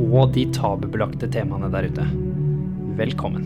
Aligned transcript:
og 0.00 0.32
de 0.34 0.44
tabubelagte 0.54 1.28
temaene 1.32 1.68
der 1.72 1.88
ute. 1.90 2.06
Velkommen. 2.98 3.44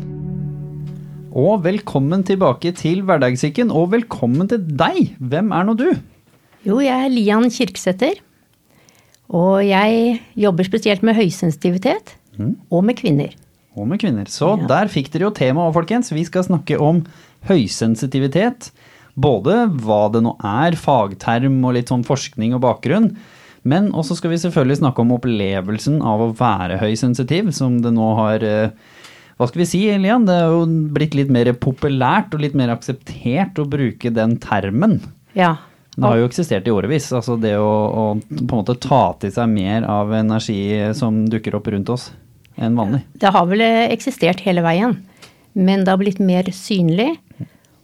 Og 1.36 1.60
velkommen 1.66 2.22
tilbake 2.26 2.72
til 2.78 3.02
Hverdagssyken, 3.06 3.70
og 3.70 3.90
velkommen 3.92 4.48
til 4.50 4.62
deg. 4.78 5.12
Hvem 5.20 5.50
er 5.52 5.66
nå 5.68 5.74
du? 5.76 5.88
Jo, 6.66 6.78
jeg 6.82 6.94
er 7.06 7.12
Lian 7.12 7.50
Kirksæter. 7.52 8.22
Og 9.36 9.60
jeg 9.66 10.20
jobber 10.38 10.66
spesielt 10.68 11.02
med 11.02 11.16
høysensitivitet 11.18 12.14
og 12.70 12.84
med 12.86 12.96
kvinner. 12.98 13.32
Og 13.76 13.88
med 13.90 13.98
kvinner. 14.00 14.24
Så 14.30 14.56
Ja. 14.58 14.66
der 14.66 14.88
fikk 14.88 15.10
dere 15.12 15.28
jo 15.28 15.30
temaet 15.30 15.68
òg, 15.68 15.74
folkens. 15.74 16.12
Vi 16.12 16.24
skal 16.24 16.44
snakke 16.44 16.78
om 16.80 17.04
høysensitivitet. 17.48 18.70
Både 19.18 19.66
hva 19.82 20.10
det 20.12 20.22
nå 20.22 20.36
er, 20.44 20.72
fagterm 20.76 21.64
og 21.64 21.74
litt 21.74 21.88
sånn 21.88 22.04
forskning 22.04 22.54
og 22.54 22.60
bakgrunn. 22.62 23.16
Men 23.66 23.90
også 23.96 24.18
skal 24.18 24.32
vi 24.32 24.40
selvfølgelig 24.40 24.80
snakke 24.80 25.02
om 25.02 25.14
opplevelsen 25.16 25.98
av 26.06 26.22
å 26.22 26.32
være 26.38 26.78
høysensitiv, 26.78 27.50
som 27.56 27.80
det 27.82 27.92
nå 27.96 28.12
har 28.20 28.44
eh, 28.46 28.74
Hva 29.36 29.48
skal 29.50 29.64
vi 29.64 29.68
si, 29.68 29.80
Elian? 29.92 30.26
Det 30.28 30.36
er 30.38 30.52
jo 30.54 30.62
blitt 30.94 31.16
litt 31.18 31.32
mer 31.32 31.50
populært 31.60 32.36
og 32.36 32.44
litt 32.44 32.54
mer 32.56 32.72
akseptert 32.76 33.58
å 33.60 33.66
bruke 33.68 34.12
den 34.14 34.38
termen. 34.42 35.00
Ja. 35.36 35.56
Det 35.96 36.04
har 36.04 36.20
jo 36.20 36.28
eksistert 36.28 36.68
i 36.68 36.72
årevis. 36.72 37.08
Altså 37.16 37.38
det 37.40 37.54
å, 37.56 37.66
å 37.66 38.04
på 38.20 38.46
en 38.46 38.52
måte 38.52 38.76
ta 38.80 39.02
til 39.20 39.32
seg 39.32 39.48
mer 39.52 39.84
av 39.88 40.12
energi 40.14 40.60
som 40.96 41.24
dukker 41.32 41.56
opp 41.56 41.70
rundt 41.72 41.92
oss, 41.92 42.10
enn 42.60 42.76
vanlig. 42.76 43.02
Det 43.16 43.32
har 43.32 43.48
vel 43.48 43.64
eksistert 43.64 44.44
hele 44.44 44.64
veien, 44.64 44.98
men 45.56 45.84
det 45.84 45.94
har 45.94 46.00
blitt 46.00 46.20
mer 46.20 46.48
synlig. 46.54 47.14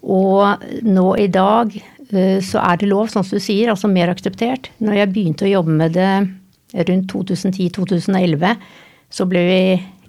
Og 0.03 0.65
nå 0.85 1.07
i 1.23 1.29
dag 1.33 1.73
så 2.13 2.61
er 2.61 2.77
det 2.81 2.89
lov, 2.91 3.09
sånn 3.13 3.25
som 3.25 3.39
du 3.39 3.43
sier, 3.43 3.71
altså 3.73 3.89
mer 3.89 4.13
akseptert. 4.13 4.69
Når 4.85 4.99
jeg 5.01 5.13
begynte 5.15 5.47
å 5.47 5.53
jobbe 5.53 5.77
med 5.79 5.95
det 5.97 6.11
rundt 6.89 7.09
2010-2011, 7.13 8.57
så 9.13 9.27
ble 9.29 9.43
vi 9.49 9.61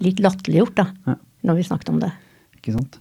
litt 0.04 0.20
latterliggjort, 0.24 0.74
da, 0.76 0.86
Ja. 1.06 1.14
når 1.44 1.56
vi 1.60 1.66
snakket 1.68 1.88
om 1.92 2.00
det. 2.00 2.12
Ikke 2.58 2.72
sant? 2.76 2.98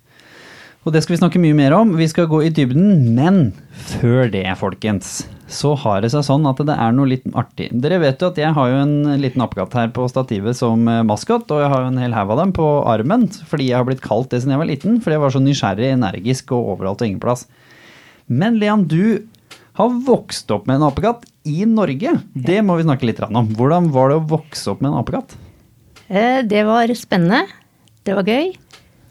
Og 0.84 0.92
det 0.92 1.00
skal 1.04 1.16
vi 1.16 1.22
snakke 1.22 1.40
mye 1.40 1.56
mer 1.56 1.72
om. 1.78 1.94
Vi 1.96 2.08
skal 2.12 2.28
gå 2.28 2.42
i 2.44 2.50
dybden, 2.52 3.16
men 3.16 3.54
før 3.72 4.30
det, 4.30 4.44
folkens, 4.60 5.26
så 5.48 5.78
har 5.80 6.02
det 6.04 6.12
seg 6.12 6.26
sånn 6.28 6.44
at 6.50 6.60
det 6.60 6.76
er 6.76 6.92
noe 6.92 7.08
litt 7.08 7.24
artig. 7.40 7.70
Dere 7.72 8.02
vet 8.04 8.20
jo 8.20 8.28
at 8.28 8.40
jeg 8.42 8.52
har 8.52 8.68
jo 8.70 8.82
en 8.82 9.22
liten 9.22 9.44
oppgatt 9.46 9.74
her 9.80 9.88
på 9.96 10.10
stativet 10.12 10.58
som 10.60 10.84
eh, 10.92 11.04
maskot, 11.08 11.48
og 11.56 11.62
jeg 11.64 11.72
har 11.72 11.86
jo 11.86 11.92
en 11.94 12.02
hel 12.04 12.12
haug 12.18 12.34
av 12.36 12.42
dem 12.44 12.52
på 12.52 12.68
armen, 12.86 13.30
fordi 13.48 13.70
jeg 13.70 13.78
har 13.80 13.88
blitt 13.88 14.04
kalt 14.04 14.30
det 14.34 14.42
siden 14.42 14.58
jeg 14.58 14.64
var 14.64 14.72
liten, 14.74 15.00
fordi 15.00 15.16
jeg 15.16 15.24
var 15.24 15.36
så 15.36 15.44
nysgjerrig, 15.44 15.92
energisk 15.96 16.52
og 16.52 16.74
overalt 16.76 17.00
og 17.04 17.08
ingen 17.08 17.24
plass. 17.24 17.48
Men 18.28 18.60
Leon, 18.60 18.86
du 18.88 19.26
har 19.74 19.90
vokst 20.06 20.52
opp 20.54 20.68
med 20.70 20.78
en 20.80 20.88
apekatt 20.90 21.26
i 21.50 21.66
Norge. 21.66 22.14
Det 22.34 22.60
må 22.64 22.78
vi 22.78 22.86
snakke 22.86 23.08
litt 23.10 23.20
om. 23.26 23.50
Hvordan 23.58 23.90
var 23.92 24.10
det 24.14 24.20
å 24.22 24.28
vokse 24.38 24.70
opp 24.72 24.82
med 24.82 24.92
en 24.94 25.00
apekatt? 25.02 25.36
Eh, 26.08 26.42
Det 26.46 26.64
var 26.68 26.88
spennende. 26.96 27.48
Det 28.06 28.16
var 28.16 28.24
gøy. 28.28 28.54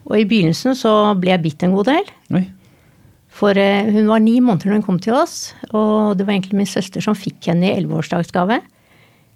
Og 0.06 0.16
i 0.19 0.24
begynnelsen 0.28 0.74
så 0.78 1.14
ble 1.19 1.30
jeg 1.34 1.42
bitt 1.42 1.62
en 1.62 1.74
god 1.74 1.86
del. 1.86 2.04
Oi, 2.34 2.44
For 3.32 3.56
eh, 3.56 3.86
hun 3.91 4.06
var 4.10 4.20
ni 4.20 4.38
måneder 4.41 4.69
da 4.70 4.76
hun 4.76 4.82
kom 4.84 4.98
til 5.00 5.14
oss, 5.16 5.54
og 5.72 6.16
det 6.19 6.26
var 6.26 6.34
egentlig 6.34 6.58
min 6.58 6.69
søster 6.69 7.00
som 7.00 7.14
fikk 7.16 7.48
henne 7.48 7.70
i 7.70 7.76
elleveårsdagsgave. 7.78 8.60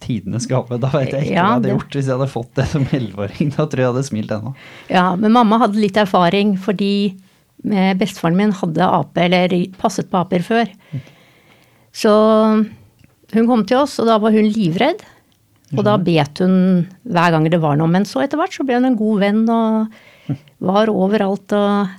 tidenes 0.01 0.45
gave. 0.47 0.77
Da 0.79 0.91
vet 0.93 1.09
jeg 1.15 1.23
ikke 1.25 1.33
Ja, 1.33 1.43
hva 1.43 1.49
jeg 1.49 1.53
hadde 1.55 1.63
det- 1.63 1.73
gjort 1.73 1.95
hvis 1.97 2.07
jeg 2.07 2.19
hadde 2.19 2.29
fått 2.31 2.55
det 2.55 2.67
som 2.69 2.85
elleveåring. 2.85 3.49
Da 3.57 3.65
tror 3.65 3.77
jeg 3.81 3.87
jeg 3.87 3.95
hadde 3.95 4.05
smilt 4.11 4.31
ennå. 4.37 4.55
Ja, 4.91 5.17
men 5.17 5.33
mamma 5.33 5.59
hadde 5.59 5.81
litt 5.81 5.97
erfaring 5.97 6.59
fordi 6.59 7.17
bestefaren 7.65 8.37
min 8.39 8.53
hadde 8.55 8.85
ape, 8.85 9.27
eller 9.27 9.55
passet 9.81 10.11
på 10.11 10.21
aper 10.21 10.45
før. 10.47 10.71
Så 11.97 12.13
hun 13.35 13.47
kom 13.49 13.65
til 13.67 13.81
oss, 13.83 13.99
og 14.03 14.07
da 14.11 14.19
var 14.23 14.35
hun 14.37 14.49
livredd. 14.53 15.03
Og 15.75 15.83
da 15.83 15.97
bet 15.99 16.39
hun 16.45 16.87
hver 17.03 17.33
gang 17.35 17.49
det 17.51 17.59
var 17.63 17.75
noe. 17.79 17.91
Men 17.91 18.05
så 18.07 18.23
etter 18.23 18.39
hvert 18.39 18.55
så 18.55 18.63
ble 18.67 18.77
hun 18.79 18.87
en 18.87 18.99
god 18.99 19.23
venn 19.25 19.41
og 19.51 20.37
var 20.63 20.91
overalt 20.93 21.53
og 21.57 21.91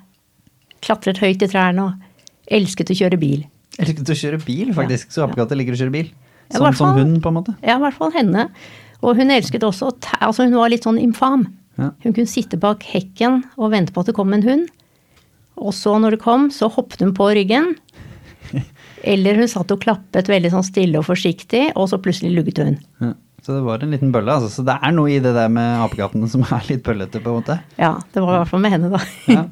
klatret 0.85 1.19
høyt 1.19 1.43
i 1.43 1.49
trærne 1.51 1.83
og 1.89 2.53
elsket 2.53 2.93
å 2.93 2.97
kjøre 3.01 3.19
bil. 3.19 3.43
Elsket 3.77 4.07
å 4.13 4.15
kjøre 4.17 4.39
bil, 4.45 4.71
faktisk. 4.77 5.11
Så 5.13 5.25
apekatter 5.25 5.59
liker 5.59 5.75
å 5.75 5.81
kjøre 5.81 5.93
bil. 5.93 6.13
Ja, 6.47 6.61
Som, 6.61 6.65
ja, 6.69 6.71
som 6.79 6.93
hun, 6.95 7.17
på 7.21 7.27
en 7.33 7.37
måte. 7.41 7.57
Ja, 7.59 7.75
i 7.75 7.83
hvert 7.83 7.97
fall 7.99 8.13
henne. 8.15 8.47
Og 9.03 9.19
hun 9.19 9.33
elsket 9.35 9.65
også 9.67 9.91
Altså, 10.21 10.47
hun 10.47 10.55
var 10.55 10.71
litt 10.71 10.87
sånn 10.87 10.97
infam. 11.01 11.43
Ja. 11.77 11.91
Hun 12.05 12.15
kunne 12.15 12.29
sitte 12.31 12.57
bak 12.57 12.85
hekken 12.87 13.43
og 13.59 13.73
vente 13.75 13.93
på 13.93 14.01
at 14.01 14.09
det 14.09 14.15
kom 14.17 14.31
en 14.33 14.45
hund. 14.47 14.71
Og 15.57 15.73
så 15.75 15.97
når 15.99 16.17
det 16.17 16.23
kom, 16.23 16.49
så 16.53 16.69
hoppet 16.71 17.03
hun 17.03 17.13
på 17.17 17.29
ryggen. 17.37 17.73
Eller 19.13 19.39
hun 19.39 19.49
satt 19.51 19.71
og 19.73 19.81
klappet 19.83 20.29
veldig 20.29 20.51
sånn 20.53 20.65
stille 20.65 20.99
og 21.01 21.07
forsiktig, 21.07 21.69
og 21.75 21.89
så 21.91 21.99
plutselig 22.01 22.33
lugget 22.35 22.61
hun. 22.63 22.77
Ja. 23.03 23.13
Så 23.45 23.53
det 23.53 23.61
var 23.63 23.79
en 23.79 23.93
liten 23.93 24.09
bølle, 24.11 24.33
altså. 24.33 24.49
Så 24.51 24.63
det 24.67 24.73
er 24.83 24.91
noe 24.91 25.11
i 25.13 25.21
det 25.23 25.31
der 25.31 25.47
med 25.53 25.77
apekattene 25.85 26.27
som 26.27 26.41
er 26.43 26.65
litt 26.67 26.81
bøllete, 26.83 27.21
på 27.23 27.31
en 27.31 27.37
måte. 27.37 27.55
Ja, 27.79 27.93
det 28.11 28.23
var 28.23 28.33
i 28.33 28.39
hvert 28.41 28.51
fall 28.51 28.63
med 28.65 28.73
henne, 28.73 28.89
da. 28.91 28.99
Ja. 29.37 29.45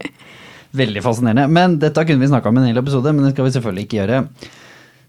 Veldig 0.76 1.04
fascinerende. 1.06 1.46
Men 1.56 1.78
dette 1.80 2.04
kunne 2.04 2.20
vi 2.20 2.28
snakka 2.28 2.52
om 2.52 2.58
en 2.60 2.66
hel 2.68 2.82
episode, 2.82 3.14
men 3.16 3.24
det 3.24 3.32
skal 3.32 3.48
vi 3.48 3.54
selvfølgelig 3.56 3.86
ikke 3.86 4.00
gjøre. 4.02 4.18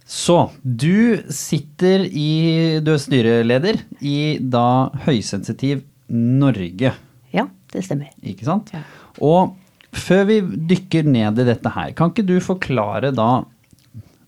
Så 0.07 0.37
du 0.63 1.19
sitter 1.35 2.05
i 2.07 2.79
Du 2.87 2.93
er 2.93 3.01
styreleder 3.03 3.81
i 3.99 4.39
da 4.39 4.93
Høysensitiv 5.09 5.83
Norge. 6.07 6.93
Ja, 7.35 7.49
det 7.75 7.83
stemmer. 7.89 8.13
Ikke 8.23 8.47
sant? 8.47 8.71
Ja. 8.77 8.85
Og 9.19 9.57
før 10.01 10.25
vi 10.29 10.41
dykker 10.71 11.07
ned 11.09 11.41
i 11.43 11.47
dette 11.49 11.73
her, 11.73 11.93
kan 11.97 12.13
ikke 12.13 12.27
du 12.27 12.37
forklare 12.45 13.13
da 13.15 13.45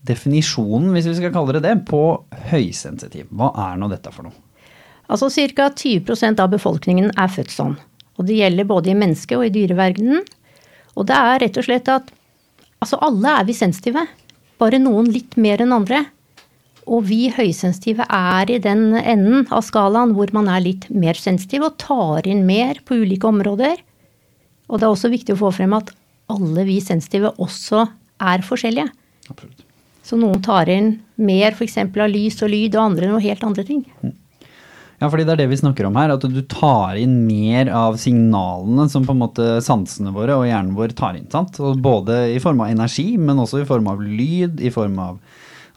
definisjonen, 0.09 0.91
hvis 0.95 1.09
vi 1.09 1.17
skal 1.19 1.33
kalle 1.35 1.57
det 1.57 1.65
det, 1.65 1.75
på 1.89 2.01
høysensitiv? 2.49 3.27
Hva 3.35 3.51
er 3.67 3.79
nå 3.79 3.89
dette 3.91 4.13
for 4.13 4.29
noe? 4.29 4.35
Altså 5.09 5.29
ca. 5.57 5.69
20% 5.73 6.41
av 6.41 6.51
befolkningen 6.53 7.11
er 7.17 7.31
født 7.33 7.53
sånn. 7.53 7.75
Og 8.19 8.27
det 8.27 8.37
gjelder 8.37 8.67
både 8.69 8.91
i 8.91 8.99
menneske- 8.99 9.37
og 9.39 9.47
i 9.47 9.53
dyreverdenen. 9.55 10.23
Og 10.99 11.07
det 11.09 11.17
er 11.17 11.41
rett 11.45 11.57
og 11.57 11.65
slett 11.65 11.89
at 11.89 12.11
altså 12.83 12.99
alle 13.05 13.33
er 13.39 13.47
vi 13.47 13.55
sensitive. 13.57 14.05
Bare 14.59 14.81
noen 14.81 15.09
litt 15.11 15.37
mer 15.39 15.63
enn 15.63 15.73
andre. 15.73 16.03
Og 16.89 17.05
vi 17.09 17.29
høysensitive 17.33 18.05
er 18.05 18.51
i 18.51 18.59
den 18.61 18.91
enden 18.97 19.45
av 19.53 19.63
skalaen 19.65 20.15
hvor 20.17 20.31
man 20.35 20.49
er 20.51 20.63
litt 20.65 20.89
mer 20.89 21.17
sensitiv 21.17 21.65
og 21.67 21.77
tar 21.81 22.27
inn 22.27 22.45
mer 22.49 22.81
på 22.85 23.01
ulike 23.01 23.29
områder. 23.29 23.79
Og 24.69 24.77
det 24.77 24.85
er 24.85 24.93
også 24.93 25.11
viktig 25.11 25.35
å 25.35 25.41
få 25.41 25.51
frem 25.55 25.73
at 25.77 25.91
alle 26.29 26.65
vi 26.67 26.77
sensitive 26.83 27.33
også 27.41 27.87
er 28.21 28.45
forskjellige. 28.45 28.89
Absolutt. 29.29 29.65
Så 30.05 30.17
noen 30.17 30.41
tar 30.41 30.69
inn 30.71 30.95
mer 31.21 31.53
f.eks. 31.53 31.77
av 31.83 32.09
lys 32.09 32.39
og 32.45 32.51
lyd, 32.53 32.77
og 32.77 32.85
andre 32.85 33.09
noe 33.11 33.21
helt 33.21 33.43
andre 33.45 33.65
ting. 33.65 33.83
Ja, 34.99 35.07
fordi 35.07 35.23
det 35.23 35.35
er 35.35 35.41
det 35.43 35.51
vi 35.51 35.59
snakker 35.61 35.87
om 35.87 35.95
her, 35.95 36.11
at 36.11 36.25
du 36.27 36.39
tar 36.51 36.97
inn 36.99 37.21
mer 37.27 37.69
av 37.71 37.95
signalene 38.01 38.89
som 38.91 39.05
på 39.07 39.15
en 39.15 39.21
måte 39.21 39.45
sansene 39.63 40.11
våre 40.15 40.35
og 40.35 40.47
hjernen 40.49 40.73
vår 40.75 40.95
tar 40.97 41.15
inn. 41.15 41.29
sant? 41.31 41.59
Og 41.63 41.79
både 41.83 42.25
i 42.33 42.39
form 42.43 42.65
av 42.65 42.73
energi, 42.73 43.13
men 43.17 43.39
også 43.39 43.61
i 43.61 43.69
form 43.69 43.87
av 43.91 44.01
lyd, 44.03 44.59
i 44.59 44.73
form 44.73 44.97
av 45.03 45.21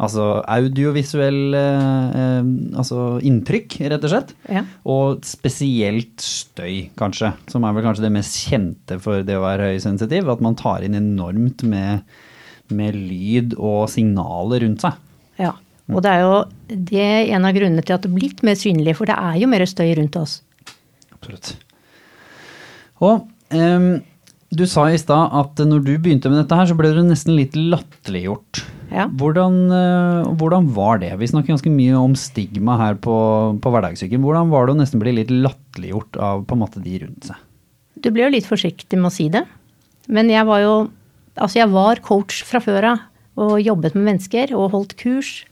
altså 0.03 0.27
audiovisuell 0.51 1.57
eh, 1.59 2.51
altså 2.79 3.05
inntrykk, 3.25 3.79
rett 3.93 4.07
og 4.09 4.13
slett. 4.13 4.35
Ja. 4.51 4.65
Og 4.91 5.23
spesielt 5.27 6.23
støy, 6.25 6.89
kanskje, 6.99 7.33
som 7.53 7.67
er 7.67 7.77
vel 7.77 7.87
kanskje 7.87 8.07
det 8.07 8.15
mest 8.17 8.41
kjente 8.49 8.99
for 9.03 9.25
det 9.27 9.39
å 9.39 9.45
være 9.45 9.73
høysensitiv. 9.73 10.31
At 10.33 10.45
man 10.45 10.59
tar 10.59 10.85
inn 10.87 10.99
enormt 10.99 11.65
med, 11.69 12.07
med 12.75 12.99
lyd 12.99 13.57
og 13.59 13.87
signaler 13.93 14.67
rundt 14.67 14.85
seg. 14.87 14.99
Ja. 15.41 15.55
Og 15.93 16.01
det 16.05 16.13
er 16.13 16.23
jo 16.23 16.37
det 16.73 17.03
er 17.03 17.35
en 17.37 17.45
av 17.45 17.57
grunnene 17.57 17.83
til 17.85 17.97
at 17.97 18.05
det 18.05 18.11
er 18.11 18.17
blitt 18.17 18.43
mer 18.47 18.57
synlig, 18.59 18.97
for 18.99 19.11
det 19.11 19.19
er 19.19 19.37
jo 19.43 19.51
mer 19.51 19.65
støy 19.69 19.91
rundt 19.99 20.17
oss. 20.21 20.39
Absolutt. 21.13 21.55
Og 23.03 23.27
em, 23.55 23.91
du 24.53 24.67
sa 24.69 24.85
i 24.93 25.01
stad 25.01 25.33
at 25.33 25.61
når 25.65 25.85
du 25.87 25.93
begynte 25.97 26.31
med 26.31 26.43
dette 26.43 26.57
her, 26.57 26.69
så 26.69 26.77
ble 26.77 26.91
du 26.93 27.03
nesten 27.07 27.37
litt 27.39 27.57
latterliggjort. 27.57 28.63
Ja. 28.93 29.07
Hvordan, 29.09 29.55
eh, 29.73 30.33
hvordan 30.37 30.69
var 30.77 31.01
det? 31.01 31.15
Vi 31.17 31.31
snakker 31.31 31.55
ganske 31.55 31.73
mye 31.73 31.97
om 31.97 32.17
stigma 32.19 32.77
her 32.77 32.99
på, 33.01 33.15
på 33.65 33.73
hverdagssyken. 33.73 34.21
Hvordan 34.21 34.53
var 34.53 34.69
det 34.69 34.75
å 34.75 34.81
nesten 34.83 35.01
bli 35.01 35.15
litt 35.17 35.33
latterliggjort 35.33 36.21
av 36.21 36.45
på 36.45 36.59
en 36.59 36.63
måte 36.65 36.83
de 36.85 36.99
rundt 37.01 37.31
seg? 37.31 37.41
Du 38.03 38.11
ble 38.13 38.27
jo 38.27 38.35
litt 38.35 38.49
forsiktig 38.49 38.99
med 39.01 39.09
å 39.09 39.15
si 39.15 39.31
det. 39.33 39.47
Men 40.13 40.33
jeg 40.33 40.49
var 40.49 40.65
jo 40.65 40.75
Altså, 41.33 41.63
jeg 41.63 41.73
var 41.73 41.97
coach 42.05 42.43
fra 42.45 42.61
før 42.61 42.85
av 42.91 42.99
og 43.41 43.55
jobbet 43.57 43.95
med 43.97 44.05
mennesker 44.05 44.51
og 44.53 44.75
holdt 44.75 44.91
kurs. 45.01 45.47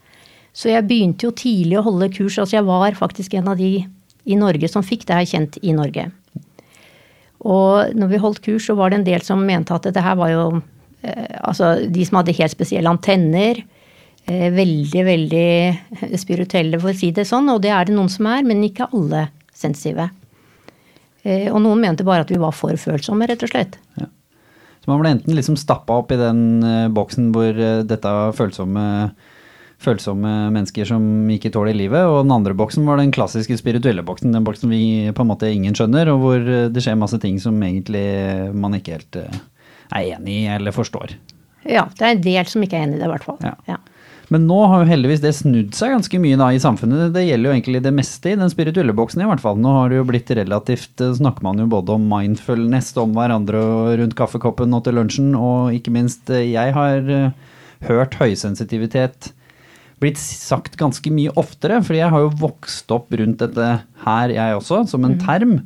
Så 0.53 0.69
jeg 0.69 0.85
begynte 0.85 1.25
jo 1.25 1.31
tidlig 1.33 1.79
å 1.81 1.87
holde 1.87 2.11
kurs. 2.13 2.37
Altså, 2.37 2.59
jeg 2.59 2.67
var 2.67 2.99
faktisk 2.99 3.33
en 3.39 3.49
av 3.49 3.57
de 3.57 3.87
i 4.29 4.37
Norge 4.37 4.69
som 4.69 4.85
fikk 4.85 5.07
det 5.09 5.17
her 5.17 5.31
kjent 5.31 5.57
i 5.65 5.73
Norge. 5.73 6.11
Og 7.41 7.97
når 7.97 8.11
vi 8.11 8.21
holdt 8.21 8.43
kurs, 8.45 8.67
så 8.69 8.77
var 8.77 8.91
det 8.91 9.01
en 9.01 9.09
del 9.09 9.25
som 9.25 9.43
mente 9.47 9.73
at 9.73 9.87
dette 9.89 10.03
her 10.05 10.19
var 10.21 10.33
jo 10.33 10.45
eh, 11.03 11.37
Altså 11.41 11.73
de 11.89 12.05
som 12.05 12.21
hadde 12.21 12.37
helt 12.37 12.53
spesielle 12.53 12.93
antenner. 12.93 13.63
Eh, 14.29 14.49
veldig, 14.53 15.05
veldig 15.07 16.19
spirituelle, 16.21 16.81
for 16.83 16.93
å 16.93 16.97
si 16.97 17.13
det 17.17 17.27
sånn. 17.29 17.49
Og 17.53 17.63
det 17.65 17.73
er 17.73 17.89
det 17.89 17.97
noen 17.97 18.13
som 18.13 18.29
er, 18.29 18.45
men 18.47 18.65
ikke 18.67 18.91
alle 18.93 19.29
sensitive. 19.57 20.11
Eh, 21.25 21.49
og 21.49 21.63
noen 21.65 21.81
mente 21.81 22.07
bare 22.07 22.27
at 22.27 22.33
vi 22.33 22.41
var 22.41 22.53
for 22.57 22.77
følsomme, 22.81 23.29
rett 23.29 23.45
og 23.47 23.53
slett. 23.53 23.81
Så 24.81 24.89
man 24.89 25.01
ble 25.03 25.11
enten 25.13 25.37
liksom 25.37 25.59
stappa 25.61 25.99
opp 26.01 26.13
i 26.13 26.17
den 26.17 26.63
boksen 26.97 27.35
hvor 27.35 27.53
dette 27.85 28.13
følsomme, 28.33 28.85
følsomme 29.81 30.31
mennesker 30.53 30.89
som 30.89 31.05
ikke 31.33 31.53
tåler 31.55 31.77
livet, 31.77 32.05
og 32.05 32.25
den 32.25 32.35
andre 32.35 32.55
boksen 32.57 32.85
var 32.89 33.01
den 33.01 33.13
klassiske 33.15 33.57
spirituelle 33.61 34.05
boksen, 34.07 34.35
den 34.35 34.45
boksen 34.47 34.73
vi 34.73 35.11
på 35.17 35.25
en 35.25 35.31
måte 35.31 35.49
ingen 35.51 35.77
skjønner, 35.77 36.13
og 36.13 36.25
hvor 36.25 36.41
eh, 36.41 36.69
det 36.73 36.85
skjer 36.85 37.01
masse 37.01 37.21
ting 37.23 37.41
som 37.41 37.57
egentlig 37.65 38.05
man 38.53 38.77
ikke 38.77 38.99
helt 38.99 39.21
eh, 39.23 39.41
er 39.91 40.11
enig 40.19 40.43
i 40.43 40.51
eller 40.53 40.77
forstår. 40.77 41.17
Ja, 41.65 41.87
det 41.97 42.05
er 42.05 42.13
en 42.15 42.27
del 42.27 42.51
som 42.51 42.65
ikke 42.65 42.77
er 42.77 42.87
enig 42.89 42.99
i 42.99 43.01
det, 43.01 43.09
i 43.09 43.15
hvert 43.15 43.27
fall. 43.27 43.41
Ja. 43.45 43.57
Ja. 43.69 43.81
Men 44.31 44.45
nå 44.47 44.61
har 44.71 44.85
jo 44.85 44.91
heldigvis 44.93 45.25
det 45.25 45.33
snudd 45.35 45.73
seg 45.75 45.91
ganske 45.91 46.21
mye 46.23 46.37
da 46.39 46.53
i 46.55 46.61
samfunnet. 46.63 47.11
Det 47.17 47.25
gjelder 47.25 47.51
jo 47.51 47.55
egentlig 47.57 47.81
det 47.83 47.95
meste 47.97 48.31
i 48.31 48.37
den 48.39 48.53
spirituelle 48.53 48.95
boksen 48.95 49.25
i 49.25 49.27
hvert 49.27 49.43
fall. 49.43 49.59
Nå 49.59 49.73
har 49.75 49.91
det 49.91 49.99
jo 49.99 50.07
blitt 50.07 50.31
relativt, 50.39 50.93
eh, 51.01 51.17
snakker 51.17 51.49
man 51.49 51.65
jo 51.65 51.71
både 51.73 51.97
om 51.97 52.07
mindfulness, 52.13 52.93
om 53.01 53.17
hverandre 53.17 53.65
og 53.65 53.97
rundt 54.05 54.17
kaffekoppen 54.21 54.77
og 54.77 54.85
til 54.85 55.01
lunsjen, 55.01 55.33
og 55.35 55.75
ikke 55.75 55.97
minst 55.97 56.31
jeg 56.31 56.77
har 56.77 57.13
hørt 57.89 58.19
høysensitivitet 58.21 59.33
blitt 60.01 60.19
sagt 60.21 60.79
ganske 60.81 61.13
mye 61.13 61.33
oftere, 61.39 61.81
fordi 61.85 62.01
jeg 62.01 62.13
har 62.15 62.25
jo 62.25 62.35
vokst 62.41 62.91
opp 62.95 63.13
rundt 63.21 63.43
dette 63.43 63.71
her 64.07 64.35
jeg 64.35 64.57
også, 64.57 64.85
som 64.91 65.05
en 65.07 65.19
term 65.21 65.59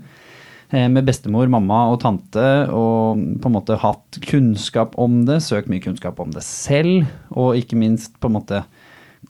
eh, 0.70 0.88
med 0.90 1.06
bestemor, 1.06 1.50
mamma 1.50 1.84
og 1.92 2.00
tante, 2.02 2.46
og 2.75 3.20
på 3.40 3.50
en 3.50 3.56
måte 3.56 3.78
hatt 3.81 4.19
kunnskap 4.26 4.98
om 5.00 5.22
det, 5.28 5.40
søkt 5.44 5.70
mye 5.70 5.84
kunnskap 5.84 6.19
om 6.22 6.34
det 6.34 6.42
selv, 6.46 7.06
og 7.31 7.60
ikke 7.60 7.78
minst 7.78 8.19
på 8.19 8.31
en 8.31 8.38
måte 8.40 8.64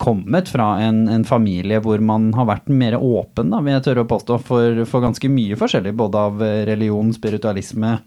kommet 0.00 0.48
fra 0.50 0.80
en, 0.82 1.04
en 1.08 1.24
familie 1.24 1.78
hvor 1.84 2.00
man 2.02 2.32
har 2.34 2.48
vært 2.48 2.72
mer 2.72 2.96
åpen, 2.98 3.52
da, 3.52 3.60
vil 3.62 3.76
jeg 3.76 3.86
tørre 3.86 4.04
å 4.06 4.10
påstå, 4.10 4.40
for, 4.42 4.82
for 4.90 5.04
ganske 5.04 5.30
mye 5.30 5.58
forskjellig, 5.60 5.94
både 6.00 6.26
av 6.30 6.44
eh, 6.44 6.64
religion, 6.70 7.12
spiritualisme, 7.14 7.98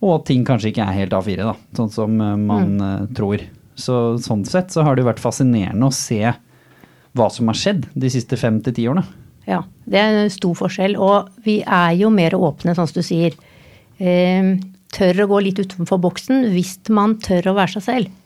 og 0.00 0.22
ting 0.24 0.46
kanskje 0.48 0.72
ikke 0.72 0.88
er 0.88 1.02
helt 1.02 1.16
A4, 1.16 1.44
da, 1.44 1.54
sånn 1.76 1.92
som 1.92 2.16
eh, 2.16 2.36
man 2.40 2.78
mm. 2.80 3.10
tror. 3.18 3.44
Så 3.80 4.18
sånn 4.22 4.44
sett 4.48 4.74
så 4.74 4.84
har 4.86 4.98
det 4.98 5.06
vært 5.06 5.22
fascinerende 5.22 5.88
å 5.88 5.94
se 5.94 6.20
hva 7.16 7.26
som 7.32 7.50
har 7.50 7.58
skjedd 7.58 7.88
de 7.98 8.10
siste 8.12 8.38
fem 8.38 8.60
til 8.62 8.76
ti 8.76 8.86
årene. 8.90 9.06
Ja, 9.48 9.64
det 9.88 9.98
er 9.98 10.18
en 10.20 10.32
stor 10.32 10.54
forskjell. 10.58 10.96
Og 11.00 11.30
vi 11.44 11.60
er 11.64 11.94
jo 11.98 12.12
mer 12.14 12.36
åpne, 12.38 12.76
sånn 12.76 12.90
som 12.90 13.00
du 13.00 13.06
sier. 13.06 13.36
Eh, 13.98 14.54
tør 14.94 15.24
å 15.24 15.30
gå 15.32 15.42
litt 15.46 15.60
utenfor 15.60 16.00
boksen 16.02 16.50
hvis 16.54 16.76
man 16.92 17.16
tør 17.22 17.50
å 17.50 17.56
være 17.58 17.78
seg 17.78 17.86
selv. 17.86 18.16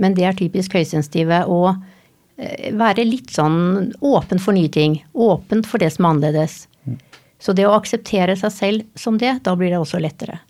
Men 0.00 0.16
det 0.16 0.24
er 0.28 0.38
typisk 0.38 0.74
høysensitive 0.78 1.42
å 1.50 1.60
eh, 1.74 2.70
være 2.76 3.04
litt 3.08 3.32
sånn 3.34 3.92
åpen 4.00 4.40
for 4.40 4.56
nye 4.56 4.72
ting. 4.72 5.00
Åpent 5.12 5.68
for 5.68 5.82
det 5.82 5.92
som 5.94 6.06
er 6.06 6.14
annerledes. 6.14 6.64
Så 7.40 7.54
det 7.56 7.64
å 7.68 7.76
akseptere 7.76 8.36
seg 8.36 8.52
selv 8.52 8.98
som 9.00 9.16
det, 9.20 9.38
da 9.44 9.54
blir 9.56 9.72
det 9.72 9.80
også 9.80 10.00
lettere. 10.00 10.40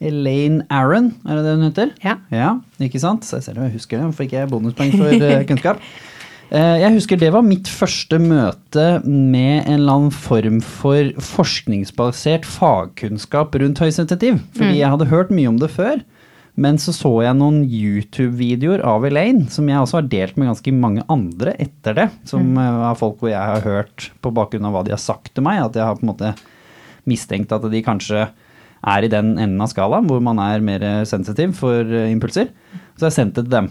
Elaine 0.00 0.62
Aaron, 0.72 1.10
er 1.28 1.36
det 1.36 1.42
det 1.44 1.56
hun 1.58 1.66
heter? 1.66 1.90
Ja. 2.04 2.14
Ja, 2.32 2.52
ikke 2.80 3.00
sant? 3.02 3.26
Så 3.28 3.36
jeg 3.36 3.44
ser 3.48 3.58
det, 3.58 3.66
jeg 3.68 3.76
husker 3.80 3.98
det. 4.00 4.06
Hvorfor 4.08 4.24
ikke 4.26 4.38
jeg 4.40 4.50
bonuspoeng 4.52 4.94
for 4.96 5.12
eh, 5.12 5.42
kunnskap? 5.50 5.82
Eh, 6.50 6.76
Jeg 6.80 6.94
husker 6.96 7.20
det 7.20 7.28
var 7.34 7.44
mitt 7.46 7.68
første 7.68 8.16
møte 8.18 8.86
med 9.04 9.66
en 9.66 9.76
eller 9.76 9.92
annen 9.98 10.14
form 10.14 10.62
for 10.64 11.12
forskningsbasert 11.22 12.48
fagkunnskap 12.48 13.54
rundt 13.60 13.82
høysensitiv. 13.84 14.40
Fordi 14.56 14.80
jeg 14.80 14.90
hadde 14.96 15.10
hørt 15.12 15.30
mye 15.36 15.52
om 15.52 15.60
det 15.60 15.68
før, 15.76 16.00
men 16.60 16.80
så 16.82 16.92
så 16.96 17.12
jeg 17.22 17.36
noen 17.38 17.60
YouTube-videoer 17.68 18.82
av 18.84 19.04
Elaine, 19.06 19.46
som 19.52 19.68
jeg 19.70 19.78
også 19.84 20.00
har 20.00 20.08
delt 20.10 20.36
med 20.40 20.50
ganske 20.50 20.72
mange 20.74 21.04
andre 21.12 21.54
etter 21.62 21.94
det. 22.00 22.08
Som 22.28 22.56
eh, 22.58 22.82
er 22.90 22.98
folk 22.98 23.20
hvor 23.20 23.30
jeg 23.34 23.38
har 23.52 23.62
hørt 23.68 24.08
på 24.24 24.32
bakgrunn 24.34 24.66
av 24.68 24.74
hva 24.78 24.82
de 24.88 24.96
har 24.96 25.00
sagt 25.04 25.34
til 25.36 25.44
meg, 25.46 25.60
at 25.68 25.76
jeg 25.78 25.86
har 25.86 26.00
på 26.00 26.08
en 26.08 26.14
måte 26.16 26.32
mistenkt 27.08 27.52
at 27.54 27.62
de 27.72 27.84
kanskje 27.84 28.26
er 28.80 29.04
i 29.04 29.12
den 29.12 29.34
enden 29.36 29.60
av 29.60 29.70
skalaen 29.72 30.08
hvor 30.08 30.22
man 30.24 30.40
er 30.42 30.64
mer 30.64 30.84
sensitiv 31.08 31.54
for 31.58 31.84
eh, 31.84 32.10
impulser. 32.12 32.50
Så 32.96 33.08
jeg 33.08 33.16
sendte 33.18 33.44
det 33.44 33.50
til 33.50 33.56
dem. 33.58 33.70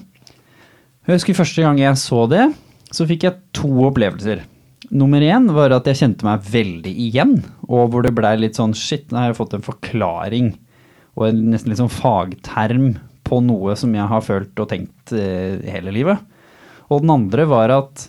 Jeg 1.07 1.17
husker 1.17 1.39
første 1.39 1.65
gang 1.65 1.81
jeg 1.81 1.97
så 1.97 2.25
det, 2.29 2.45
så 2.94 3.06
fikk 3.09 3.25
jeg 3.25 3.41
to 3.57 3.69
opplevelser. 3.88 4.44
Nummer 4.89 5.21
én 5.21 5.50
var 5.53 5.73
at 5.75 5.88
jeg 5.89 6.00
kjente 6.00 6.25
meg 6.25 6.45
veldig 6.50 6.91
igjen, 7.06 7.35
og 7.67 7.91
hvor 7.91 8.06
det 8.06 8.13
blei 8.17 8.35
litt 8.39 8.57
sånn 8.57 8.73
shit, 8.77 9.09
nå 9.09 9.19
har 9.19 9.31
jeg 9.31 9.38
fått 9.38 9.56
en 9.57 9.65
forklaring 9.65 10.53
og 11.17 11.27
en 11.27 11.41
nesten 11.51 11.73
litt 11.73 11.81
sånn 11.81 11.91
fagterm 11.94 12.94
på 13.27 13.41
noe 13.45 13.75
som 13.77 13.94
jeg 13.94 14.07
har 14.09 14.23
følt 14.25 14.61
og 14.61 14.69
tenkt 14.71 15.13
eh, 15.13 15.59
hele 15.69 15.94
livet. 15.94 16.21
Og 16.89 17.03
den 17.03 17.13
andre 17.13 17.45
var 17.50 17.73
at 17.75 18.07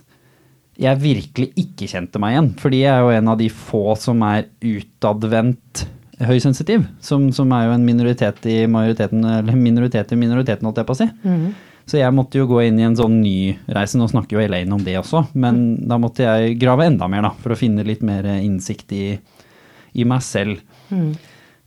jeg 0.81 1.03
virkelig 1.03 1.51
ikke 1.61 1.89
kjente 1.91 2.21
meg 2.23 2.35
igjen, 2.35 2.53
fordi 2.61 2.85
jeg 2.85 2.93
er 2.95 3.05
jo 3.05 3.17
en 3.19 3.33
av 3.35 3.41
de 3.41 3.49
få 3.53 3.83
som 4.01 4.23
er 4.25 4.47
utadvendt 4.65 5.85
høysensitiv, 6.29 6.85
som, 7.01 7.31
som 7.33 7.51
er 7.57 7.67
jo 7.69 7.75
en 7.77 7.87
minoritet 7.87 8.45
i 8.51 8.61
majoriteten, 8.71 9.25
eller 9.25 9.57
minoritet 9.57 10.13
i 10.13 10.21
minoriteten, 10.21 10.69
holdt 10.69 10.83
jeg 10.83 10.89
på 10.89 10.97
å 10.97 11.01
si. 11.01 11.09
Så 11.91 11.99
jeg 11.99 12.15
måtte 12.15 12.39
jo 12.39 12.47
gå 12.47 12.61
inn 12.69 12.79
i 12.79 12.87
en 12.87 12.95
sånn 12.95 13.17
ny 13.23 13.57
reise. 13.73 13.99
Nå 13.99 14.07
snakker 14.13 14.37
jo 14.37 14.45
Elaine 14.45 14.77
om 14.77 14.83
det 14.85 14.99
også, 15.01 15.25
men 15.35 15.81
da 15.91 15.99
måtte 15.99 16.23
jeg 16.27 16.59
grave 16.61 16.87
enda 16.87 17.09
mer, 17.11 17.25
da, 17.27 17.33
for 17.43 17.55
å 17.55 17.59
finne 17.59 17.87
litt 17.89 18.05
mer 18.07 18.29
innsikt 18.37 18.93
i, 18.95 19.05
i 19.99 20.07
meg 20.07 20.23
selv. 20.23 20.61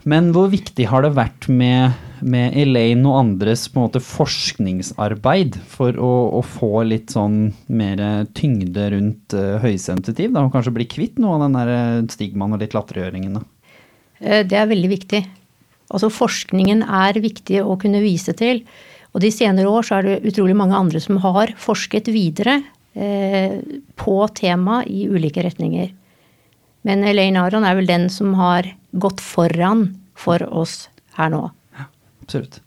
Men 0.03 0.33
hvor 0.35 0.49
viktig 0.51 0.85
har 0.91 1.05
det 1.05 1.13
vært 1.15 1.47
med, 1.47 1.95
med 2.19 2.55
Elaine 2.59 3.07
og 3.07 3.21
andres 3.21 3.69
måte 3.75 4.01
forskningsarbeid 4.03 5.55
for 5.71 5.95
å, 5.95 6.11
å 6.39 6.41
få 6.43 6.83
litt 6.87 7.13
sånn 7.15 7.53
mer 7.71 8.03
tyngde 8.35 8.89
rundt 8.95 9.35
uh, 9.37 9.57
høysensitiv, 9.63 10.33
da, 10.35 10.43
og 10.43 10.55
kanskje 10.55 10.75
bli 10.75 10.87
kvitt 10.91 11.21
noe 11.23 11.37
av 11.37 11.45
den 11.45 11.55
der 11.55 11.71
eh, 11.71 12.05
stigmaen 12.11 12.57
og 12.57 12.63
litt 12.63 12.75
latterliggjøringen? 12.75 13.39
Eh, 14.23 14.43
Det 14.47 14.57
er 14.57 14.69
veldig 14.71 14.89
viktig. 14.91 15.21
Altså 15.93 16.09
forskningen 16.09 16.83
er 16.87 17.19
viktig 17.21 17.61
å 17.61 17.77
kunne 17.79 18.01
vise 18.01 18.33
til. 18.33 18.63
Og 19.13 19.21
de 19.21 19.29
senere 19.29 19.69
år 19.69 19.85
så 19.85 19.99
er 19.99 20.07
det 20.07 20.31
utrolig 20.31 20.55
mange 20.57 20.77
andre 20.77 20.99
som 21.03 21.19
har 21.21 21.53
forsket 21.61 22.09
videre 22.09 22.63
eh, 22.95 23.59
på 23.99 24.15
temaet 24.33 24.89
i 24.89 25.05
ulike 25.11 25.43
retninger. 25.45 25.91
Men 26.83 27.05
Elaine 27.07 27.39
Aron 27.39 27.63
er 27.67 27.77
vel 27.77 27.87
den 27.87 28.09
som 28.11 28.33
har 28.39 28.67
gått 28.99 29.21
foran 29.23 29.91
for 30.19 30.41
oss 30.49 30.87
her 31.17 31.29
nå. 31.33 31.45
Ja, 31.77 31.85
Absolutt. 32.25 32.59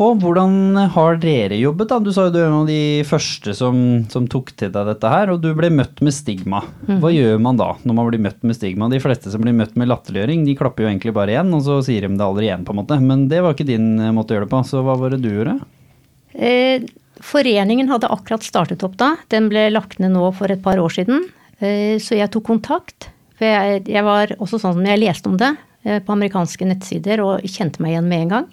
Og 0.00 0.16
hvordan 0.22 0.78
har 0.94 1.18
dere 1.20 1.58
jobbet? 1.60 1.90
da? 1.90 1.98
Du 2.00 2.08
sa 2.16 2.24
jo 2.26 2.32
du 2.32 2.38
er 2.40 2.46
en 2.46 2.62
av 2.62 2.68
de 2.70 3.02
første 3.04 3.52
som, 3.56 3.74
som 4.08 4.24
tok 4.32 4.54
til 4.56 4.70
deg 4.72 4.86
dette 4.88 5.10
her, 5.12 5.28
og 5.34 5.42
du 5.44 5.50
ble 5.58 5.68
møtt 5.76 6.00
med 6.00 6.14
stigma. 6.16 6.62
Hva 6.88 7.10
gjør 7.12 7.36
man 7.44 7.58
da 7.60 7.74
når 7.84 7.98
man 7.98 8.08
blir 8.08 8.22
møtt 8.24 8.40
med 8.48 8.56
stigma? 8.56 8.88
De 8.88 9.00
fleste 9.04 9.28
som 9.34 9.44
blir 9.44 9.52
møtt 9.58 9.76
med 9.76 9.90
latterliggjøring, 9.92 10.46
de 10.48 10.54
klapper 10.56 10.86
jo 10.86 10.92
egentlig 10.94 11.12
bare 11.18 11.34
igjen, 11.34 11.52
og 11.52 11.60
så 11.66 11.76
sier 11.84 12.06
de 12.08 12.14
det 12.16 12.24
aldri 12.24 12.48
igjen, 12.48 12.64
på 12.64 12.72
en 12.72 12.80
måte. 12.80 12.96
Men 13.04 13.26
det 13.28 13.42
var 13.44 13.52
ikke 13.58 13.68
din 13.68 13.90
eh, 14.00 14.14
måte 14.16 14.32
å 14.32 14.38
gjøre 14.38 14.48
det 14.48 14.54
på, 14.54 14.62
så 14.70 14.80
hva 14.86 14.96
var 15.02 15.12
det 15.12 15.20
du 15.26 15.28
gjorde? 15.34 15.58
Eh, 16.32 16.88
Foreningen 17.20 17.90
hadde 17.92 18.08
akkurat 18.08 18.40
startet 18.46 18.80
opp 18.86 18.94
da. 18.96 19.10
Den 19.28 19.50
ble 19.52 19.66
lagt 19.74 19.98
ned 20.00 20.14
nå 20.16 20.30
for 20.38 20.48
et 20.48 20.62
par 20.64 20.80
år 20.80 20.94
siden. 20.96 21.26
Eh, 21.60 21.98
Så 22.00 22.16
jeg 22.16 22.32
tok 22.32 22.46
kontakt. 22.48 23.10
For 23.36 23.44
jeg, 23.44 23.84
jeg 23.92 24.04
var 24.06 24.32
også 24.40 24.56
sånn 24.62 24.78
som 24.78 24.88
jeg 24.88 25.02
leste 25.02 25.28
om 25.28 25.36
det 25.40 25.50
eh, 25.84 26.00
på 26.00 26.16
amerikanske 26.16 26.64
nettsider 26.72 27.20
og 27.24 27.44
kjente 27.44 27.84
meg 27.84 27.98
igjen 27.98 28.08
med 28.08 28.24
en 28.24 28.32
gang. 28.38 28.48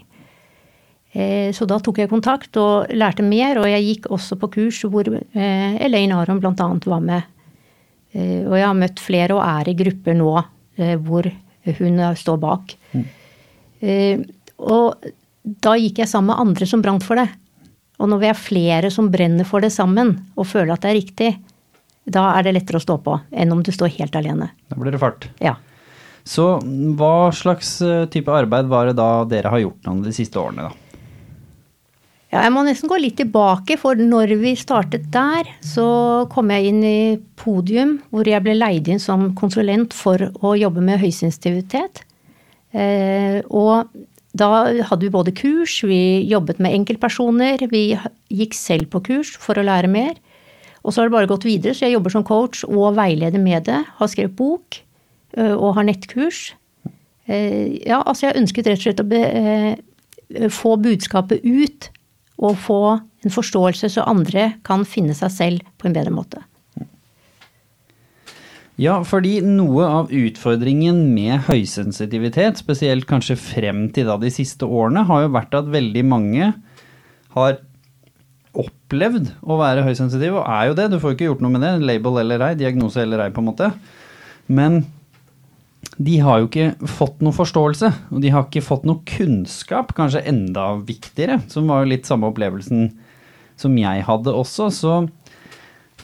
Eh, 1.17 1.49
Så 1.55 1.65
da 1.65 1.79
tok 1.81 1.97
jeg 2.03 2.11
kontakt 2.11 2.57
og 2.61 2.91
lærte 2.93 3.23
mer, 3.25 3.57
og 3.57 3.65
jeg 3.71 3.85
gikk 3.87 4.09
også 4.13 4.37
på 4.37 4.51
kurs 4.53 4.83
hvor 4.85 5.07
eh, 5.09 5.77
Elaine 5.81 6.13
Aron 6.19 6.39
bl.a. 6.43 6.53
var 6.85 7.01
med. 7.01 7.23
Eh, 8.13 8.43
Og 8.45 8.53
jeg 8.59 8.67
har 8.67 8.77
møtt 8.77 9.01
flere 9.01 9.33
og 9.37 9.41
er 9.41 9.71
i 9.71 9.77
grupper 9.79 10.17
nå 10.19 10.35
eh, 10.77 10.95
hvor 11.01 11.29
hun 11.79 11.97
står 12.15 12.37
bak. 12.39 12.77
Mm. 12.95 13.03
Og 14.63 15.09
da 15.65 15.73
gikk 15.77 15.99
jeg 15.99 16.07
sammen 16.09 16.31
med 16.31 16.39
andre 16.45 16.67
som 16.69 16.81
brant 16.81 17.03
for 17.03 17.19
det. 17.19 17.27
Og 17.99 18.07
når 18.07 18.21
vi 18.21 18.29
er 18.29 18.39
flere 18.39 18.91
som 18.93 19.09
brenner 19.11 19.45
for 19.47 19.63
det 19.65 19.73
sammen 19.75 20.13
og 20.37 20.47
føler 20.47 20.75
at 20.77 20.85
det 20.85 20.91
er 20.91 20.97
riktig, 20.99 21.29
da 22.07 22.29
er 22.37 22.45
det 22.47 22.53
lettere 22.55 22.79
å 22.79 22.83
stå 22.85 22.95
på 23.03 23.17
enn 23.35 23.51
om 23.51 23.63
du 23.65 23.73
står 23.75 23.91
helt 23.97 24.15
alene. 24.15 24.47
Da 24.71 24.77
blir 24.79 24.95
det 24.95 25.01
fart. 25.01 25.27
Ja. 25.43 25.57
Så 26.27 26.57
hva 26.99 27.29
slags 27.35 27.77
eh, 27.83 28.05
type 28.11 28.31
arbeid 28.31 28.67
var 28.71 28.87
det 28.89 28.97
da 28.99 29.09
dere 29.27 29.51
har 29.51 29.63
gjort 29.63 29.87
noen 29.87 30.03
de 30.05 30.13
siste 30.15 30.39
årene, 30.39 30.69
da? 30.69 30.86
Ja, 32.27 32.41
jeg 32.43 32.51
må 32.51 32.65
nesten 32.67 32.89
gå 32.91 32.97
litt 32.99 33.15
tilbake, 33.21 33.77
for 33.79 33.95
når 33.95 34.33
vi 34.41 34.51
startet 34.59 35.05
der, 35.13 35.47
så 35.63 35.87
kom 36.33 36.51
jeg 36.51 36.73
inn 36.73 36.81
i 36.83 36.99
Podium, 37.39 38.01
hvor 38.11 38.27
jeg 38.27 38.43
ble 38.43 38.57
leid 38.57 38.89
inn 38.91 38.99
som 38.99 39.29
konsulent 39.39 39.95
for 39.95 40.25
å 40.43 40.51
jobbe 40.59 40.83
med 40.83 40.99
høysensitivitet. 40.99 42.03
Eh, 42.75 43.39
og 43.47 43.87
da 44.37 44.49
hadde 44.89 45.07
vi 45.07 45.13
både 45.13 45.31
kurs, 45.39 45.79
vi 45.87 46.27
jobbet 46.27 46.59
med 46.59 46.75
enkeltpersoner, 46.81 47.63
vi 47.71 47.95
gikk 48.27 48.59
selv 48.59 48.91
på 48.91 49.05
kurs 49.07 49.31
for 49.39 49.55
å 49.55 49.63
lære 49.65 49.87
mer. 49.87 50.19
Og 50.83 50.91
så 50.91 51.01
har 51.01 51.07
det 51.07 51.15
bare 51.15 51.31
gått 51.31 51.47
videre, 51.47 51.73
så 51.75 51.87
jeg 51.87 51.95
jobber 51.95 52.11
som 52.11 52.27
coach 52.27 52.67
og 52.67 52.99
veileder 52.99 53.39
med 53.39 53.69
det. 53.71 53.81
Har 53.97 54.11
skrevet 54.11 54.35
bok 54.35 54.81
og 55.37 55.75
har 55.79 55.87
nettkurs. 55.87 56.49
Eh, 57.27 57.79
Ja, 57.87 58.03
altså 58.03 58.27
jeg 58.27 58.41
ønsket 58.43 58.67
rett 58.67 58.79
og 58.79 58.83
slett 58.83 59.03
å 59.03 59.07
be, 59.07 59.19
eh, 59.23 60.49
få 60.51 60.75
budskapet 60.75 61.43
ut 61.43 61.89
og 62.37 62.59
få 62.61 62.81
en 63.25 63.33
forståelse 63.33 63.89
så 63.95 64.05
andre 64.07 64.51
kan 64.67 64.85
finne 64.87 65.15
seg 65.17 65.33
selv 65.33 65.73
på 65.77 65.89
en 65.89 65.97
bedre 65.97 66.13
måte. 66.13 66.43
Ja, 68.77 68.99
fordi 69.01 69.39
noe 69.41 69.85
av 69.89 70.11
utfordringen 70.13 71.07
med 71.15 71.47
høysensitivitet, 71.47 72.59
spesielt 72.61 73.07
kanskje 73.09 73.39
frem 73.41 73.87
til 73.93 74.05
da 74.05 74.19
de 74.21 74.29
siste 74.29 74.69
årene, 74.69 75.01
har 75.09 75.23
jo 75.23 75.31
vært 75.33 75.57
at 75.57 75.71
veldig 75.73 76.03
mange 76.05 76.51
har 77.33 77.57
opplevd 78.57 79.31
å 79.41 79.57
være 79.57 79.85
høysensitiv, 79.85 80.37
og 80.37 80.45
er 80.45 80.69
jo 80.69 80.77
det. 80.77 80.91
Du 80.93 80.99
får 81.01 81.15
ikke 81.15 81.31
gjort 81.31 81.41
noe 81.41 81.55
med 81.55 81.65
det, 81.65 81.73
label 81.89 82.21
eller 82.21 82.45
ei, 82.51 82.53
diagnose 82.57 83.01
eller 83.01 83.25
ei, 83.25 83.33
på 83.33 83.41
en 83.41 83.49
måte. 83.49 83.71
Men 84.45 84.83
de 85.97 86.19
har 86.21 86.41
jo 86.41 86.47
ikke 86.49 86.89
fått 86.91 87.21
noe 87.25 87.33
forståelse, 87.33 87.89
og 88.13 88.21
de 88.21 88.31
har 88.33 88.45
ikke 88.45 88.65
fått 88.65 88.85
noe 88.85 89.01
kunnskap, 89.07 89.95
kanskje 89.97 90.25
enda 90.29 90.75
viktigere, 90.85 91.39
som 91.49 91.69
var 91.71 91.83
jo 91.83 91.93
litt 91.93 92.09
samme 92.09 92.29
opplevelsen 92.29 92.91
som 93.57 93.77
jeg 93.79 94.03
hadde 94.05 94.33
også. 94.37 94.67
Så 94.73 94.97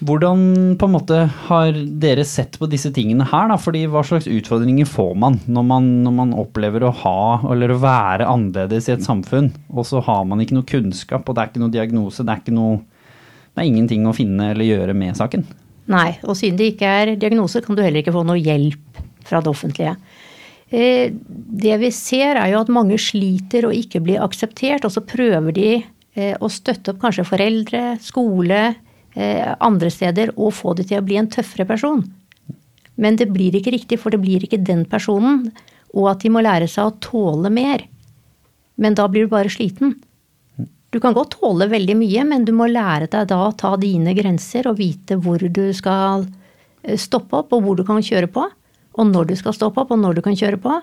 hvordan 0.01 0.73
på 0.81 0.87
en 0.87 0.95
måte 0.95 1.19
har 1.47 1.77
dere 2.01 2.25
sett 2.25 2.57
på 2.59 2.67
disse 2.71 2.89
tingene 2.95 3.27
her, 3.29 3.51
da? 3.51 3.59
Fordi 3.61 3.83
hva 3.91 4.01
slags 4.07 4.27
utfordringer 4.31 4.89
får 4.89 5.13
man 5.21 5.37
når 5.45 5.67
man, 5.69 5.89
når 6.07 6.17
man 6.17 6.33
opplever 6.41 6.87
å 6.87 6.93
ha, 7.03 7.19
eller 7.53 7.75
å 7.75 7.81
være 7.83 8.29
annerledes 8.29 8.89
i 8.89 8.95
et 8.95 9.05
samfunn, 9.05 9.51
og 9.69 9.85
så 9.89 10.01
har 10.03 10.25
man 10.29 10.41
ikke 10.41 10.57
noe 10.57 10.69
kunnskap, 10.69 11.27
og 11.27 11.37
det 11.37 11.43
er 11.43 11.51
ikke 11.51 11.63
noe 11.63 11.75
diagnose, 11.75 12.25
det 12.25 12.33
er 12.33 12.43
ikke 12.43 12.57
noe 12.57 12.81
Det 13.53 13.61
er 13.61 13.69
ingenting 13.69 14.07
å 14.09 14.15
finne 14.17 14.47
eller 14.49 14.65
gjøre 14.65 14.93
med 14.97 15.13
saken. 15.13 15.43
Nei, 15.93 16.15
og 16.25 16.33
siden 16.39 16.55
det 16.57 16.71
ikke 16.71 16.89
er 16.89 17.11
diagnose, 17.21 17.61
kan 17.61 17.77
du 17.77 17.83
heller 17.83 18.01
ikke 18.01 18.15
få 18.15 18.23
noe 18.25 18.41
hjelp 18.41 19.03
fra 19.27 19.41
det 19.41 19.51
offentlige. 19.51 19.95
Eh, 20.73 21.11
Det 21.13 21.77
vi 21.77 21.91
ser 21.91 22.35
er 22.35 22.49
jo 22.51 22.61
at 22.63 22.71
mange 22.73 22.97
sliter 22.97 23.67
og 23.67 23.75
ikke 23.77 24.01
blir 24.01 24.23
akseptert, 24.23 24.85
og 24.85 24.91
så 24.91 25.05
prøver 25.05 25.53
de 25.53 25.69
eh, 26.15 26.33
å 26.41 26.49
støtte 26.49 26.93
opp 26.93 27.01
kanskje 27.03 27.27
foreldre, 27.29 27.83
skole, 28.01 28.75
eh, 29.15 29.55
andre 29.61 29.91
steder, 29.93 30.33
og 30.37 30.53
få 30.53 30.73
det 30.75 30.87
til 30.89 31.01
å 31.01 31.05
bli 31.05 31.19
en 31.21 31.29
tøffere 31.29 31.67
person. 31.69 32.01
Men 32.97 33.17
det 33.17 33.29
blir 33.33 33.53
ikke 33.53 33.73
riktig, 33.73 33.99
for 33.99 34.09
det 34.13 34.21
blir 34.21 34.41
ikke 34.45 34.63
den 34.63 34.85
personen, 34.85 35.51
og 35.93 36.09
at 36.09 36.25
de 36.25 36.29
må 36.33 36.41
lære 36.41 36.67
seg 36.69 36.89
å 36.89 36.97
tåle 37.01 37.49
mer. 37.53 37.85
Men 38.77 38.97
da 38.97 39.07
blir 39.07 39.27
du 39.27 39.33
bare 39.33 39.53
sliten. 39.53 39.95
Du 40.93 40.99
kan 41.01 41.13
godt 41.13 41.37
tåle 41.39 41.69
veldig 41.69 41.95
mye, 41.97 42.25
men 42.25 42.45
du 42.45 42.51
må 42.53 42.65
lære 42.69 43.09
deg 43.09 43.29
da 43.29 43.39
å 43.47 43.53
ta 43.57 43.75
dine 43.77 44.13
grenser 44.17 44.67
og 44.69 44.77
vite 44.77 45.17
hvor 45.21 45.41
du 45.41 45.67
skal 45.73 46.25
stoppe 46.97 47.37
opp, 47.39 47.53
og 47.53 47.61
hvor 47.63 47.77
du 47.77 47.83
kan 47.85 48.01
kjøre 48.01 48.29
på. 48.29 48.45
Og 48.93 49.09
når 49.09 49.31
du 49.31 49.35
skal 49.39 49.55
stoppe 49.57 49.81
opp, 49.81 49.91
og 49.91 49.99
når 50.01 50.19
du 50.19 50.21
kan 50.25 50.37
kjøre 50.37 50.59
på. 50.61 50.81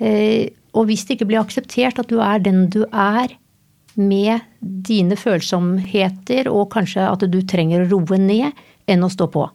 Eh, 0.00 0.48
Og 0.76 0.86
hvis 0.86 1.04
det 1.08 1.16
ikke 1.16 1.26
blir 1.30 1.40
akseptert 1.40 1.98
at 1.98 2.08
du 2.08 2.20
er 2.20 2.38
den 2.38 2.68
du 2.70 2.84
er, 2.92 3.32
med 3.98 4.44
dine 4.60 5.16
følsomheter, 5.18 6.46
og 6.46 6.70
kanskje 6.70 7.02
at 7.08 7.24
du 7.26 7.40
trenger 7.42 7.82
å 7.82 7.88
roe 7.90 8.18
ned, 8.20 8.52
enn 8.86 9.02
å 9.02 9.10
stå 9.10 9.26
på. 9.32 9.48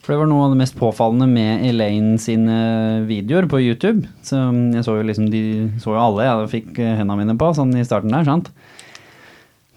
For 0.00 0.14
det 0.14 0.20
var 0.22 0.30
noe 0.30 0.46
av 0.46 0.54
det 0.54 0.60
mest 0.62 0.78
påfallende 0.80 1.26
med 1.28 1.66
Elaine 1.68 2.16
sine 2.18 3.04
videoer 3.04 3.44
på 3.50 3.60
YouTube. 3.60 4.08
Så 4.24 4.40
jeg 4.72 4.86
så 4.86 4.96
jo 4.96 5.04
liksom 5.04 5.28
de 5.28 5.42
så 5.82 5.92
jo 5.92 6.00
alle 6.00 6.24
jeg 6.24 6.48
fikk 6.54 6.80
hendene 6.80 7.18
mine 7.20 7.36
på 7.36 7.50
sånn 7.58 7.76
i 7.76 7.84
starten 7.84 8.14
der, 8.14 8.24
sant. 8.24 8.48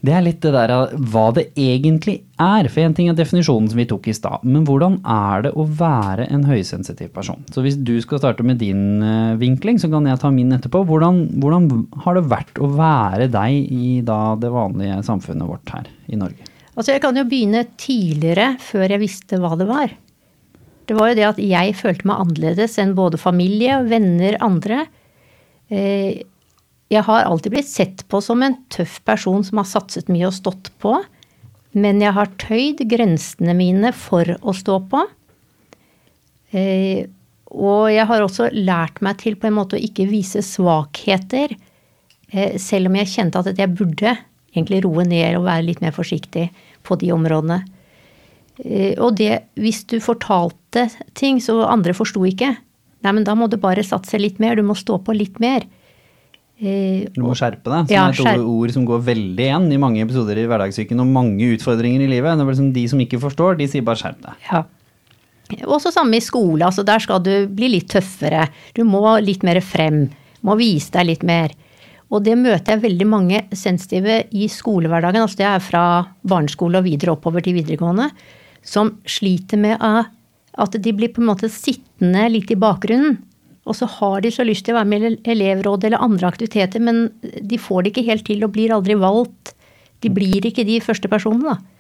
Det 0.04 0.12
er 0.12 0.24
litt 0.26 0.42
det 0.44 0.52
der 0.52 0.72
av 0.76 0.94
hva 1.14 1.30
det 1.32 1.46
egentlig 1.56 2.18
er. 2.42 2.68
For 2.68 2.84
en 2.84 2.96
ting 2.96 3.08
er 3.08 3.16
definisjonen 3.16 3.70
som 3.72 3.80
vi 3.80 3.86
tok 3.88 4.10
i 4.12 4.16
stad, 4.16 4.44
men 4.44 4.66
hvordan 4.68 4.98
er 5.08 5.46
det 5.46 5.54
å 5.56 5.64
være 5.64 6.26
en 6.28 6.44
høysensitiv 6.44 7.14
person? 7.16 7.40
Så 7.56 7.64
hvis 7.64 7.78
du 7.80 7.96
skal 8.04 8.20
starte 8.20 8.44
med 8.44 8.60
din 8.60 9.00
eh, 9.00 9.38
vinkling, 9.40 9.80
så 9.80 9.88
kan 9.92 10.10
jeg 10.10 10.20
ta 10.20 10.32
min 10.34 10.52
etterpå. 10.58 10.84
Hvordan, 10.90 11.22
hvordan 11.40 11.70
har 12.04 12.20
det 12.20 12.26
vært 12.34 12.60
å 12.60 12.68
være 12.76 13.30
deg 13.32 13.72
i 13.72 13.94
da 14.04 14.36
det 14.42 14.52
vanlige 14.52 15.00
samfunnet 15.08 15.48
vårt 15.48 15.72
her 15.72 15.88
i 16.12 16.20
Norge? 16.20 16.52
Altså 16.74 16.96
Jeg 16.96 17.04
kan 17.06 17.16
jo 17.16 17.24
begynne 17.30 17.64
tidligere, 17.80 18.58
før 18.60 18.98
jeg 18.98 19.04
visste 19.06 19.40
hva 19.40 19.56
det 19.56 19.70
var. 19.72 19.96
Det 20.84 21.00
var 21.00 21.14
jo 21.14 21.20
det 21.22 21.30
at 21.30 21.40
jeg 21.40 21.80
følte 21.80 22.10
meg 22.10 22.26
annerledes 22.26 22.76
enn 22.82 22.92
både 22.98 23.22
familie, 23.22 23.80
venner, 23.88 24.36
andre. 24.44 24.84
Eh, 25.72 26.26
Jeg 26.92 27.04
har 27.08 27.24
alltid 27.26 27.52
blitt 27.56 27.70
sett 27.70 28.04
på 28.12 28.20
som 28.22 28.44
en 28.44 28.58
tøff 28.74 29.00
person 29.08 29.44
som 29.44 29.58
har 29.62 29.66
satset 29.70 30.10
mye 30.12 30.28
og 30.28 30.36
stått 30.36 30.70
på. 30.84 30.98
Men 31.74 32.02
jeg 32.04 32.14
har 32.14 32.30
tøyd 32.38 32.84
grensene 32.92 33.56
mine 33.58 33.90
for 33.98 34.36
å 34.42 34.54
stå 34.54 34.80
på. 34.92 35.06
Eh, 36.54 37.06
Og 37.54 37.92
jeg 37.94 38.06
har 38.10 38.22
også 38.22 38.48
lært 38.54 39.00
meg 39.06 39.20
til 39.22 39.36
på 39.38 39.46
en 39.46 39.54
måte 39.60 39.78
å 39.78 39.82
ikke 39.82 40.08
vise 40.10 40.42
svakheter. 40.42 41.56
eh, 42.32 42.58
Selv 42.58 42.88
om 42.90 42.96
jeg 42.96 43.08
kjente 43.08 43.40
at 43.40 43.58
jeg 43.58 43.76
burde 43.78 44.18
egentlig 44.56 44.84
roe 44.84 45.04
ned 45.06 45.38
og 45.38 45.46
være 45.46 45.66
litt 45.66 45.82
mer 45.82 45.92
forsiktig 45.92 46.50
på 46.84 46.98
de 47.00 47.12
områdene. 47.14 47.64
Eh, 48.64 48.96
Og 49.00 49.16
det, 49.18 49.44
hvis 49.56 49.84
du 49.86 50.00
fortalte 50.00 50.90
ting 51.14 51.40
så 51.40 51.64
andre 51.66 51.94
forsto 51.94 52.22
ikke, 52.26 52.58
nei, 53.04 53.12
men 53.12 53.24
da 53.24 53.34
må 53.36 53.50
du 53.50 53.58
bare 53.58 53.84
satse 53.84 54.18
litt 54.18 54.40
mer, 54.40 54.56
du 54.56 54.64
må 54.64 54.74
stå 54.76 54.98
på 55.04 55.14
litt 55.14 55.40
mer. 55.40 55.64
Eh, 56.62 57.10
Du 57.14 57.22
må 57.24 57.34
skjerpe 57.36 57.66
deg, 57.66 57.88
som 57.88 57.94
Ja, 57.94 58.06
er 58.10 58.38
et 58.38 58.46
ord 58.46 58.72
som 58.72 58.86
går 58.86 59.02
veldig 59.04 59.48
igjen 59.48 59.72
i 59.74 59.80
mange 59.82 60.04
episoder 60.04 60.38
i 60.38 60.46
hverdagssyken 60.46 61.00
og 61.02 61.10
mange 61.10 61.50
utfordringer 61.56 62.06
i 62.06 62.12
livet. 62.12 62.38
Det 62.38 62.46
er 62.46 62.52
liksom 62.52 62.74
De 62.74 62.88
som 62.88 63.00
ikke 63.00 63.20
forstår, 63.20 63.58
de 63.58 63.68
sier 63.68 63.84
bare 63.84 64.00
skjerp 64.00 64.22
deg. 64.22 64.34
Ja. 64.52 64.64
Også 65.68 65.92
samme 65.92 66.18
i 66.18 66.24
skole, 66.24 66.64
altså 66.66 66.86
der 66.86 67.00
skal 67.04 67.20
du 67.22 67.48
bli 67.48 67.70
litt 67.76 67.90
tøffere. 67.92 68.48
Du 68.74 68.84
må 68.88 69.02
litt 69.22 69.44
mer 69.44 69.60
frem. 69.62 70.10
Må 70.42 70.56
vise 70.58 70.92
deg 70.92 71.08
litt 71.08 71.24
mer. 71.24 71.52
Og 72.14 72.24
det 72.24 72.38
møter 72.38 72.76
jeg 72.76 72.84
veldig 72.84 73.08
mange 73.10 73.42
sensitive 73.58 74.24
i 74.32 74.48
skolehverdagen, 74.52 75.24
altså 75.26 75.40
det 75.40 75.48
er 75.50 75.64
fra 75.64 75.84
barneskole 76.30 76.78
og 76.78 76.86
videre 76.86 77.16
oppover 77.16 77.42
til 77.42 77.56
videregående, 77.58 78.12
som 78.62 79.00
sliter 79.10 79.58
med 79.58 79.82
at 79.82 80.78
de 80.78 80.94
blir 80.94 81.10
på 81.14 81.24
en 81.24 81.32
måte 81.32 81.50
sittende 81.50 82.28
litt 82.30 82.52
i 82.54 82.60
bakgrunnen. 82.60 83.18
Og 83.64 83.78
så 83.78 83.88
har 83.88 84.24
de 84.24 84.32
så 84.34 84.44
lyst 84.44 84.66
til 84.68 84.76
å 84.76 84.82
være 84.82 84.92
med 84.92 85.06
i 85.08 85.34
elevråd 85.34 85.86
eller 85.88 86.04
andre 86.04 86.28
aktiviteter, 86.28 86.84
men 86.84 87.06
de 87.22 87.60
får 87.62 87.84
det 87.84 87.94
ikke 87.94 88.08
helt 88.10 88.26
til 88.28 88.44
og 88.44 88.52
blir 88.56 88.74
aldri 88.76 88.98
valgt. 89.00 89.54
De 90.04 90.12
blir 90.12 90.44
ikke 90.50 90.66
de 90.68 90.82
første 90.84 91.08
personene, 91.12 91.54
da. 91.54 91.74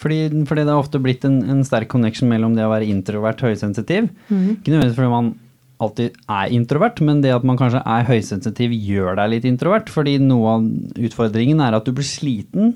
Fordi, 0.00 0.44
fordi 0.48 0.64
det 0.64 0.72
har 0.72 0.80
ofte 0.80 1.00
blitt 1.00 1.24
en, 1.24 1.40
en 1.48 1.62
sterk 1.64 1.88
connection 1.92 2.28
mellom 2.28 2.56
det 2.56 2.64
å 2.64 2.72
være 2.72 2.88
introvert 2.88 3.40
høysensitiv. 3.44 4.08
Mhm. 4.28 4.58
Ikke 4.58 4.72
nødvendigvis 4.72 4.98
fordi 4.98 5.12
man 5.12 5.30
alltid 5.82 6.16
er 6.32 6.52
introvert, 6.56 7.00
men 7.04 7.20
det 7.24 7.34
at 7.36 7.44
man 7.44 7.58
kanskje 7.60 7.82
er 7.84 8.08
høysensitiv 8.08 8.72
gjør 8.72 9.18
deg 9.20 9.32
litt 9.34 9.48
introvert. 9.48 9.92
Fordi 9.92 10.16
noe 10.22 10.56
av 10.56 10.66
utfordringen 11.08 11.60
er 11.64 11.76
at 11.76 11.88
du 11.88 11.92
blir 11.96 12.08
sliten 12.08 12.74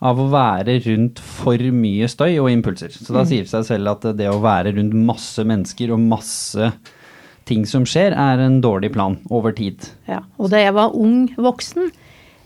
av 0.00 0.20
å 0.20 0.30
være 0.32 0.78
rundt 0.86 1.20
for 1.20 1.60
mye 1.76 2.06
støy 2.08 2.38
og 2.40 2.48
impulser. 2.52 2.94
Så 2.94 3.12
da 3.14 3.26
sier 3.28 3.44
det 3.44 3.52
seg 3.52 3.66
selv 3.68 3.90
at 3.92 4.06
det 4.16 4.30
å 4.30 4.40
være 4.42 4.72
rundt 4.78 4.96
masse 4.96 5.44
mennesker 5.46 5.92
og 5.92 6.00
masse 6.00 6.70
ting 7.50 7.66
som 7.68 7.84
skjer, 7.88 8.14
er 8.16 8.40
en 8.46 8.60
dårlig 8.64 8.92
plan 8.94 9.18
over 9.34 9.52
tid. 9.56 9.90
Ja, 10.08 10.22
og 10.38 10.50
da 10.54 10.62
jeg 10.62 10.72
var 10.76 10.94
ung 10.96 11.26
voksen, 11.36 11.90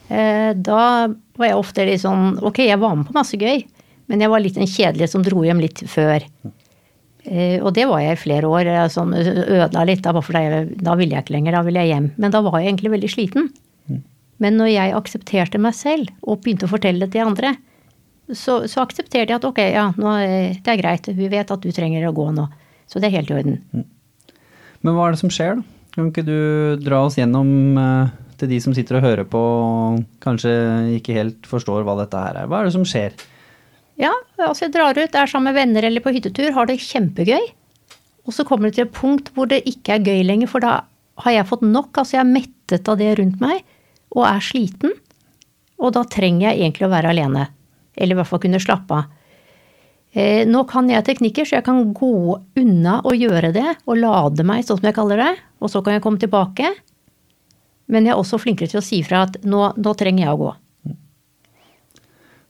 eh, 0.08 0.50
da 0.56 0.80
var 1.38 1.48
jeg 1.50 1.60
ofte 1.60 1.84
litt 1.88 2.02
sånn 2.02 2.38
Ok, 2.42 2.62
jeg 2.64 2.80
var 2.82 2.96
med 2.96 3.08
på 3.08 3.16
masse 3.16 3.36
gøy, 3.40 3.62
men 4.08 4.20
jeg 4.24 4.32
var 4.32 4.42
litt 4.44 4.58
den 4.58 4.68
kjedelige 4.68 5.08
som 5.12 5.22
dro 5.26 5.44
hjem 5.46 5.60
litt 5.64 5.84
før. 5.88 6.24
Eh, 7.24 7.56
og 7.64 7.72
det 7.76 7.86
var 7.88 8.02
jeg 8.04 8.18
i 8.18 8.20
flere 8.20 8.48
år. 8.50 8.68
Jeg 8.68 8.90
sånn 8.92 9.14
ødela 9.16 9.84
litt, 9.88 10.02
da, 10.04 10.12
da, 10.12 10.64
da 10.90 10.96
ville 11.00 11.16
jeg 11.16 11.24
ikke 11.24 11.36
lenger, 11.38 11.56
da 11.56 11.62
ville 11.64 11.80
jeg 11.84 11.94
hjem. 11.94 12.10
Men 12.20 12.34
da 12.34 12.42
var 12.44 12.58
jeg 12.60 12.72
egentlig 12.74 12.92
veldig 12.98 13.12
sliten. 13.14 13.52
Men 14.42 14.56
når 14.58 14.72
jeg 14.74 14.92
aksepterte 14.98 15.60
meg 15.62 15.76
selv 15.78 16.10
og 16.26 16.40
begynte 16.42 16.66
å 16.66 16.72
fortelle 16.72 17.06
det 17.06 17.12
til 17.14 17.22
andre, 17.24 17.54
så, 18.34 18.64
så 18.68 18.82
aksepterte 18.82 19.30
jeg 19.30 19.38
at 19.38 19.44
ok, 19.46 19.60
ja, 19.72 19.86
nå, 20.00 20.10
er- 20.20 20.56
det 20.58 20.72
er 20.72 20.80
greit, 20.80 21.06
vi 21.16 21.28
vet 21.32 21.52
at 21.54 21.62
du 21.62 21.70
trenger 21.72 22.08
å 22.08 22.12
gå 22.16 22.26
nå. 22.34 22.48
Så 22.90 23.00
det 23.00 23.08
er 23.08 23.14
helt 23.20 23.30
i 23.30 23.36
orden. 23.38 23.84
Men 24.84 24.96
hva 24.96 25.08
er 25.08 25.16
det 25.16 25.22
som 25.22 25.32
skjer, 25.32 25.58
da? 25.58 25.70
Kan 25.94 26.10
ikke 26.10 26.24
du 26.26 26.80
dra 26.82 27.04
oss 27.06 27.16
gjennom 27.16 27.78
eh, 27.78 28.14
til 28.40 28.50
de 28.50 28.56
som 28.62 28.74
sitter 28.74 28.98
og 28.98 29.04
hører 29.04 29.26
på 29.30 29.38
og 29.40 30.00
kanskje 30.24 30.50
ikke 30.96 31.14
helt 31.14 31.46
forstår 31.46 31.84
hva 31.86 31.94
dette 32.00 32.18
her 32.18 32.40
er? 32.40 32.48
Hva 32.50 32.60
er 32.60 32.68
det 32.68 32.74
som 32.74 32.86
skjer? 32.88 33.14
Ja, 34.00 34.10
altså 34.42 34.66
jeg 34.66 34.74
drar 34.74 34.98
ut, 34.98 35.14
er 35.14 35.30
sammen 35.30 35.52
med 35.52 35.58
venner 35.60 35.86
eller 35.86 36.02
på 36.02 36.12
hyttetur, 36.16 36.50
har 36.56 36.66
det 36.66 36.80
kjempegøy. 36.82 37.46
Og 38.26 38.34
så 38.34 38.46
kommer 38.48 38.68
det 38.68 38.78
til 38.78 38.88
et 38.88 38.96
punkt 38.96 39.30
hvor 39.36 39.46
det 39.50 39.62
ikke 39.70 39.96
er 39.96 40.06
gøy 40.08 40.24
lenger, 40.26 40.50
for 40.50 40.64
da 40.64 40.80
har 41.22 41.36
jeg 41.36 41.48
fått 41.48 41.62
nok. 41.62 41.92
Altså 41.94 42.18
jeg 42.18 42.24
er 42.24 42.32
mettet 42.32 42.90
av 42.90 42.98
det 42.98 43.12
rundt 43.20 43.42
meg, 43.42 43.62
og 44.14 44.26
er 44.26 44.42
sliten. 44.42 44.96
Og 45.78 45.94
da 45.94 46.02
trenger 46.10 46.48
jeg 46.50 46.64
egentlig 46.64 46.88
å 46.88 46.94
være 46.94 47.12
alene. 47.14 47.48
Eller 47.94 48.16
i 48.16 48.18
hvert 48.18 48.30
fall 48.30 48.42
kunne 48.42 48.62
slappe 48.62 48.98
av. 48.98 49.12
Eh, 50.14 50.44
nå 50.46 50.62
kan 50.70 50.86
jeg 50.90 51.02
teknikker, 51.08 51.46
så 51.46 51.58
jeg 51.58 51.66
kan 51.66 51.80
gå 51.96 52.14
unna 52.60 53.00
og 53.02 53.18
gjøre 53.18 53.50
det, 53.54 53.66
og 53.90 53.98
lade 53.98 54.46
meg, 54.46 54.62
sånn 54.62 54.78
som 54.78 54.86
jeg 54.86 54.96
kaller 54.96 55.22
det. 55.24 55.32
Og 55.58 55.72
så 55.72 55.82
kan 55.82 55.96
jeg 55.96 56.04
komme 56.04 56.22
tilbake. 56.22 56.70
Men 57.90 58.06
jeg 58.06 58.14
er 58.14 58.20
også 58.20 58.38
flinkere 58.40 58.70
til 58.70 58.80
å 58.80 58.84
si 58.84 59.02
fra 59.04 59.24
at 59.26 59.40
nå, 59.42 59.72
nå 59.74 59.96
trenger 59.98 60.24
jeg 60.24 60.36
å 60.36 60.42
gå. 60.44 60.52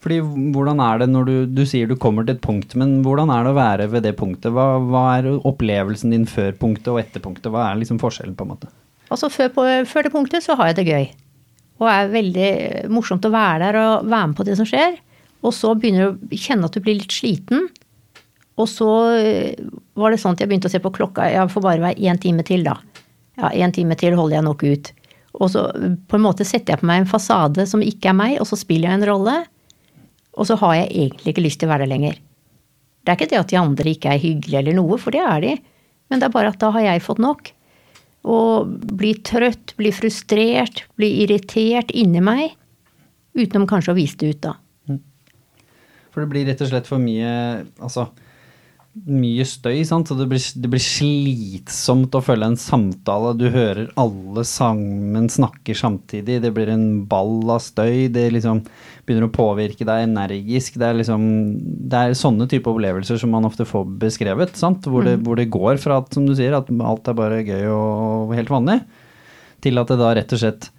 Fordi 0.05 0.19
hvordan 0.53 0.83
er 0.85 1.01
det 1.01 1.07
når 1.09 1.29
du, 1.31 1.35
du 1.57 1.63
sier 1.65 1.89
du 1.89 1.97
kommer 1.97 2.27
til 2.27 2.37
et 2.37 2.45
punkt, 2.45 2.75
men 2.77 2.99
hvordan 3.07 3.33
er 3.33 3.47
det 3.47 3.55
å 3.55 3.57
være 3.57 3.89
ved 3.95 4.05
det 4.05 4.13
punktet? 4.19 4.53
Hva, 4.53 4.77
hva 4.85 5.05
er 5.17 5.31
opplevelsen 5.33 6.13
din 6.13 6.27
før 6.29 6.53
punktet 6.61 6.91
og 6.93 7.01
etter 7.01 7.25
punktet? 7.25 7.49
Hva 7.55 7.71
er 7.71 7.81
liksom 7.81 8.03
forskjellen 8.03 8.37
på 8.37 8.45
en 8.45 8.53
måte? 8.53 8.69
Altså 9.09 9.31
før, 9.33 9.49
på, 9.57 9.65
før 9.89 10.05
det 10.05 10.13
punktet 10.13 10.45
så 10.45 10.59
har 10.61 10.71
jeg 10.71 10.83
det 10.83 10.87
gøy. 10.91 11.09
Og 11.81 11.89
er 11.89 12.13
veldig 12.13 12.53
morsomt 12.93 13.25
å 13.25 13.33
være 13.33 13.65
der 13.65 13.81
og 13.81 14.13
være 14.13 14.29
med 14.29 14.37
på 14.37 14.47
det 14.47 14.59
som 14.61 14.69
skjer. 14.69 15.01
Og 15.45 15.53
så 15.53 15.75
begynner 15.77 16.15
du 16.15 16.35
å 16.35 16.41
kjenne 16.41 16.69
at 16.69 16.77
du 16.77 16.83
blir 16.85 16.99
litt 16.99 17.15
sliten. 17.15 17.69
Og 18.61 18.69
så 18.71 18.91
eh, 19.19 19.63
var 19.99 20.15
det 20.15 20.21
sånn 20.23 20.37
at 20.37 20.43
jeg 20.43 20.51
begynte 20.51 20.71
å 20.71 20.75
se 20.75 20.81
på 20.83 20.93
klokka. 20.95 21.27
Jeg 21.31 21.51
får 21.53 21.65
bare 21.65 21.83
være 21.83 22.01
én 22.01 22.21
time 22.23 22.45
til, 22.47 22.65
da. 22.67 22.79
Ja, 23.41 23.51
én 23.51 23.75
time 23.75 23.97
til 23.99 24.15
holder 24.17 24.39
jeg 24.39 24.47
nok 24.47 24.63
ut. 24.65 24.93
Og 25.43 25.51
så 25.51 25.67
på 25.75 26.19
en 26.19 26.25
måte 26.25 26.47
setter 26.47 26.75
jeg 26.75 26.83
på 26.85 26.89
meg 26.89 27.03
en 27.03 27.11
fasade 27.11 27.67
som 27.67 27.83
ikke 27.83 28.13
er 28.13 28.19
meg, 28.19 28.37
og 28.39 28.47
så 28.47 28.59
spiller 28.59 28.91
jeg 28.93 29.01
en 29.01 29.09
rolle. 29.11 29.35
Og 30.39 30.49
så 30.49 30.57
har 30.63 30.79
jeg 30.79 30.93
egentlig 30.93 31.35
ikke 31.35 31.45
lyst 31.45 31.61
til 31.63 31.69
å 31.69 31.75
være 31.75 31.87
der 31.87 31.95
lenger. 31.95 32.21
Det 33.05 33.13
er 33.13 33.19
ikke 33.19 33.31
det 33.35 33.43
at 33.43 33.51
de 33.51 33.61
andre 33.61 33.91
ikke 33.91 34.15
er 34.15 34.23
hyggelige 34.23 34.63
eller 34.63 34.79
noe, 34.79 34.99
for 35.03 35.15
det 35.15 35.23
er 35.27 35.45
de. 35.45 35.55
Men 36.09 36.21
det 36.21 36.29
er 36.29 36.37
bare 36.37 36.55
at 36.55 36.61
da 36.63 36.71
har 36.75 36.87
jeg 36.87 37.05
fått 37.05 37.23
nok. 37.23 37.51
Og 38.25 38.71
bli 38.97 39.13
trøtt, 39.27 39.75
bli 39.77 39.91
frustrert, 39.93 40.87
bli 40.97 41.11
irritert 41.27 41.91
inni 41.93 42.23
meg. 42.25 42.55
Utenom 43.37 43.67
kanskje 43.69 43.93
å 43.93 43.99
vise 43.99 44.21
det 44.23 44.31
ut, 44.31 44.43
da. 44.47 44.55
For 46.15 46.23
det 46.23 46.31
blir 46.31 46.47
rett 46.49 46.63
og 46.63 46.71
slett 46.71 46.89
for 46.89 47.03
mye 47.03 47.35
Altså 47.83 48.09
mye 48.95 49.43
støy, 49.47 49.81
sant? 49.87 50.07
så 50.07 50.15
det 50.15 50.29
blir, 50.31 50.43
det 50.63 50.69
blir 50.71 50.83
slitsomt 50.83 52.15
å 52.15 52.23
følge 52.23 52.47
en 52.53 52.59
samtale. 52.61 53.33
Du 53.35 53.49
hører 53.51 53.89
alle 53.99 54.45
sammen 54.47 55.27
snakker 55.33 55.75
samtidig. 55.75 56.39
Det 56.45 56.53
blir 56.55 56.71
en 56.71 57.03
ball 57.11 57.43
av 57.51 57.59
støy. 57.65 58.07
Det 58.15 58.29
liksom 58.37 58.63
begynner 59.05 59.27
å 59.27 59.35
påvirke 59.35 59.87
deg 59.89 60.07
energisk. 60.07 60.79
Det 60.79 60.87
er, 60.87 60.99
liksom, 61.01 61.25
det 61.91 62.05
er 62.05 62.19
sånne 62.19 62.47
type 62.51 62.71
opplevelser 62.71 63.19
som 63.21 63.35
man 63.35 63.49
ofte 63.49 63.67
får 63.67 63.91
beskrevet. 64.07 64.55
Sant? 64.61 64.87
Hvor, 64.87 65.03
det, 65.07 65.19
hvor 65.27 65.43
det 65.43 65.51
går 65.53 65.83
fra 65.83 65.99
at, 65.99 66.15
som 66.15 66.29
du 66.29 66.37
sier, 66.39 66.55
at 66.55 66.71
alt 66.71 67.11
er 67.11 67.19
bare 67.19 67.43
gøy 67.43 67.67
og 67.75 68.37
helt 68.39 68.55
vanlig, 68.55 68.79
til 69.65 69.83
at 69.83 69.91
det 69.91 69.99
da 69.99 70.15
rett 70.15 70.39
og 70.39 70.45
slett 70.45 70.71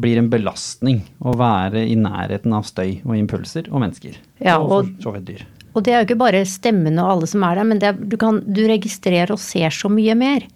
blir 0.00 0.18
en 0.20 0.30
belastning 0.30 1.02
å 1.20 1.34
være 1.38 1.82
i 1.88 1.96
nærheten 1.98 2.52
av 2.56 2.66
støy 2.68 3.00
og 3.04 3.16
impulser 3.16 3.68
og 3.70 3.80
mennesker. 3.82 4.16
Ja, 4.38 4.58
og 4.60 4.70
og- 4.70 4.92
for 5.02 5.18
dyr. 5.18 5.46
Og 5.74 5.84
det 5.84 5.92
er 5.92 6.00
jo 6.00 6.06
ikke 6.08 6.18
bare 6.18 6.44
stemmene 6.44 6.98
og 6.98 7.10
alle 7.12 7.26
som 7.30 7.44
er 7.46 7.54
der, 7.54 7.64
men 7.64 7.78
det 7.78 7.88
er, 7.88 7.92
du, 7.92 8.16
kan, 8.16 8.40
du 8.42 8.66
registrerer 8.66 9.30
og 9.30 9.38
ser 9.38 9.70
så 9.70 9.88
mye 9.88 10.16
mer. 10.18 10.46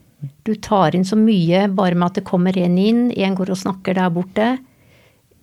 Du 0.43 0.55
tar 0.57 0.95
inn 0.97 1.05
så 1.05 1.15
mye 1.17 1.69
bare 1.71 1.95
med 1.95 2.07
at 2.09 2.15
det 2.19 2.25
kommer 2.25 2.57
en 2.59 2.79
inn, 2.79 3.13
en 3.13 3.35
går 3.39 3.51
og 3.51 3.61
snakker 3.61 3.95
der 3.95 4.11
borte. 4.11 4.59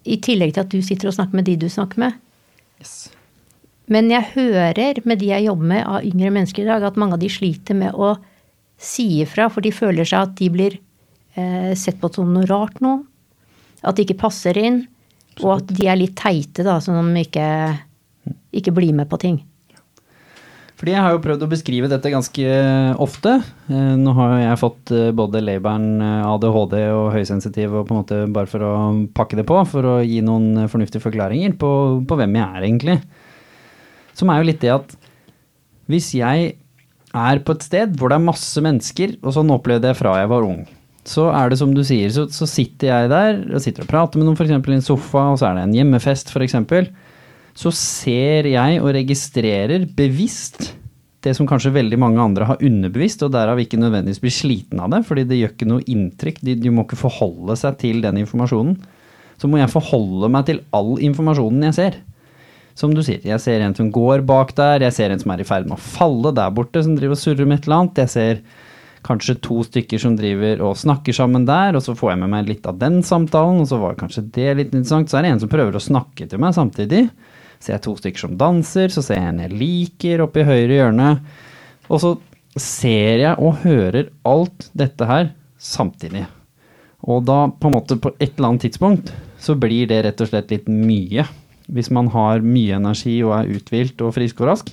I 0.04 0.18
tillegg 0.18 0.54
til 0.56 0.64
at 0.66 0.74
du 0.74 0.82
sitter 0.82 1.08
og 1.08 1.16
snakker 1.16 1.40
med 1.40 1.46
de 1.46 1.56
du 1.56 1.70
snakker 1.70 1.98
med. 2.04 2.14
Yes. 2.82 3.12
Men 3.88 4.10
jeg 4.10 4.24
hører 4.34 5.00
med 5.06 5.20
de 5.20 5.32
jeg 5.32 5.46
jobber 5.46 5.68
med 5.72 5.86
av 5.86 6.04
yngre 6.04 6.32
mennesker 6.32 6.64
i 6.64 6.70
dag, 6.72 6.84
at 6.84 7.00
mange 7.00 7.14
av 7.14 7.20
de 7.20 7.30
sliter 7.30 7.78
med 7.78 7.94
å 7.94 8.16
si 8.82 9.22
ifra, 9.22 9.48
for 9.52 9.62
de 9.62 9.72
føler 9.72 10.04
seg 10.08 10.26
at 10.26 10.36
de 10.40 10.50
blir 10.50 10.78
eh, 11.38 11.72
sett 11.78 12.00
på 12.02 12.12
som 12.14 12.32
noe 12.34 12.48
rart 12.50 12.82
nå. 12.82 12.98
At 13.82 13.98
de 13.98 14.06
ikke 14.06 14.20
passer 14.24 14.58
inn. 14.62 14.84
Og 15.42 15.56
at 15.58 15.72
de 15.72 15.88
er 15.88 15.98
litt 15.98 16.18
teite, 16.20 16.66
da, 16.68 16.76
så 16.84 16.94
de 16.94 17.24
ikke, 17.24 17.46
ikke 18.62 18.74
blir 18.76 18.94
med 18.94 19.10
på 19.10 19.20
ting. 19.22 19.40
Fordi 20.82 20.96
jeg 20.96 21.06
har 21.06 21.14
jo 21.14 21.22
prøvd 21.22 21.44
å 21.46 21.50
beskrive 21.52 21.88
dette 21.92 22.10
ganske 22.10 22.54
ofte. 23.06 23.36
Eh, 23.70 23.92
Nå 24.02 24.16
har 24.18 24.32
jeg 24.42 24.60
fått 24.64 24.92
eh, 24.98 25.12
både 25.14 25.44
labelen 25.46 26.02
eh, 26.02 26.26
ADHD 26.26 26.74
og 26.90 27.12
høysensitiv, 27.14 27.76
og 27.78 27.86
på 27.86 27.94
en 27.94 28.00
måte 28.00 28.18
bare 28.34 28.50
for 28.50 28.66
å 28.66 28.72
pakke 29.14 29.38
det 29.38 29.46
på, 29.46 29.60
for 29.70 29.86
å 29.86 29.94
gi 30.02 30.24
noen 30.26 30.64
eh, 30.64 30.70
fornuftige 30.72 31.04
forklaringer 31.04 31.54
på, 31.62 31.70
på 32.10 32.18
hvem 32.18 32.34
jeg 32.40 32.48
er 32.48 32.66
egentlig. 32.66 32.98
Som 34.18 34.34
er 34.34 34.42
jo 34.42 34.50
litt 34.50 34.66
det 34.66 34.74
at 34.74 34.98
hvis 35.92 36.16
jeg 36.18 36.56
er 37.12 37.44
på 37.46 37.54
et 37.54 37.68
sted 37.68 37.94
hvor 38.00 38.10
det 38.10 38.18
er 38.18 38.26
masse 38.32 38.66
mennesker, 38.66 39.20
og 39.22 39.38
sånn 39.38 39.54
opplevde 39.54 39.92
jeg 39.92 40.02
fra 40.02 40.18
jeg 40.18 40.34
var 40.34 40.50
ung, 40.50 40.64
så 41.08 41.30
er 41.34 41.50
det 41.50 41.58
som 41.62 41.72
du 41.74 41.82
sier, 41.86 42.12
så, 42.14 42.28
så 42.30 42.46
sitter 42.50 42.92
jeg 42.92 43.12
der 43.12 43.40
og 43.50 43.64
sitter 43.64 43.88
og 43.88 43.90
prater 43.90 44.22
med 44.22 44.28
noen 44.28 44.38
f.eks. 44.38 44.52
i 44.54 44.76
en 44.78 44.86
sofa, 44.86 45.32
og 45.32 45.40
så 45.42 45.50
er 45.50 45.58
det 45.58 45.70
en 45.70 45.80
hjemmefest 45.80 46.34
f.eks 46.34 46.60
så 47.58 47.72
ser 47.76 48.48
jeg 48.52 48.80
og 48.82 48.94
registrerer 48.96 49.88
bevisst 49.98 50.72
det 51.22 51.36
som 51.38 51.46
kanskje 51.46 51.74
veldig 51.76 52.00
mange 52.02 52.22
andre 52.24 52.48
har 52.50 52.64
underbevisst, 52.66 53.22
og 53.22 53.34
derav 53.36 53.60
ikke 53.62 53.78
nødvendigvis 53.78 54.22
blir 54.24 54.34
sliten 54.34 54.80
av 54.82 54.90
det, 54.90 55.04
fordi 55.06 55.28
det 55.30 55.38
gjør 55.38 55.52
ikke 55.54 55.68
noe 55.70 55.84
inntrykk. 55.86 56.40
De, 56.48 56.56
de 56.58 56.72
må 56.74 56.88
ikke 56.88 56.98
forholde 56.98 57.58
seg 57.60 57.78
til 57.84 58.00
den 58.02 58.18
informasjonen. 58.24 58.80
Så 59.38 59.50
må 59.50 59.60
jeg 59.60 59.70
forholde 59.74 60.32
meg 60.34 60.48
til 60.48 60.64
all 60.74 60.96
informasjonen 61.04 61.68
jeg 61.68 61.78
ser. 61.78 62.00
Som 62.78 62.96
du 62.96 63.04
sier, 63.06 63.22
jeg 63.28 63.44
ser 63.44 63.62
en 63.62 63.76
som 63.78 63.92
går 63.94 64.24
bak 64.26 64.56
der, 64.58 64.88
jeg 64.88 64.96
ser 64.96 65.14
en 65.14 65.22
som 65.22 65.36
er 65.36 65.44
i 65.44 65.46
ferd 65.46 65.70
med 65.70 65.78
å 65.78 65.84
falle 65.84 66.34
der 66.34 66.58
borte, 66.58 66.82
som 66.82 66.98
driver 66.98 67.14
og 67.20 67.22
surrer 67.22 67.46
med 67.46 67.60
et 67.60 67.70
eller 67.70 67.84
annet. 67.84 68.02
Jeg 68.02 68.14
ser 68.16 68.42
kanskje 69.06 69.38
to 69.44 69.62
stykker 69.66 70.02
som 70.02 70.16
driver 70.18 70.62
og 70.66 70.80
snakker 70.80 71.16
sammen 71.16 71.46
der, 71.48 71.78
og 71.78 71.84
så 71.86 71.96
får 71.98 72.14
jeg 72.14 72.22
med 72.24 72.34
meg 72.34 72.50
litt 72.50 72.68
av 72.70 72.80
den 72.82 73.00
samtalen, 73.06 73.64
og 73.64 73.70
så 73.70 73.80
var 73.82 74.00
kanskje 74.00 74.26
det 74.36 74.50
litt 74.60 74.74
interessant. 74.74 75.12
Så 75.12 75.20
er 75.20 75.26
det 75.26 75.36
en 75.36 75.44
som 75.44 75.52
prøver 75.52 75.78
å 75.78 75.84
snakke 75.84 76.28
til 76.30 76.42
meg 76.42 76.56
samtidig. 76.58 77.06
Ser 77.62 77.76
jeg 77.78 77.86
to 77.86 77.96
stykker 77.98 78.26
som 78.26 78.38
danser, 78.40 78.94
så 78.94 79.04
ser 79.06 79.20
jeg 79.20 79.32
en 79.32 79.42
jeg 79.46 79.58
liker 79.58 80.26
oppe 80.26 80.44
i 80.44 80.48
høyre 80.48 80.78
hjørne. 80.80 81.10
Og 81.90 82.04
så 82.04 82.14
ser 82.60 83.24
jeg 83.24 83.36
og 83.40 83.62
hører 83.66 84.12
alt 84.28 84.70
dette 84.78 85.08
her 85.08 85.32
samtidig. 85.62 86.26
Og 87.10 87.24
da 87.26 87.48
på 87.50 87.70
en 87.70 87.78
måte 87.78 87.98
på 88.02 88.14
et 88.20 88.36
eller 88.36 88.52
annet 88.52 88.68
tidspunkt 88.68 89.14
så 89.42 89.56
blir 89.58 89.88
det 89.90 90.04
rett 90.06 90.22
og 90.22 90.30
slett 90.30 90.52
litt 90.54 90.68
mye. 90.70 91.26
Hvis 91.72 91.90
man 91.94 92.12
har 92.14 92.44
mye 92.46 92.78
energi 92.78 93.16
og 93.26 93.34
er 93.40 93.54
uthvilt 93.58 94.02
og 94.06 94.14
frisk 94.18 94.44
og 94.44 94.52
rask, 94.52 94.72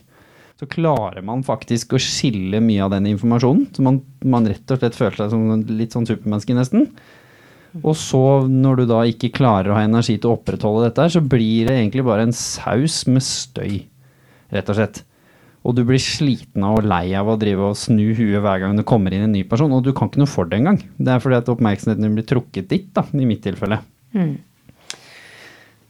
så 0.58 0.66
klarer 0.66 1.22
man 1.22 1.44
faktisk 1.46 1.94
å 1.94 2.00
skille 2.02 2.58
mye 2.64 2.82
av 2.82 2.90
den 2.96 3.06
informasjonen. 3.12 3.68
Så 3.74 3.84
man, 3.86 4.00
man 4.26 4.48
rett 4.50 4.74
og 4.74 4.80
slett 4.80 4.98
føler 4.98 5.20
seg 5.20 5.30
som 5.34 5.66
litt 5.78 5.94
sånn 5.94 6.08
supermenneske 6.08 6.56
nesten. 6.56 6.88
Og 7.84 7.94
så, 8.00 8.22
når 8.48 8.80
du 8.80 8.84
da 8.90 9.02
ikke 9.06 9.30
klarer 9.36 9.70
å 9.70 9.76
ha 9.76 9.84
energi 9.86 10.16
til 10.16 10.32
å 10.32 10.38
opprettholde 10.38 10.88
dette, 10.88 11.06
så 11.14 11.22
blir 11.22 11.68
det 11.68 11.76
egentlig 11.76 12.06
bare 12.08 12.24
en 12.26 12.34
saus 12.34 13.04
med 13.06 13.22
støy, 13.22 13.84
rett 14.54 14.72
og 14.72 14.80
slett. 14.80 15.02
Og 15.68 15.76
du 15.76 15.84
blir 15.86 16.00
sliten 16.02 16.64
av 16.64 16.80
og 16.80 16.88
lei 16.88 17.12
av 17.18 17.28
å 17.28 17.36
drive 17.38 17.70
og 17.70 17.78
snu 17.78 18.14
huet 18.16 18.40
hver 18.42 18.62
gang 18.62 18.78
det 18.78 18.86
kommer 18.88 19.14
inn 19.14 19.26
en 19.28 19.34
ny 19.36 19.44
person, 19.46 19.72
og 19.74 19.84
du 19.84 19.92
kan 19.94 20.10
ikke 20.10 20.22
noe 20.24 20.32
for 20.32 20.48
det 20.48 20.58
engang. 20.58 20.80
Det 20.96 21.12
er 21.12 21.22
fordi 21.22 21.38
at 21.38 21.50
oppmerksomheten 21.52 22.06
din 22.06 22.18
blir 22.18 22.26
trukket 22.26 22.70
dit, 22.72 22.88
da, 22.96 23.04
i 23.14 23.28
mitt 23.28 23.44
tilfelle. 23.46 23.82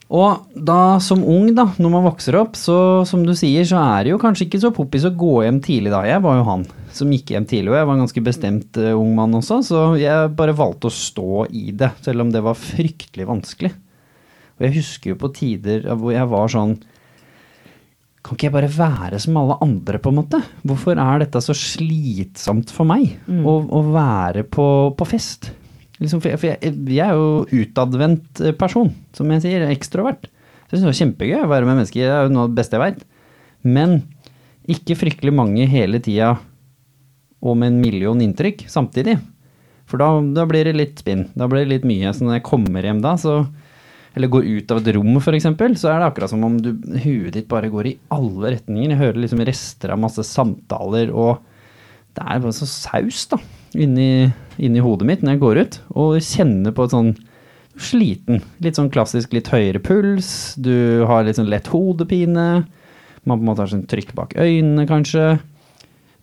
Og 0.09 0.55
da 0.57 0.97
som 1.05 1.21
ung, 1.21 1.51
da, 1.53 1.67
når 1.77 1.91
man 1.93 2.07
vokser 2.07 2.39
opp, 2.41 2.57
så 2.57 3.05
som 3.09 3.27
du 3.29 3.35
sier, 3.37 3.67
så 3.69 3.81
er 3.83 4.07
det 4.07 4.15
jo 4.15 4.21
kanskje 4.23 4.47
ikke 4.47 4.61
så 4.63 4.71
poppis 4.73 5.05
å 5.05 5.13
gå 5.13 5.43
hjem 5.45 5.59
tidlig 5.65 5.93
da. 5.93 6.01
Jeg 6.09 6.23
var 6.25 6.39
jo 6.39 6.47
han 6.47 6.65
som 6.97 7.11
gikk 7.13 7.35
hjem 7.35 7.47
tidlig, 7.49 7.75
og 7.75 7.77
jeg 7.77 7.89
var 7.91 7.99
en 7.99 8.05
ganske 8.07 8.23
bestemt 8.25 8.81
uh, 8.81 8.95
ung 8.97 9.13
mann 9.19 9.37
også, 9.37 9.61
så 9.69 9.83
jeg 10.01 10.31
bare 10.39 10.57
valgte 10.57 10.89
å 10.89 10.97
stå 10.97 11.45
i 11.53 11.75
det, 11.77 11.93
selv 12.07 12.25
om 12.25 12.33
det 12.33 12.43
var 12.47 12.57
fryktelig 12.57 13.29
vanskelig. 13.29 13.75
Og 14.57 14.65
jeg 14.65 14.79
husker 14.81 15.13
jo 15.13 15.21
på 15.21 15.31
tider 15.37 15.85
hvor 15.93 16.11
jeg 16.11 16.27
var 16.33 16.49
sånn 16.51 16.73
Kan 18.27 18.35
ikke 18.35 18.49
jeg 18.49 18.55
bare 18.57 18.71
være 18.75 19.21
som 19.23 19.37
alle 19.39 19.55
andre, 19.63 20.01
på 20.03 20.11
en 20.11 20.19
måte? 20.19 20.41
Hvorfor 20.67 20.99
er 20.99 21.23
dette 21.23 21.41
så 21.45 21.55
slitsomt 21.55 22.73
for 22.75 22.89
meg? 22.89 23.13
Å, 23.29 23.55
å 23.63 23.85
være 23.93 24.43
på, 24.49 24.67
på 24.99 25.07
fest? 25.09 25.53
Liksom, 25.99 26.21
for 26.23 26.31
jeg, 26.31 26.39
for 26.39 26.51
jeg, 26.53 26.75
jeg 26.95 27.05
er 27.05 27.17
jo 27.19 27.63
utadvendt 27.65 28.43
eh, 28.45 28.55
person, 28.57 28.93
som 29.17 29.31
jeg 29.35 29.45
sier, 29.45 29.67
ekstrovert. 29.73 30.29
Så 30.69 30.77
jeg 30.77 30.79
synes 30.79 30.85
det 30.85 30.93
var 30.93 31.01
kjempegøy 31.01 31.41
å 31.41 31.51
være 31.51 31.67
med 31.67 31.81
mennesker, 31.81 32.05
det 32.05 32.15
er 32.15 32.29
jo 32.29 32.35
noe 32.35 32.47
av 32.47 32.53
det 32.53 32.61
beste 32.61 32.79
jeg 32.79 32.85
veit. 32.85 33.03
Men 33.67 33.99
ikke 34.69 34.99
fryktelig 35.01 35.33
mange 35.35 35.67
hele 35.71 36.01
tida 36.05 36.37
og 37.39 37.57
med 37.59 37.73
en 37.73 37.81
million 37.83 38.21
inntrykk 38.23 38.67
samtidig. 38.71 39.17
For 39.89 40.01
da, 40.01 40.11
da 40.37 40.45
blir 40.49 40.69
det 40.69 40.77
litt 40.77 41.01
spinn, 41.01 41.29
da 41.39 41.49
blir 41.49 41.65
det 41.65 41.73
litt 41.73 41.89
mye. 41.89 42.13
Så 42.13 42.27
når 42.27 42.39
jeg 42.39 42.49
kommer 42.51 42.85
hjem 42.85 43.01
da, 43.05 43.15
så, 43.21 43.39
eller 44.19 44.33
går 44.33 44.49
ut 44.59 44.75
av 44.75 44.83
et 44.83 44.91
rom 44.99 45.17
eksempel, 45.17 45.77
så 45.81 45.93
er 45.93 46.03
det 46.03 46.11
akkurat 46.11 46.33
som 46.35 46.45
om 46.45 46.59
du, 46.61 46.75
huet 47.05 47.33
ditt 47.39 47.49
bare 47.51 47.71
går 47.73 47.91
i 47.91 47.97
alle 48.15 48.53
retninger. 48.59 48.93
Jeg 48.93 49.01
hører 49.01 49.23
liksom 49.25 49.45
rester 49.49 49.95
av 49.95 50.03
masse 50.03 50.27
samtaler, 50.29 51.15
og 51.15 51.41
det 52.19 52.27
er 52.27 52.43
bare 52.45 52.57
så 52.57 52.69
saus 52.69 53.25
da, 53.31 53.41
inni, 53.79 54.29
inni 54.59 54.83
hodet 54.85 55.09
mitt 55.09 55.25
når 55.25 55.35
jeg 55.35 55.43
går 55.43 55.61
ut, 55.63 55.81
og 55.95 56.21
kjenner 56.25 56.75
på 56.75 56.87
et 56.87 56.95
sånn 56.95 57.13
sliten, 57.79 58.43
litt 58.65 58.79
sånn 58.79 58.91
klassisk 58.91 59.35
litt 59.37 59.51
høyere 59.53 59.81
puls, 59.83 60.57
du 60.59 61.05
har 61.07 61.27
litt 61.27 61.39
sånn 61.39 61.51
lett 61.51 61.71
hodepine, 61.71 62.49
man 63.29 63.39
på 63.39 63.43
en 63.43 63.49
måte 63.51 63.65
har 63.65 63.71
sånn 63.71 63.87
trykk 63.91 64.15
bak 64.19 64.35
øynene 64.41 64.87
kanskje, 64.89 65.37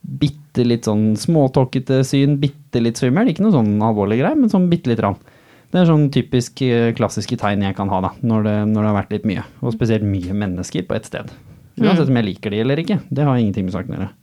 bitte 0.06 0.65
litt 0.65 0.88
sånn 0.88 1.13
småtåkete 1.19 2.02
syn, 2.08 2.38
bitte 2.41 2.82
litt 2.84 3.00
svimmel, 3.00 3.32
ikke 3.32 3.45
noe 3.45 3.56
sånn 3.56 3.74
alvorlig 3.84 4.19
greier, 4.21 4.38
men 4.38 4.52
sånn 4.52 4.69
bitte 4.71 4.91
lite 4.91 5.06
rann. 5.08 5.17
Det 5.71 5.82
er 5.82 5.89
sånn 5.89 6.06
typisk 6.13 6.62
eh, 6.63 6.91
klassiske 6.95 7.38
tegn 7.41 7.65
jeg 7.65 7.76
kan 7.76 7.89
ha 7.91 8.02
da, 8.06 8.12
når 8.24 8.45
det, 8.45 8.56
når 8.71 8.80
det 8.80 8.91
har 8.91 9.00
vært 9.00 9.15
litt 9.15 9.26
mye, 9.28 9.48
og 9.62 9.74
spesielt 9.76 10.06
mye 10.08 10.36
mennesker 10.38 10.86
på 10.88 10.95
et 10.98 11.10
sted. 11.10 11.32
Uansett 11.82 12.08
om 12.08 12.19
jeg 12.21 12.30
liker 12.30 12.54
de 12.54 12.62
eller 12.63 12.80
ikke, 12.80 13.02
det 13.12 13.26
har 13.28 13.39
ingenting 13.39 13.65
med 13.67 13.76
saken 13.76 13.95
å 13.95 13.98
gjøre. 13.98 14.13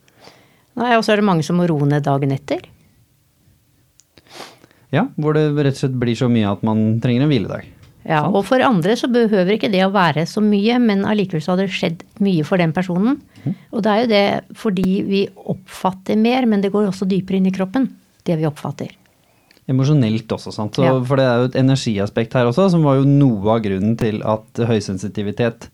Og 0.96 1.02
så 1.04 1.12
er 1.12 1.20
det 1.20 1.28
mange 1.28 1.44
som 1.44 1.58
må 1.60 1.66
roe 1.68 1.84
ned 1.88 2.06
dagen 2.06 2.32
etter. 2.32 2.64
Ja, 4.92 5.06
hvor 5.16 5.36
det 5.36 5.46
rett 5.56 5.78
og 5.78 5.80
slett 5.80 6.00
blir 6.00 6.18
så 6.18 6.28
mye 6.28 6.50
at 6.52 6.62
man 6.66 7.00
trenger 7.02 7.24
en 7.24 7.32
hviledag. 7.32 7.68
Ja, 8.02 8.24
og 8.26 8.42
for 8.48 8.62
andre 8.66 8.96
så 8.98 9.06
behøver 9.12 9.54
ikke 9.54 9.70
det 9.70 9.84
å 9.86 9.92
være 9.94 10.24
så 10.26 10.42
mye, 10.42 10.78
men 10.82 11.04
allikevel 11.06 11.42
så 11.44 11.54
har 11.54 11.62
det 11.62 11.74
skjedd 11.74 12.02
mye 12.22 12.44
for 12.44 12.58
den 12.58 12.74
personen. 12.74 13.20
Mhm. 13.44 13.54
Og 13.72 13.84
det 13.84 13.92
er 13.92 14.00
jo 14.00 14.10
det 14.10 14.24
fordi 14.58 15.02
vi 15.06 15.28
oppfatter 15.36 16.18
mer, 16.18 16.46
men 16.46 16.60
det 16.60 16.72
går 16.74 16.90
også 16.90 17.08
dypere 17.08 17.38
inn 17.38 17.46
i 17.46 17.54
kroppen, 17.54 17.88
det 18.26 18.38
vi 18.38 18.48
oppfatter. 18.48 18.90
Emosjonelt 19.70 20.26
også, 20.34 20.52
sant. 20.52 20.74
Så, 20.74 20.82
Ja. 20.82 20.96
For 21.04 21.16
det 21.16 21.24
er 21.24 21.38
jo 21.38 21.44
et 21.44 21.60
energiaspekt 21.62 22.34
her 22.34 22.46
også, 22.50 22.70
som 22.70 22.82
var 22.82 22.96
jo 22.96 23.04
noe 23.06 23.54
av 23.54 23.62
grunnen 23.62 23.96
til 23.96 24.20
at 24.22 24.44
høysensitivitet 24.58 25.68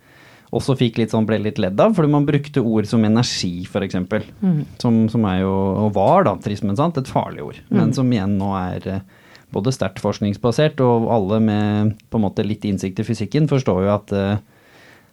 også 0.55 0.77
fikk 0.81 0.99
litt 1.01 1.13
sånn, 1.13 1.27
ble 1.29 1.41
litt 1.43 1.61
ledd 1.61 1.81
av, 1.81 1.95
fordi 1.97 2.11
man 2.13 2.27
brukte 2.29 2.63
ord 2.65 2.89
som 2.89 3.05
energi, 3.05 3.67
f.eks. 3.69 3.99
Mm. 4.41 4.61
Som, 4.81 5.01
som 5.13 5.27
er 5.29 5.43
jo, 5.43 5.55
og 5.85 5.95
var 5.97 6.25
da, 6.29 6.37
trist, 6.41 6.65
men 6.65 6.79
sant, 6.79 6.97
et 6.97 7.11
farlig 7.11 7.45
ord. 7.45 7.59
Men 7.69 7.93
som 7.97 8.09
igjen 8.13 8.39
nå 8.41 8.53
er 8.57 8.87
eh, 8.89 9.27
både 9.53 9.75
sterkt 9.77 10.01
forskningsbasert, 10.05 10.81
og 10.85 11.09
alle 11.13 11.41
med 11.45 11.99
på 12.09 12.21
en 12.21 12.25
måte 12.25 12.47
litt 12.47 12.65
innsikt 12.69 13.03
i 13.03 13.07
fysikken 13.07 13.51
forstår 13.51 13.85
jo 13.85 13.93
at 13.93 14.17
eh, 14.17 14.41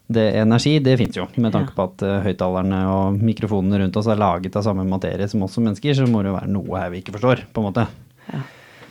det, 0.07 0.25
energi, 0.39 0.77
det 0.79 0.97
fins 1.01 1.17
jo. 1.17 1.27
Med 1.41 1.53
tanke 1.55 1.73
på 1.73 1.87
at 1.87 2.03
uh, 2.05 2.19
høyttalerne 2.21 2.81
og 2.91 3.15
mikrofonene 3.25 3.79
rundt 3.81 3.95
oss 3.97 4.09
er 4.11 4.19
laget 4.21 4.53
av 4.53 4.67
samme 4.67 4.85
materie 4.85 5.25
som 5.31 5.41
oss 5.41 5.55
som 5.57 5.65
mennesker, 5.65 5.97
så 5.97 6.05
må 6.05 6.21
det 6.21 6.29
jo 6.29 6.35
være 6.35 6.51
noe 6.53 6.77
her 6.77 6.91
vi 6.93 7.01
ikke 7.01 7.15
forstår, 7.15 7.47
på 7.49 7.63
en 7.63 7.71
måte. 7.71 7.87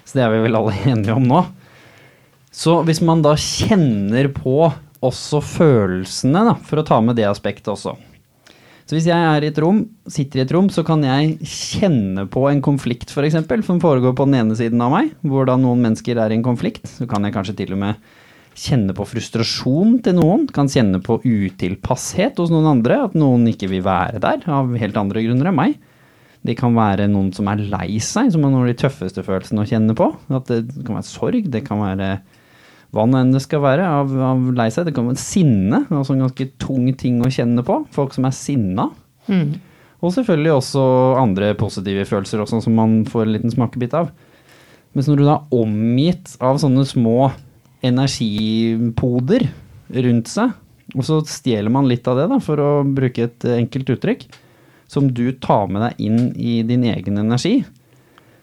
Så 0.04 0.18
det 0.18 0.24
er 0.24 0.34
vi 0.34 0.42
vel 0.48 0.58
alle 0.58 0.74
enige 0.90 1.14
om 1.14 1.28
nå. 1.28 1.44
Så 2.54 2.80
hvis 2.86 3.02
man 3.02 3.22
da 3.22 3.36
kjenner 3.38 4.28
på 4.34 4.72
også 5.04 5.40
følelsene, 5.44 6.44
da, 6.50 6.56
for 6.66 6.80
å 6.80 6.86
ta 6.86 7.00
med 7.04 7.18
det 7.18 7.28
aspektet 7.28 7.72
også. 7.72 7.94
Så 8.84 8.98
hvis 8.98 9.06
jeg 9.08 9.16
er 9.16 9.44
i 9.44 9.48
et 9.48 9.58
rom, 9.62 9.78
sitter 10.12 10.42
i 10.42 10.44
et 10.44 10.52
rom, 10.52 10.66
så 10.72 10.84
kan 10.84 11.00
jeg 11.06 11.38
kjenne 11.48 12.26
på 12.28 12.42
en 12.50 12.60
konflikt 12.64 13.14
f.eks. 13.14 13.38
som 13.64 13.80
foregår 13.80 14.12
på 14.16 14.26
den 14.28 14.36
ene 14.42 14.56
siden 14.58 14.82
av 14.84 14.92
meg, 14.92 15.14
hvor 15.24 15.48
da 15.48 15.56
noen 15.60 15.80
mennesker 15.86 16.20
er 16.20 16.34
i 16.34 16.36
en 16.36 16.44
konflikt. 16.44 16.84
Så 16.98 17.08
kan 17.08 17.24
jeg 17.24 17.32
kanskje 17.32 17.56
til 17.62 17.72
og 17.76 17.80
med 17.80 18.12
kjenne 18.54 18.94
på 18.94 19.06
frustrasjon 19.08 19.96
til 20.04 20.18
noen, 20.18 20.44
kan 20.52 20.68
kjenne 20.70 21.00
på 21.02 21.16
utilpasshet 21.24 22.38
hos 22.38 22.52
noen 22.52 22.68
andre, 22.76 23.00
at 23.08 23.16
noen 23.18 23.48
ikke 23.50 23.72
vil 23.72 23.82
være 23.86 24.20
der 24.22 24.44
av 24.52 24.76
helt 24.78 25.00
andre 25.00 25.24
grunner 25.24 25.50
enn 25.50 25.58
meg. 25.58 25.80
Det 26.44 26.58
kan 26.60 26.76
være 26.76 27.08
noen 27.08 27.32
som 27.32 27.48
er 27.48 27.64
lei 27.64 27.96
seg, 28.04 28.28
som 28.34 28.44
er 28.44 28.52
noen 28.52 28.66
av 28.66 28.68
de 28.68 28.78
tøffeste 28.84 29.24
følelsene 29.24 29.64
å 29.64 29.68
kjenne 29.68 29.96
på. 29.96 30.10
At 30.28 30.50
det 30.52 30.66
kan 30.84 30.98
være 30.98 31.08
sorg, 31.08 31.48
det 31.48 31.64
kan 31.64 31.80
være 31.80 32.18
hva 32.94 33.04
nå 33.10 33.18
enn 33.18 33.32
det 33.34 33.42
skal 33.42 33.62
være 33.64 33.86
av, 33.90 34.12
av 34.22 34.42
lei 34.54 34.68
seg. 34.72 34.86
Det 34.86 34.94
kan 34.96 35.08
være 35.10 35.20
sinne, 35.20 35.82
altså 35.90 36.14
en 36.14 36.24
ganske 36.24 36.46
tung 36.62 36.86
ting 36.98 37.20
å 37.24 37.32
kjenne 37.32 37.64
på. 37.66 37.80
Folk 37.94 38.14
som 38.14 38.28
er 38.28 38.36
sinna. 38.36 38.88
Og 40.04 40.12
selvfølgelig 40.14 40.52
også 40.52 40.84
andre 41.16 41.54
positive 41.58 42.04
følelser 42.06 42.42
også, 42.44 42.60
som 42.66 42.76
man 42.78 43.02
får 43.08 43.24
en 43.24 43.34
liten 43.34 43.54
smakebit 43.54 43.96
av. 43.98 44.12
Mens 44.94 45.08
når 45.10 45.18
du 45.18 45.24
da 45.26 45.38
er 45.40 45.58
omgitt 45.58 46.36
av 46.44 46.60
sånne 46.62 46.84
små 46.86 47.32
energipoder 47.84 49.48
rundt 50.04 50.30
seg, 50.30 50.54
og 50.94 51.06
så 51.08 51.18
stjeler 51.26 51.72
man 51.72 51.88
litt 51.88 52.06
av 52.06 52.20
det, 52.20 52.28
da, 52.30 52.38
for 52.44 52.60
å 52.60 52.70
bruke 52.86 53.26
et 53.26 53.46
enkelt 53.56 53.94
uttrykk, 53.96 54.26
som 54.86 55.08
du 55.10 55.32
tar 55.42 55.66
med 55.72 55.82
deg 55.82 56.04
inn 56.06 56.28
i 56.36 56.58
din 56.68 56.84
egen 56.86 57.18
energi, 57.18 57.62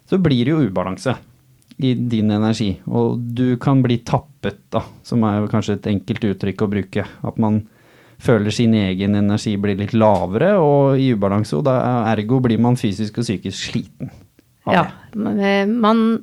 så 0.09 0.19
blir 0.19 0.43
det 0.43 0.55
jo 0.55 0.63
ubalanse 0.65 1.15
i 1.88 1.94
din 1.96 2.32
energi. 2.34 2.74
Og 2.88 3.20
du 3.36 3.56
kan 3.62 3.82
bli 3.84 4.00
tappet, 4.08 4.60
da, 4.74 4.84
som 5.06 5.24
er 5.28 5.48
kanskje 5.52 5.78
et 5.80 5.91
enkelt 5.91 6.26
uttrykk 6.32 6.65
å 6.65 6.72
bruke. 6.72 7.06
At 7.28 7.39
man 7.41 7.63
føler 8.22 8.54
sin 8.54 8.74
egen 8.78 9.17
energi 9.17 9.56
blir 9.58 9.80
litt 9.80 9.96
lavere 9.98 10.54
og 10.62 11.00
i 11.02 11.12
ubalanse, 11.15 11.58
og 11.58 11.65
da 11.67 11.78
ergo 12.12 12.41
blir 12.44 12.62
man 12.62 12.78
fysisk 12.80 13.22
og 13.22 13.28
psykisk 13.28 13.72
sliten. 13.72 14.12
Ja, 14.70 14.86
det. 15.15 15.56
man, 15.72 16.22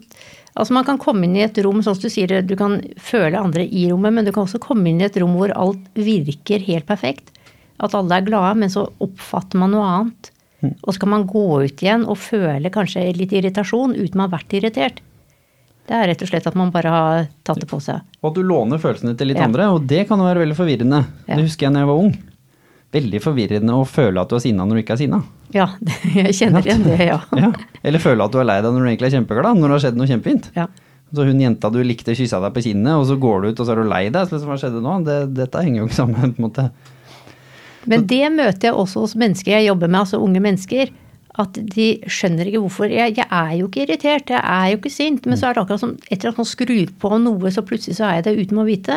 altså 0.55 0.77
man 0.77 0.87
kan 0.87 1.01
komme 1.03 1.27
inn 1.27 1.35
i 1.37 1.43
et 1.43 1.59
rom, 1.65 1.83
sånn 1.83 1.97
som 1.99 2.07
du 2.07 2.13
sier, 2.15 2.39
du 2.47 2.55
kan 2.59 2.79
føle 3.03 3.41
andre 3.41 3.67
i 3.67 3.89
rommet, 3.91 4.15
men 4.15 4.29
du 4.29 4.33
kan 4.35 4.47
også 4.47 4.63
komme 4.63 4.91
inn 4.91 5.03
i 5.03 5.09
et 5.09 5.19
rom 5.19 5.35
hvor 5.39 5.53
alt 5.59 5.99
virker 5.99 6.63
helt 6.69 6.87
perfekt. 6.87 7.33
At 7.83 7.95
alle 7.99 8.21
er 8.21 8.27
glade, 8.27 8.55
men 8.63 8.71
så 8.71 8.87
oppfatter 9.03 9.59
man 9.59 9.75
noe 9.75 9.91
annet. 9.91 10.33
Og 10.67 10.91
så 10.91 11.03
kan 11.03 11.13
man 11.13 11.27
gå 11.31 11.45
ut 11.63 11.83
igjen 11.83 12.07
og 12.11 12.19
føle 12.19 12.73
kanskje 12.75 13.05
litt 13.15 13.35
irritasjon 13.37 13.95
uten 13.95 14.19
å 14.19 14.27
ha 14.27 14.33
vært 14.33 14.57
irritert. 14.59 15.03
Det 15.89 15.97
er 15.97 16.11
rett 16.11 16.23
og 16.23 16.29
slett 16.29 16.47
at 16.51 16.57
man 16.59 16.71
bare 16.75 16.91
har 16.93 17.27
tatt 17.49 17.61
det 17.63 17.69
på 17.71 17.79
seg. 17.81 18.03
Og 18.21 18.31
at 18.31 18.35
du 18.37 18.43
låner 18.45 18.81
følelsene 18.83 19.15
til 19.17 19.31
litt 19.31 19.39
Ja. 19.41 19.47
andre, 19.49 19.71
og 19.73 19.87
det 19.89 20.03
kan 20.09 20.21
jo 20.21 20.27
være 20.29 20.43
veldig 20.45 20.57
forvirrende. 20.59 20.99
Ja. 21.27 21.37
Det 21.39 21.45
husker 21.47 21.67
jeg 21.69 21.73
da 21.79 21.81
jeg 21.81 21.89
var 21.89 22.03
ung. 22.03 22.11
Veldig 22.93 23.21
forvirrende 23.25 23.73
å 23.77 23.87
føle 23.89 24.21
at 24.21 24.29
du 24.31 24.37
er 24.37 24.43
sinna 24.45 24.65
når 24.69 24.79
du 24.79 24.83
ikke 24.83 24.95
er 24.97 25.01
sinna. 25.01 25.23
Ja, 25.57 25.67
jeg 26.15 26.35
kjenner 26.37 26.61
igjen 26.65 26.85
det, 26.85 26.99
ja. 27.09 27.19
Ja. 27.41 27.53
Eller 27.85 27.99
føle 28.05 28.25
at 28.25 28.33
du 28.33 28.39
er 28.41 28.45
lei 28.49 28.59
deg 28.61 28.73
når 28.73 28.85
du 28.85 28.89
egentlig 28.93 29.09
er 29.11 29.17
kjempeglad, 29.19 29.57
når 29.57 29.69
det 29.69 29.77
har 29.79 29.83
skjedd 29.87 29.97
noe 30.03 30.11
kjempefint. 30.13 30.51
ja. 30.57 30.69
Så 31.09 31.25
hun 31.25 31.39
jenta 31.41 31.71
du 31.73 31.79
likte 31.81 32.13
kyssa 32.13 32.37
deg 32.45 32.53
på 32.53 32.61
kinnet, 32.67 32.93
og 33.01 33.07
så 33.09 33.15
går 33.17 33.41
du 33.41 33.49
ut 33.49 33.61
og 33.61 33.65
så 33.65 33.73
er 33.73 33.79
du 33.81 33.89
lei 33.89 34.11
deg. 34.13 34.29
Så 34.29 34.43
hva 34.45 34.59
skjedde 34.61 34.83
nå? 34.85 34.99
Det, 35.07 35.15
dette 35.39 35.63
henger 35.65 35.81
jo 35.81 35.87
ikke 35.89 35.97
sammen, 35.97 36.35
på 36.37 36.43
en 36.43 36.45
måte. 36.51 36.67
Men 37.89 38.05
det 38.11 38.27
møter 38.35 38.69
jeg 38.69 38.75
også 38.77 39.07
hos 39.07 39.15
mennesker 39.17 39.55
jeg 39.55 39.71
jobber 39.71 39.89
med, 39.89 40.03
altså 40.03 40.21
unge 40.21 40.43
mennesker. 40.45 40.91
At 41.39 41.55
de 41.55 41.85
skjønner 42.11 42.49
ikke 42.51 42.61
hvorfor. 42.65 42.91
Jeg, 42.91 43.15
jeg 43.17 43.27
er 43.31 43.53
jo 43.61 43.69
ikke 43.69 43.85
irritert, 43.85 44.31
jeg 44.35 44.41
er 44.43 44.73
jo 44.73 44.79
ikke 44.81 44.91
sint. 44.91 45.27
Men 45.31 45.39
så 45.39 45.49
er 45.49 45.55
det 45.55 45.63
akkurat 45.63 45.83
som 45.85 45.93
etter 46.11 46.33
at 46.33 46.41
man 46.41 46.49
skrur 46.51 46.91
på 46.99 47.11
noe, 47.23 47.53
så 47.55 47.63
plutselig 47.67 47.95
så 48.01 48.09
er 48.09 48.17
jeg 48.19 48.25
det 48.27 48.47
uten 48.49 48.59
å 48.63 48.67
vite. 48.67 48.97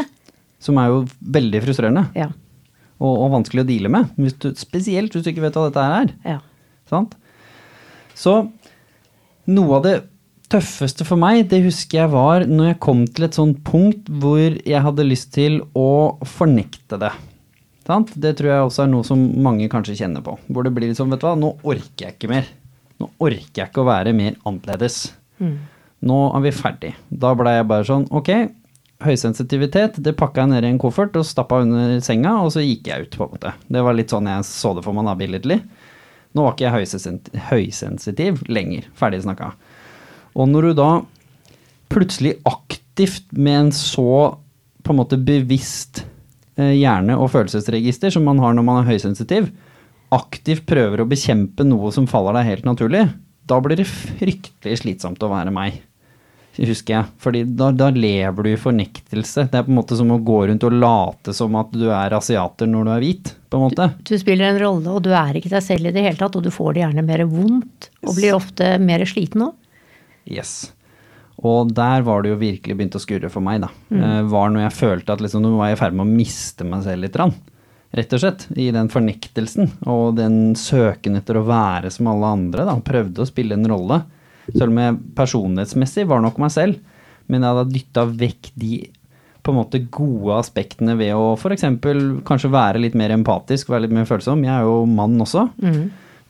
Som 0.61 0.79
er 0.81 0.89
jo 0.89 1.03
veldig 1.37 1.61
frustrerende 1.65 2.07
Ja. 2.17 2.27
og, 3.01 3.13
og 3.13 3.31
vanskelig 3.37 3.63
å 3.63 3.67
deale 3.69 3.89
med. 3.93 4.09
Hvis 4.17 4.35
du, 4.41 4.49
spesielt 4.57 5.13
hvis 5.13 5.25
du 5.25 5.29
ikke 5.33 5.45
vet 5.45 5.57
hva 5.59 5.67
dette 5.69 5.85
er. 6.01 6.15
ja. 6.33 6.39
Sant? 6.91 7.13
Så 8.17 8.33
noe 9.47 9.77
av 9.77 9.85
det 9.85 9.93
tøffeste 10.51 11.05
for 11.07 11.15
meg, 11.21 11.45
det 11.49 11.61
husker 11.63 12.01
jeg 12.01 12.11
var 12.11 12.43
når 12.49 12.73
jeg 12.73 12.79
kom 12.83 13.05
til 13.07 13.23
et 13.29 13.37
sånt 13.37 13.61
punkt 13.63 14.09
hvor 14.21 14.57
jeg 14.67 14.81
hadde 14.83 15.05
lyst 15.07 15.29
til 15.37 15.61
å 15.77 16.17
fornekte 16.27 16.99
det. 17.01 17.13
Sant? 17.87 18.13
Det 18.13 18.35
tror 18.37 18.51
jeg 18.51 18.65
også 18.67 18.83
er 18.85 18.91
noe 18.91 19.05
som 19.07 19.21
mange 19.41 19.67
kanskje 19.71 19.97
kjenner 20.03 20.23
på. 20.25 20.35
Hvor 20.47 20.65
det 20.67 20.73
blir 20.75 20.93
sånn, 20.97 21.11
vet 21.13 21.23
du 21.23 21.27
hva, 21.27 21.35
nå 21.39 21.55
orker 21.63 22.05
jeg 22.05 22.17
ikke 22.17 22.31
mer. 22.31 22.49
Nå 23.01 23.09
orker 23.17 23.63
jeg 23.63 23.71
ikke 23.71 23.83
å 23.83 23.89
være 23.89 24.13
mer 24.13 24.35
annerledes. 24.45 25.03
Nå 26.05 26.17
er 26.37 26.43
vi 26.45 26.51
ferdig. 26.53 26.91
Da 27.09 27.33
ble 27.37 27.55
jeg 27.55 27.69
bare 27.69 27.87
sånn, 27.87 28.07
ok, 28.13 28.29
høysensitivitet, 29.01 29.97
det 30.05 30.13
pakka 30.17 30.43
jeg 30.43 30.51
ned 30.51 30.65
i 30.67 30.69
en 30.75 30.81
koffert 30.81 31.15
og 31.17 31.25
stappa 31.25 31.63
under 31.63 31.95
senga, 32.05 32.35
og 32.45 32.51
så 32.53 32.61
gikk 32.61 32.91
jeg 32.91 33.07
ut, 33.07 33.17
på 33.17 33.25
en 33.25 33.33
måte. 33.33 33.53
Det 33.65 33.81
var 33.85 33.97
litt 33.97 34.13
sånn 34.13 34.29
jeg 34.29 34.45
så 34.45 34.75
det 34.77 34.85
for 34.85 34.97
meg 34.97 35.09
da, 35.09 35.15
billedlig. 35.17 35.57
Nå 36.37 36.45
var 36.45 36.53
ikke 36.53 36.69
jeg 36.69 37.47
høysensitiv 37.49 38.43
lenger. 38.47 38.85
Ferdig 38.97 39.23
snakka. 39.25 39.51
Og 40.37 40.47
når 40.47 40.69
du 40.69 40.77
da 40.77 40.91
plutselig 41.91 42.37
aktivt 42.47 43.25
med 43.35 43.57
en 43.57 43.73
så 43.75 44.37
på 44.81 44.93
en 44.93 44.99
måte 45.01 45.17
bevisst 45.19 46.05
hjerne- 46.57 47.17
og 47.17 47.31
følelsesregister 47.33 48.11
som 48.13 48.25
man 48.27 48.41
har 48.43 48.55
når 48.57 48.65
man 48.67 48.81
er 48.81 48.91
høysensitiv, 48.91 49.51
aktivt 50.11 50.65
prøver 50.67 51.01
å 51.01 51.07
bekjempe 51.07 51.63
noe 51.63 51.91
som 51.95 52.09
faller 52.09 52.35
deg 52.39 52.49
helt 52.49 52.67
naturlig, 52.67 53.05
da 53.47 53.59
blir 53.63 53.79
det 53.79 53.87
fryktelig 53.87 54.81
slitsomt 54.83 55.23
å 55.23 55.31
være 55.31 55.53
meg. 55.55 55.79
Husker 56.59 56.93
jeg. 56.97 57.07
Fordi 57.23 57.41
da, 57.55 57.69
da 57.71 57.87
lever 57.95 58.43
du 58.43 58.49
i 58.51 58.59
fornektelse. 58.59 59.45
Det 59.49 59.55
er 59.55 59.63
på 59.63 59.71
en 59.71 59.77
måte 59.77 59.95
som 59.95 60.11
å 60.11 60.19
gå 60.19 60.41
rundt 60.49 60.65
og 60.67 60.75
late 60.75 61.33
som 61.33 61.55
at 61.55 61.71
du 61.71 61.85
er 61.87 62.11
asiater 62.17 62.67
når 62.67 62.83
du 62.83 62.91
er 62.91 63.05
hvit. 63.05 63.31
på 63.49 63.57
en 63.57 63.63
måte. 63.69 63.87
Du 64.07 64.13
spiller 64.19 64.51
en 64.51 64.59
rolle, 64.59 64.91
og 64.91 65.05
du 65.07 65.13
er 65.15 65.39
ikke 65.39 65.53
deg 65.53 65.63
selv 65.63 65.87
i 65.87 65.95
det 65.95 66.03
hele 66.03 66.19
tatt. 66.19 66.35
Og 66.35 66.43
du 66.43 66.51
får 66.51 66.75
det 66.75 66.83
gjerne 66.83 67.05
mer 67.07 67.23
vondt, 67.31 67.89
og 68.03 68.17
blir 68.19 68.35
ofte 68.35 68.73
mer 68.83 69.05
sliten 69.07 69.47
òg. 69.47 69.55
Yes. 70.27 70.73
Og 71.47 71.71
der 71.73 72.03
var 72.05 72.21
det 72.21 72.33
jo 72.33 72.41
virkelig 72.41 72.75
begynt 72.77 72.97
å 72.97 73.01
skurre 73.01 73.29
for 73.33 73.41
meg, 73.41 73.63
da. 73.63 73.71
Mm. 73.89 74.29
var 74.29 74.51
når 74.53 74.67
jeg 74.67 74.77
følte 74.77 75.15
at 75.15 75.23
liksom, 75.23 75.41
nå 75.41 75.55
var 75.57 75.71
jeg 75.71 75.79
i 75.79 75.81
ferd 75.81 75.97
med 75.97 76.05
å 76.05 76.17
miste 76.19 76.67
meg 76.67 76.83
selv 76.85 77.07
litt. 77.07 77.17
Rett 77.97 78.13
og 78.15 78.21
slett. 78.21 78.45
I 78.55 78.69
den 78.71 78.91
fornektelsen 78.93 79.73
og 79.89 80.15
den 80.19 80.53
søken 80.59 81.17
etter 81.19 81.39
å 81.39 81.45
være 81.47 81.89
som 81.91 82.07
alle 82.11 82.29
andre. 82.37 82.67
da, 82.69 82.77
Prøvde 82.85 83.25
å 83.25 83.27
spille 83.29 83.57
en 83.57 83.67
rolle. 83.73 84.03
Selv 84.51 84.69
om 84.69 84.79
jeg 84.79 84.99
personlighetsmessig 85.17 86.05
var 86.07 86.21
nok 86.23 86.37
meg 86.41 86.53
selv. 86.53 86.79
Men 87.27 87.43
jeg 87.43 87.57
hadde 87.57 87.73
dytta 87.73 88.05
vekk 88.21 88.51
de 88.61 88.73
på 89.41 89.49
en 89.49 89.57
måte 89.57 89.81
gode 89.89 90.35
aspektene 90.37 90.93
ved 90.99 91.15
å 91.17 91.33
f.eks. 91.33 91.65
kanskje 92.27 92.51
være 92.53 92.81
litt 92.83 92.93
mer 92.97 93.09
empatisk, 93.15 93.71
være 93.73 93.87
litt 93.87 93.95
mer 93.97 94.05
følsom. 94.05 94.43
Jeg 94.45 94.53
er 94.53 94.67
jo 94.69 94.83
mann 94.85 95.17
også. 95.23 95.47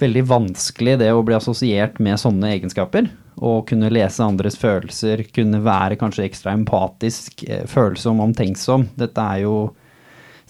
Veldig 0.01 0.23
vanskelig 0.29 0.95
det 1.03 1.11
å 1.13 1.21
bli 1.25 1.35
assosiert 1.35 1.99
med 2.01 2.17
sånne 2.21 2.55
egenskaper. 2.55 3.11
Å 3.41 3.51
kunne 3.65 3.89
lese 3.89 4.21
andres 4.21 4.57
følelser, 4.61 5.23
kunne 5.33 5.63
være 5.65 5.97
kanskje 5.97 6.27
ekstra 6.27 6.53
empatisk, 6.53 7.41
eh, 7.47 7.63
følsom, 7.69 8.21
omtenksom. 8.21 8.85
Dette 9.01 9.23
er 9.33 9.41
jo 9.47 9.55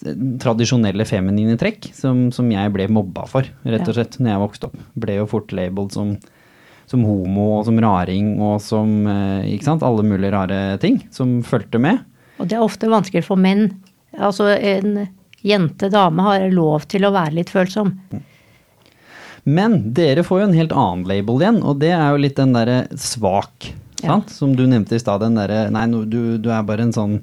eh, 0.03 0.17
tradisjonelle 0.43 1.07
feminine 1.07 1.55
trekk 1.59 1.87
som, 1.95 2.25
som 2.35 2.51
jeg 2.51 2.73
ble 2.75 2.89
mobba 2.91 3.23
for, 3.31 3.47
rett 3.63 3.87
og 3.87 3.95
slett, 3.95 4.19
når 4.19 4.33
jeg 4.33 4.43
vokste 4.43 4.69
opp. 4.69 4.83
Ble 5.05 5.17
jo 5.21 5.29
fort 5.31 5.55
labeled 5.55 5.95
som, 5.95 6.17
som 6.91 7.07
homo 7.07 7.47
og 7.61 7.69
som 7.69 7.79
raring 7.79 8.33
og 8.43 8.59
som 8.65 9.07
eh, 9.07 9.53
ikke 9.53 9.69
sant, 9.69 9.87
alle 9.87 10.03
mulige 10.07 10.33
rare 10.35 10.61
ting 10.83 10.99
som 11.15 11.39
fulgte 11.47 11.79
med. 11.79 12.03
Og 12.41 12.51
det 12.51 12.59
er 12.59 12.65
ofte 12.65 12.91
vanskelig 12.91 13.23
for 13.29 13.39
menn. 13.39 13.69
Altså 14.19 14.49
en 14.57 15.05
jente, 15.47 15.87
dame, 15.89 16.27
har 16.27 16.49
lov 16.51 16.85
til 16.91 17.07
å 17.07 17.13
være 17.15 17.39
litt 17.39 17.53
følsom. 17.53 17.95
Men 19.45 19.93
dere 19.93 20.23
får 20.23 20.41
jo 20.43 20.47
en 20.49 20.57
helt 20.57 20.73
annen 20.75 21.05
label 21.09 21.39
igjen, 21.41 21.61
og 21.65 21.79
det 21.81 21.89
er 21.95 22.11
jo 22.13 22.19
litt 22.21 22.35
den 22.37 22.53
derre 22.53 22.83
svak, 22.95 23.71
Ja. 24.03 24.15
sant? 24.19 24.29
Som 24.33 24.55
du 24.55 24.65
nevnte 24.67 24.93
i 24.95 24.99
stad, 25.01 25.21
den 25.21 25.35
derre 25.35 25.69
Nei, 25.71 25.85
du, 26.05 26.37
du 26.37 26.49
er 26.49 26.63
bare 26.63 26.81
en 26.85 26.93
sånn 26.93 27.21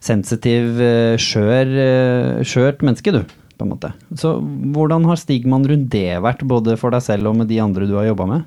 sensitiv, 0.00 0.80
eh, 0.80 1.16
skjør, 1.20 1.70
eh, 1.82 2.42
skjørt 2.46 2.82
menneske, 2.84 3.12
du, 3.12 3.22
på 3.56 3.64
en 3.64 3.72
måte. 3.72 3.92
Så 4.14 4.36
hvordan 4.72 5.04
har 5.08 5.16
stigmaen 5.16 5.66
rundt 5.66 5.88
det 5.90 6.20
vært, 6.22 6.44
både 6.46 6.76
for 6.78 6.90
deg 6.94 7.02
selv 7.02 7.26
og 7.32 7.36
med 7.40 7.48
de 7.48 7.58
andre 7.64 7.86
du 7.88 7.96
har 7.96 8.06
jobba 8.10 8.26
med? 8.28 8.44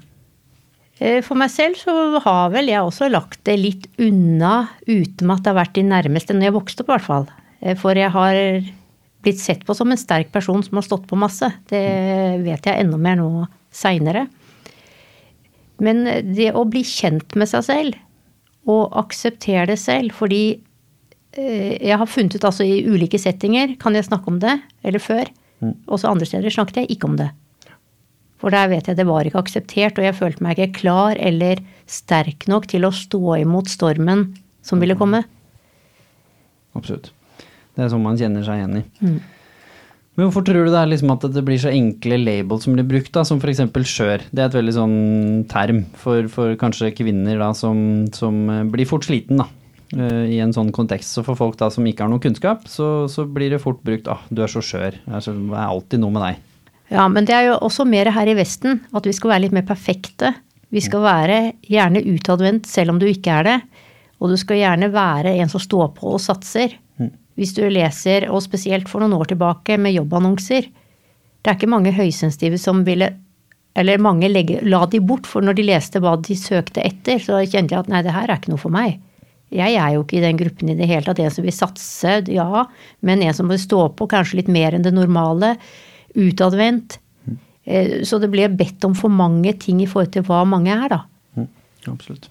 Eh, 0.99 1.21
For 1.21 1.36
meg 1.39 1.49
selv 1.49 1.75
så 1.80 2.19
har 2.21 2.49
vel 2.52 2.67
jeg 2.67 2.82
også 2.84 3.10
lagt 3.12 3.43
det 3.47 3.58
litt 3.60 3.88
unna, 3.97 4.69
uten 4.88 5.32
at 5.32 5.43
det 5.43 5.54
har 5.54 5.60
vært 5.65 5.73
de 5.78 5.84
nærmeste 5.84 6.36
når 6.36 6.49
jeg 6.49 6.58
vokste 6.58 6.82
opp, 6.84 6.89
i 6.89 6.95
hvert 6.97 7.08
fall. 7.10 7.28
For 7.78 7.93
jeg 7.93 8.12
har 8.12 8.36
blitt 9.25 9.41
sett 9.41 9.65
på 9.67 9.75
som 9.75 9.91
en 9.91 9.99
sterk 9.99 10.32
person 10.34 10.62
som 10.63 10.79
har 10.79 10.86
stått 10.86 11.08
på 11.10 11.19
masse. 11.19 11.49
Det 11.69 11.84
vet 12.45 12.69
jeg 12.69 12.86
enda 12.86 12.99
mer 13.01 13.19
nå 13.19 13.47
seinere. 13.75 14.27
Men 15.84 16.03
det 16.36 16.51
å 16.55 16.65
bli 16.67 16.84
kjent 16.88 17.36
med 17.39 17.49
seg 17.51 17.65
selv, 17.67 17.99
og 18.69 18.95
akseptere 18.99 19.69
det 19.71 19.79
selv, 19.82 20.13
fordi 20.13 20.43
eh, 21.39 21.75
jeg 21.79 21.97
har 21.97 22.10
funnet 22.10 22.36
ut 22.36 22.47
altså 22.49 22.67
i 22.67 22.84
ulike 22.86 23.19
settinger, 23.21 23.75
kan 23.82 23.95
jeg 23.95 24.08
snakke 24.10 24.29
om 24.32 24.39
det, 24.43 24.58
eller 24.84 25.03
før. 25.03 25.32
Også 25.88 26.10
andre 26.10 26.27
steder 26.27 26.53
snakket 26.53 26.84
jeg 26.84 26.91
ikke 26.95 27.10
om 27.10 27.17
det. 27.19 27.32
For 28.39 28.55
der 28.55 28.69
vet 28.71 28.88
jeg 28.88 28.95
det 28.95 29.08
var 29.08 29.27
ikke 29.27 29.41
akseptert, 29.41 29.99
og 29.99 30.05
jeg 30.05 30.15
følte 30.15 30.45
meg 30.45 30.60
ikke 30.60 30.84
klar 30.84 31.19
eller 31.19 31.60
sterk 31.89 32.47
nok 32.51 32.69
til 32.71 32.88
å 32.88 32.95
stå 32.95 33.39
imot 33.41 33.71
stormen 33.71 34.29
som 34.63 34.79
ville 34.79 34.95
komme. 34.99 35.25
Absolutt. 36.77 37.12
Det 37.80 37.86
er 37.86 37.92
sånn 37.94 38.04
man 38.04 38.18
kjenner 38.20 38.44
seg 38.44 38.60
igjen 38.60 38.82
i. 38.82 39.12
Men 40.20 40.28
hvorfor 40.28 40.44
tror 40.44 40.65
du 40.68 40.74
det 40.74 40.80
er 40.82 40.89
liksom 40.92 41.13
at 41.13 41.24
det 41.32 41.42
blir 41.48 41.60
så 41.63 41.72
enkle 41.72 42.18
labels 42.20 42.65
som 42.65 42.74
blir 42.76 42.84
brukt, 42.84 43.13
da, 43.15 43.22
som 43.24 43.39
f.eks. 43.39 43.62
skjør? 43.88 44.26
Det 44.36 44.42
er 44.42 44.50
et 44.50 44.58
veldig 44.58 44.74
sånn 44.76 44.98
term 45.48 45.86
for, 46.02 46.28
for 46.34 46.58
kanskje 46.60 46.92
kvinner 46.98 47.39
da, 47.39 47.54
som, 47.56 47.80
som 48.12 48.42
eh, 48.52 48.65
blir 48.68 48.89
fort 48.89 49.08
sliten 49.08 49.39
da, 49.39 49.46
eh, 49.96 50.26
i 50.36 50.42
en 50.44 50.52
sånn 50.52 50.74
kontekst. 50.76 51.15
Så 51.15 51.24
for 51.24 51.39
folk 51.39 51.56
da 51.62 51.70
som 51.72 51.88
ikke 51.88 52.04
har 52.04 52.12
noe 52.12 52.20
kunnskap, 52.20 52.68
så, 52.68 53.08
så 53.08 53.24
blir 53.24 53.56
det 53.56 53.62
fort 53.63 53.80
brukt 53.88 54.12
ah, 54.12 54.20
du 54.28 54.44
er 54.44 54.52
så 54.52 54.60
skjør, 54.60 55.00
er, 55.08 55.24
det 55.24 55.38
er 55.39 55.63
alltid 55.63 56.04
noe 56.04 56.18
med 56.18 56.26
deg. 56.28 56.44
Ja, 56.92 57.08
men 57.08 57.24
det 57.30 57.38
er 57.38 57.48
jo 57.48 57.56
også 57.70 57.88
mer 57.88 58.12
her 58.12 58.28
i 58.28 58.36
Vesten 58.36 58.82
at 58.92 59.08
vi 59.08 59.15
skal 59.15 59.38
være 59.38 59.46
litt 59.46 59.56
mer 59.56 59.68
perfekte. 59.72 60.34
Vi 60.68 60.84
skal 60.84 61.06
være 61.06 61.39
gjerne 61.63 62.04
utadvendt 62.12 62.68
selv 62.68 62.92
om 62.92 63.00
du 63.00 63.08
ikke 63.08 63.39
er 63.39 63.48
det. 63.48 63.58
Og 64.20 64.34
du 64.34 64.36
skal 64.36 64.60
gjerne 64.60 64.92
være 64.92 65.38
en 65.39 65.48
som 65.48 65.63
står 65.63 65.94
på 65.96 66.12
og 66.18 66.20
satser. 66.20 66.76
Hvis 67.39 67.56
du 67.56 67.63
leser, 67.71 68.28
og 68.30 68.43
spesielt 68.43 68.89
for 68.91 68.99
noen 68.99 69.15
år 69.15 69.32
tilbake, 69.32 69.78
med 69.80 69.95
jobbannonser. 69.95 70.67
Det 71.39 71.47
er 71.47 71.56
ikke 71.56 71.71
mange 71.71 71.93
høysensitive 71.95 72.60
som 72.60 72.84
ville 72.88 73.13
Eller 73.80 74.02
mange 74.02 74.28
legge, 74.28 74.58
la 74.65 74.82
de 74.89 74.99
bort, 74.99 75.28
for 75.30 75.45
når 75.45 75.56
de 75.56 75.63
leste 75.63 75.99
hva 76.04 76.15
de 76.19 76.36
søkte 76.36 76.82
etter, 76.84 77.19
så 77.21 77.38
kjente 77.45 77.75
jeg 77.75 77.80
at 77.86 77.88
nei, 77.88 78.02
det 78.04 78.12
her 78.12 78.25
er 78.28 78.39
ikke 78.41 78.49
noe 78.52 78.60
for 78.60 78.73
meg. 78.73 78.97
Jeg 79.54 79.78
er 79.78 79.93
jo 79.93 80.02
ikke 80.04 80.17
i 80.17 80.23
den 80.25 80.39
gruppen 80.41 80.71
i 80.73 80.75
det 80.75 80.88
hele 80.89 81.06
tatt. 81.06 81.21
En 81.21 81.32
som 81.32 81.45
vil 81.45 81.56
satse, 81.56 82.15
ja, 82.34 82.65
men 83.06 83.21
en 83.23 83.38
som 83.38 83.47
vil 83.47 83.62
stå 83.62 83.84
på 83.95 84.08
kanskje 84.10 84.41
litt 84.41 84.49
mer 84.52 84.75
enn 84.75 84.84
det 84.84 84.91
normale. 84.93 85.54
Utadvendt. 86.17 86.97
Eh, 87.63 88.02
Så 88.04 88.19
det 88.19 88.32
ble 88.34 88.49
bedt 88.49 88.84
om 88.89 88.97
for 88.97 89.13
mange 89.13 89.54
ting 89.62 89.80
i 89.82 89.88
forhold 89.88 90.12
til 90.17 90.25
hva 90.28 90.41
mange 90.49 90.73
er, 90.73 90.89
da. 90.89 91.45
Absolutt. 91.88 92.28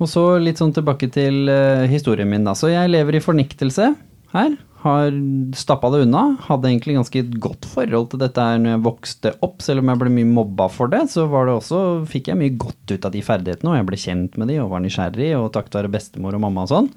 Og 0.00 0.08
så 0.08 0.24
litt 0.40 0.60
sånn 0.60 0.72
tilbake 0.72 1.10
til 1.12 1.44
uh, 1.52 1.84
historien 1.90 2.28
min, 2.30 2.46
da. 2.46 2.56
Så 2.56 2.72
jeg 2.72 2.90
lever 2.92 3.18
i 3.18 3.22
fornektelse 3.24 3.92
her. 4.32 4.56
Har 4.80 5.12
stappa 5.60 5.90
det 5.92 6.06
unna. 6.06 6.22
Hadde 6.46 6.70
egentlig 6.70 6.96
ganske 6.96 7.22
godt 7.44 7.66
forhold 7.68 8.06
til 8.12 8.22
dette 8.22 8.40
her 8.40 8.56
når 8.62 8.72
jeg 8.72 8.84
vokste 8.86 9.32
opp. 9.44 9.58
Selv 9.60 9.82
om 9.82 9.90
jeg 9.92 10.00
ble 10.00 10.12
mye 10.14 10.30
mobba 10.30 10.70
for 10.72 10.88
det, 10.92 11.02
så 11.12 11.26
var 11.28 11.46
det 11.46 11.58
også, 11.58 11.80
fikk 12.08 12.30
jeg 12.32 12.40
mye 12.40 12.54
godt 12.62 12.94
ut 12.94 13.04
av 13.04 13.12
de 13.12 13.20
ferdighetene. 13.26 13.74
Og 13.74 13.76
jeg 13.76 13.88
ble 13.90 14.00
kjent 14.00 14.38
med 14.40 14.48
de 14.48 14.56
og 14.62 14.70
var 14.72 14.80
nysgjerrig, 14.84 15.34
og 15.36 15.50
takket 15.52 15.82
være 15.82 15.92
bestemor 15.92 16.38
og 16.38 16.44
mamma 16.46 16.64
og 16.64 16.72
sånn. 16.72 16.88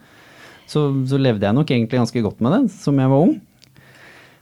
Så, 0.63 0.85
så 1.11 1.19
levde 1.19 1.43
jeg 1.43 1.57
nok 1.57 1.75
egentlig 1.75 1.99
ganske 1.99 2.23
godt 2.23 2.39
med 2.39 2.55
det 2.55 2.61
som 2.77 3.03
jeg 3.03 3.11
var 3.11 3.25
ung. 3.27 3.35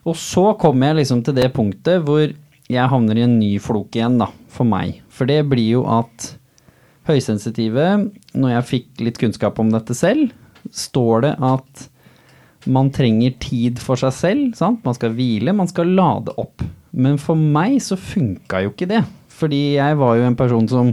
Og 0.06 0.18
så 0.18 0.46
kommer 0.62 0.92
jeg 0.92 1.02
liksom 1.02 1.26
til 1.26 1.38
det 1.38 1.50
punktet 1.56 2.06
hvor 2.06 2.24
jeg 2.72 2.92
havner 2.94 3.18
i 3.18 3.26
en 3.26 3.40
ny 3.40 3.56
flok 3.62 3.98
igjen, 3.98 4.22
da, 4.22 4.30
for 4.54 4.70
meg. 4.70 5.02
For 5.12 5.30
det 5.30 5.42
blir 5.50 5.80
jo 5.80 5.84
at 5.90 6.30
høysensitive, 7.10 7.88
når 8.38 8.54
jeg 8.56 8.68
fikk 8.70 9.02
litt 9.08 9.18
kunnskap 9.22 9.60
om 9.62 9.72
dette 9.74 9.96
selv, 9.98 10.32
står 10.70 11.26
det 11.26 11.34
at 11.42 11.88
man 12.70 12.92
trenger 12.94 13.34
tid 13.42 13.80
for 13.82 13.98
seg 13.98 14.14
selv. 14.14 14.52
Sant? 14.60 14.84
Man 14.86 14.94
skal 14.98 15.16
hvile, 15.18 15.54
man 15.58 15.70
skal 15.72 15.90
lade 15.98 16.36
opp. 16.38 16.62
Men 16.94 17.18
for 17.22 17.40
meg 17.40 17.80
så 17.82 17.98
funka 17.98 18.62
jo 18.66 18.74
ikke 18.76 18.90
det. 18.92 19.02
Fordi 19.34 19.62
jeg 19.80 19.98
var 19.98 20.20
jo 20.20 20.28
en 20.28 20.38
person 20.38 20.68
som 20.70 20.92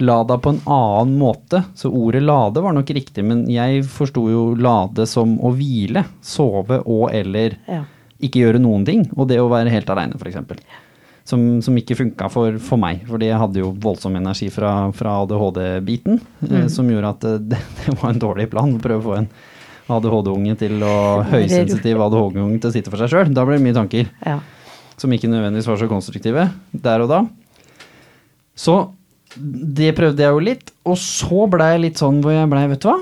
lada 0.00 0.38
på 0.40 0.54
en 0.54 0.62
annen 0.64 1.18
måte. 1.20 1.60
Så 1.76 1.90
ordet 1.92 2.22
lade 2.24 2.62
var 2.64 2.72
nok 2.72 2.88
riktig, 2.96 3.24
men 3.28 3.42
jeg 3.52 3.82
forsto 3.84 4.22
jo 4.32 4.44
lade 4.56 5.04
som 5.10 5.34
å 5.44 5.52
hvile. 5.52 6.06
Sove 6.24 6.80
og 6.86 7.10
eller 7.12 7.58
Ja. 7.68 7.82
ikke 8.22 8.40
gjøre 8.40 8.62
noen 8.64 8.86
ting. 8.88 9.04
Og 9.18 9.28
det 9.28 9.36
å 9.42 9.50
være 9.52 9.68
helt 9.74 9.90
aleine, 9.92 10.16
f.eks. 10.16 10.40
Som, 11.28 11.60
som 11.62 11.76
ikke 11.78 11.94
funka 11.98 12.26
for, 12.32 12.56
for 12.64 12.80
meg. 12.80 13.02
Fordi 13.06 13.28
jeg 13.28 13.38
hadde 13.38 13.60
jo 13.62 13.70
voldsom 13.82 14.16
energi 14.18 14.48
fra, 14.50 14.70
fra 14.96 15.18
ADHD-biten. 15.24 16.18
Eh, 16.48 16.66
som 16.72 16.88
gjorde 16.90 17.10
at 17.14 17.26
eh, 17.28 17.36
det, 17.52 17.60
det 17.84 17.96
var 18.00 18.14
en 18.14 18.22
dårlig 18.22 18.48
plan 18.50 18.72
å 18.74 18.80
prøve 18.82 19.02
å 19.02 19.06
få 19.10 19.18
en 19.20 19.28
ADHD-unge 19.90 20.56
til 20.60 20.80
å 20.86 20.94
høysensitiv 21.30 22.00
ADHD-unge 22.06 22.60
til 22.62 22.70
å 22.70 22.74
sitte 22.74 22.92
for 22.92 23.02
seg 23.02 23.12
sjøl. 23.12 23.30
Da 23.36 23.44
ble 23.46 23.58
det 23.58 23.66
mye 23.68 23.76
tanker 23.76 24.08
Ja. 24.26 24.38
som 25.00 25.12
ikke 25.14 25.30
nødvendigvis 25.32 25.68
var 25.70 25.78
så 25.80 25.88
konstruktive 25.90 26.48
der 26.72 27.04
og 27.04 27.10
da. 27.12 27.20
Så 28.58 28.76
det 29.38 29.92
prøvde 29.96 30.24
jeg 30.24 30.34
jo 30.34 30.42
litt, 30.42 30.72
og 30.86 30.96
så 30.98 31.44
blei 31.50 31.72
jeg 31.76 31.82
litt 31.84 32.00
sånn 32.02 32.18
hvor 32.24 32.34
jeg 32.34 32.48
blei, 32.50 32.64
vet 32.72 32.82
du 32.82 32.88
hva? 32.90 32.96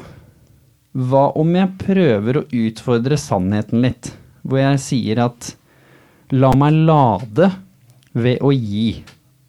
Hva 1.09 1.23
om 1.41 1.55
jeg 1.57 1.71
prøver 1.81 2.41
å 2.41 2.47
utfordre 2.67 3.17
sannheten 3.21 3.81
litt? 3.85 4.11
Hvor 4.45 4.61
jeg 4.61 4.81
sier 4.83 5.23
at 5.25 5.53
la 6.37 6.51
meg 6.57 6.77
lade 6.89 7.49
ved 8.19 8.43
å 8.45 8.53
gi 8.53 9.03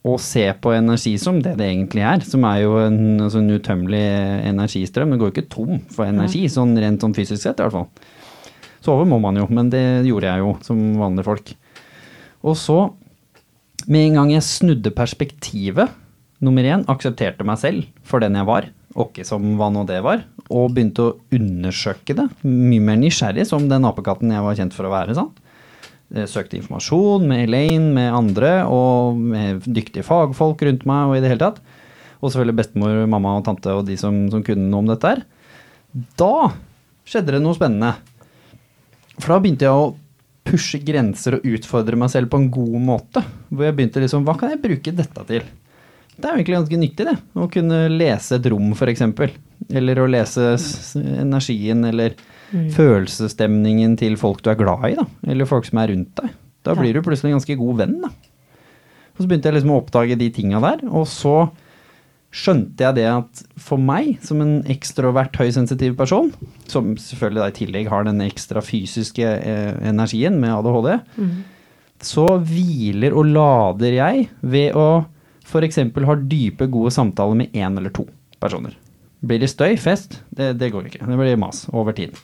og 0.08 0.16
se 0.24 0.46
på 0.62 0.72
energi 0.72 1.18
som 1.20 1.42
det 1.44 1.58
det 1.60 1.68
egentlig 1.68 2.04
er, 2.08 2.24
som 2.24 2.46
er 2.48 2.62
jo 2.64 2.78
en, 2.80 3.02
altså 3.26 3.42
en 3.42 3.52
utømmelig 3.52 4.04
energistrøm. 4.48 5.12
Det 5.12 5.20
går 5.20 5.32
jo 5.32 5.36
ikke 5.36 5.52
tom 5.52 5.82
for 5.92 6.08
energi, 6.08 6.46
sånn 6.52 6.78
rent 6.80 7.04
sånn 7.04 7.16
fysisk 7.18 7.44
sett 7.44 7.60
i 7.60 7.66
hvert 7.66 7.76
fall. 7.76 7.90
Sove 8.86 9.04
må 9.10 9.20
man 9.20 9.36
jo, 9.36 9.48
men 9.52 9.72
det 9.74 9.84
gjorde 10.08 10.32
jeg 10.32 10.44
jo 10.46 10.54
som 10.64 10.80
vanlige 11.02 11.28
folk. 11.28 11.52
Og 12.48 12.56
så, 12.56 12.78
med 13.92 14.08
en 14.08 14.22
gang 14.22 14.34
jeg 14.38 14.48
snudde 14.48 14.96
perspektivet, 14.96 15.92
nummer 16.40 16.64
én, 16.64 16.86
aksepterte 16.88 17.44
meg 17.44 17.60
selv 17.60 17.90
for 18.08 18.24
den 18.24 18.40
jeg 18.40 18.48
var, 18.48 18.70
og 18.96 19.12
ikke 19.12 19.28
som 19.28 19.44
hva 19.60 19.68
nå 19.74 19.84
det 19.90 20.00
var, 20.06 20.24
og 20.48 20.72
begynte 20.74 21.04
å 21.04 21.16
undersøke 21.36 22.16
det, 22.16 22.30
mye 22.48 22.86
mer 22.88 22.98
nysgjerrig 23.04 23.46
som 23.52 23.68
den 23.70 23.86
apekatten 23.86 24.32
jeg 24.32 24.46
var 24.48 24.58
kjent 24.58 24.78
for 24.78 24.88
å 24.88 24.96
være, 24.96 25.18
sant? 25.18 25.39
Jeg 26.10 26.30
søkte 26.32 26.58
informasjon 26.58 27.28
med 27.30 27.44
Elaine, 27.46 27.92
med 27.94 28.14
andre, 28.18 28.54
og 28.66 29.20
med 29.20 29.62
dyktige 29.70 30.06
fagfolk 30.06 30.64
rundt 30.66 30.88
meg, 30.90 31.06
og 31.06 31.18
i 31.18 31.22
det 31.22 31.30
hele 31.34 31.44
tatt. 31.44 31.60
Og 32.20 32.32
selvfølgelig 32.32 32.58
bestemor, 32.58 33.04
mamma 33.12 33.36
og 33.38 33.46
tante 33.46 33.76
og 33.78 33.86
de 33.88 33.96
som, 34.00 34.26
som 34.34 34.42
kunne 34.46 34.66
noe 34.72 34.82
om 34.82 34.90
dette 34.90 35.14
her. 35.14 35.22
Da 36.20 36.50
skjedde 37.10 37.36
det 37.36 37.44
noe 37.44 37.58
spennende. 37.58 37.94
For 39.20 39.36
da 39.36 39.40
begynte 39.44 39.68
jeg 39.68 39.78
å 39.78 39.94
pushe 40.50 40.82
grenser 40.82 41.38
og 41.38 41.46
utfordre 41.46 41.98
meg 42.00 42.12
selv 42.12 42.32
på 42.32 42.42
en 42.42 42.50
god 42.54 42.78
måte. 42.82 43.24
Hvor 43.52 43.68
jeg 43.68 43.78
begynte 43.78 44.02
liksom, 44.02 44.26
hva 44.26 44.36
kan 44.40 44.54
jeg 44.54 44.64
bruke 44.64 44.96
dette 44.96 45.26
til? 45.30 45.46
Det 46.20 46.28
er 46.28 46.34
jo 46.34 46.42
egentlig 46.42 46.58
ganske 46.58 46.80
nyttig 46.82 47.06
det, 47.08 47.16
å 47.40 47.48
kunne 47.52 47.78
lese 47.94 48.40
et 48.40 48.50
rom 48.52 48.74
eksempel. 48.76 49.32
Eller 49.70 50.02
å 50.02 50.10
lese 50.10 50.52
energien 51.00 51.86
eller 51.88 52.18
følelsesstemningen 52.76 53.96
til 54.00 54.18
folk 54.20 54.42
du 54.44 54.50
er 54.52 54.60
glad 54.60 54.88
i 54.90 54.98
da. 54.98 55.06
Eller 55.30 55.50
folk 55.50 55.68
som 55.68 55.80
er 55.82 55.94
rundt 55.94 56.12
deg. 56.20 56.36
Da 56.66 56.76
blir 56.76 56.94
du 56.98 57.04
plutselig 57.06 57.32
en 57.32 57.40
ganske 57.40 57.58
god 57.60 57.80
venn 57.84 57.98
da. 58.04 58.12
Og 59.16 59.24
så 59.24 59.30
begynte 59.30 59.50
jeg 59.50 59.58
liksom 59.58 59.74
å 59.76 59.82
oppdage 59.82 60.16
de 60.20 60.30
tinga 60.32 60.62
der, 60.64 60.86
og 60.88 61.04
så 61.12 61.50
skjønte 62.30 62.86
jeg 62.86 62.96
det 63.00 63.08
at 63.10 63.42
for 63.60 63.82
meg, 63.82 64.14
som 64.24 64.40
en 64.44 64.60
ekstrovert 64.70 65.36
høysensitiv 65.40 65.96
person, 66.00 66.30
som 66.70 66.94
selvfølgelig 67.02 67.42
da 67.42 67.48
i 67.50 67.56
tillegg 67.58 67.90
har 67.92 68.06
den 68.08 68.22
ekstra 68.24 68.62
fysiske 68.64 69.26
eh, 69.26 69.72
energien 69.90 70.38
med 70.40 70.54
ADHD, 70.54 70.92
så 72.06 72.28
hviler 72.48 73.18
og 73.18 73.32
lader 73.34 73.98
jeg 73.98 74.30
ved 74.40 74.78
å 74.78 74.88
f.eks. 75.50 75.82
har 76.06 76.24
dype, 76.30 76.70
gode 76.72 76.94
samtaler 76.94 77.42
med 77.42 77.58
én 77.58 77.78
eller 77.78 77.94
to 77.94 78.06
personer. 78.40 78.76
Blir 79.20 79.42
det 79.42 79.50
støy, 79.52 79.76
fest, 79.82 80.22
det, 80.30 80.54
det 80.62 80.72
går 80.72 80.88
ikke. 80.88 81.04
Det 81.04 81.20
blir 81.20 81.40
mas 81.40 81.66
over 81.74 81.96
tid. 81.98 82.16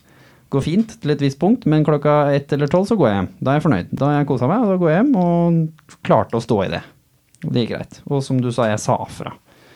Går 0.53 0.63
fint 0.63 0.93
til 1.01 1.11
et 1.11 1.23
visst 1.23 1.39
punkt, 1.41 1.65
men 1.67 1.83
klokka 1.83 2.31
ett 2.35 2.53
eller 2.53 2.69
tolv 2.71 2.88
så 2.88 2.95
går 2.99 3.09
jeg 3.09 3.17
hjem. 3.17 3.29
Da 3.41 3.51
er 3.51 3.57
jeg 3.57 3.65
fornøyd. 3.65 3.91
Da 3.91 4.07
har 4.07 4.19
jeg 4.19 4.29
kosa 4.29 4.49
meg, 4.49 4.63
og 4.63 4.71
da 4.71 4.79
går 4.81 4.91
jeg 4.91 5.01
hjem 5.01 5.15
og 5.19 5.97
klarte 6.05 6.38
å 6.38 6.43
stå 6.45 6.59
i 6.63 6.71
det. 6.75 6.81
Det 7.43 7.65
gikk 7.65 7.73
greit. 7.73 8.01
Og 8.07 8.23
som 8.23 8.39
du 8.41 8.51
sa, 8.53 8.69
jeg 8.69 8.81
sa 8.83 8.97
fra. 9.11 9.33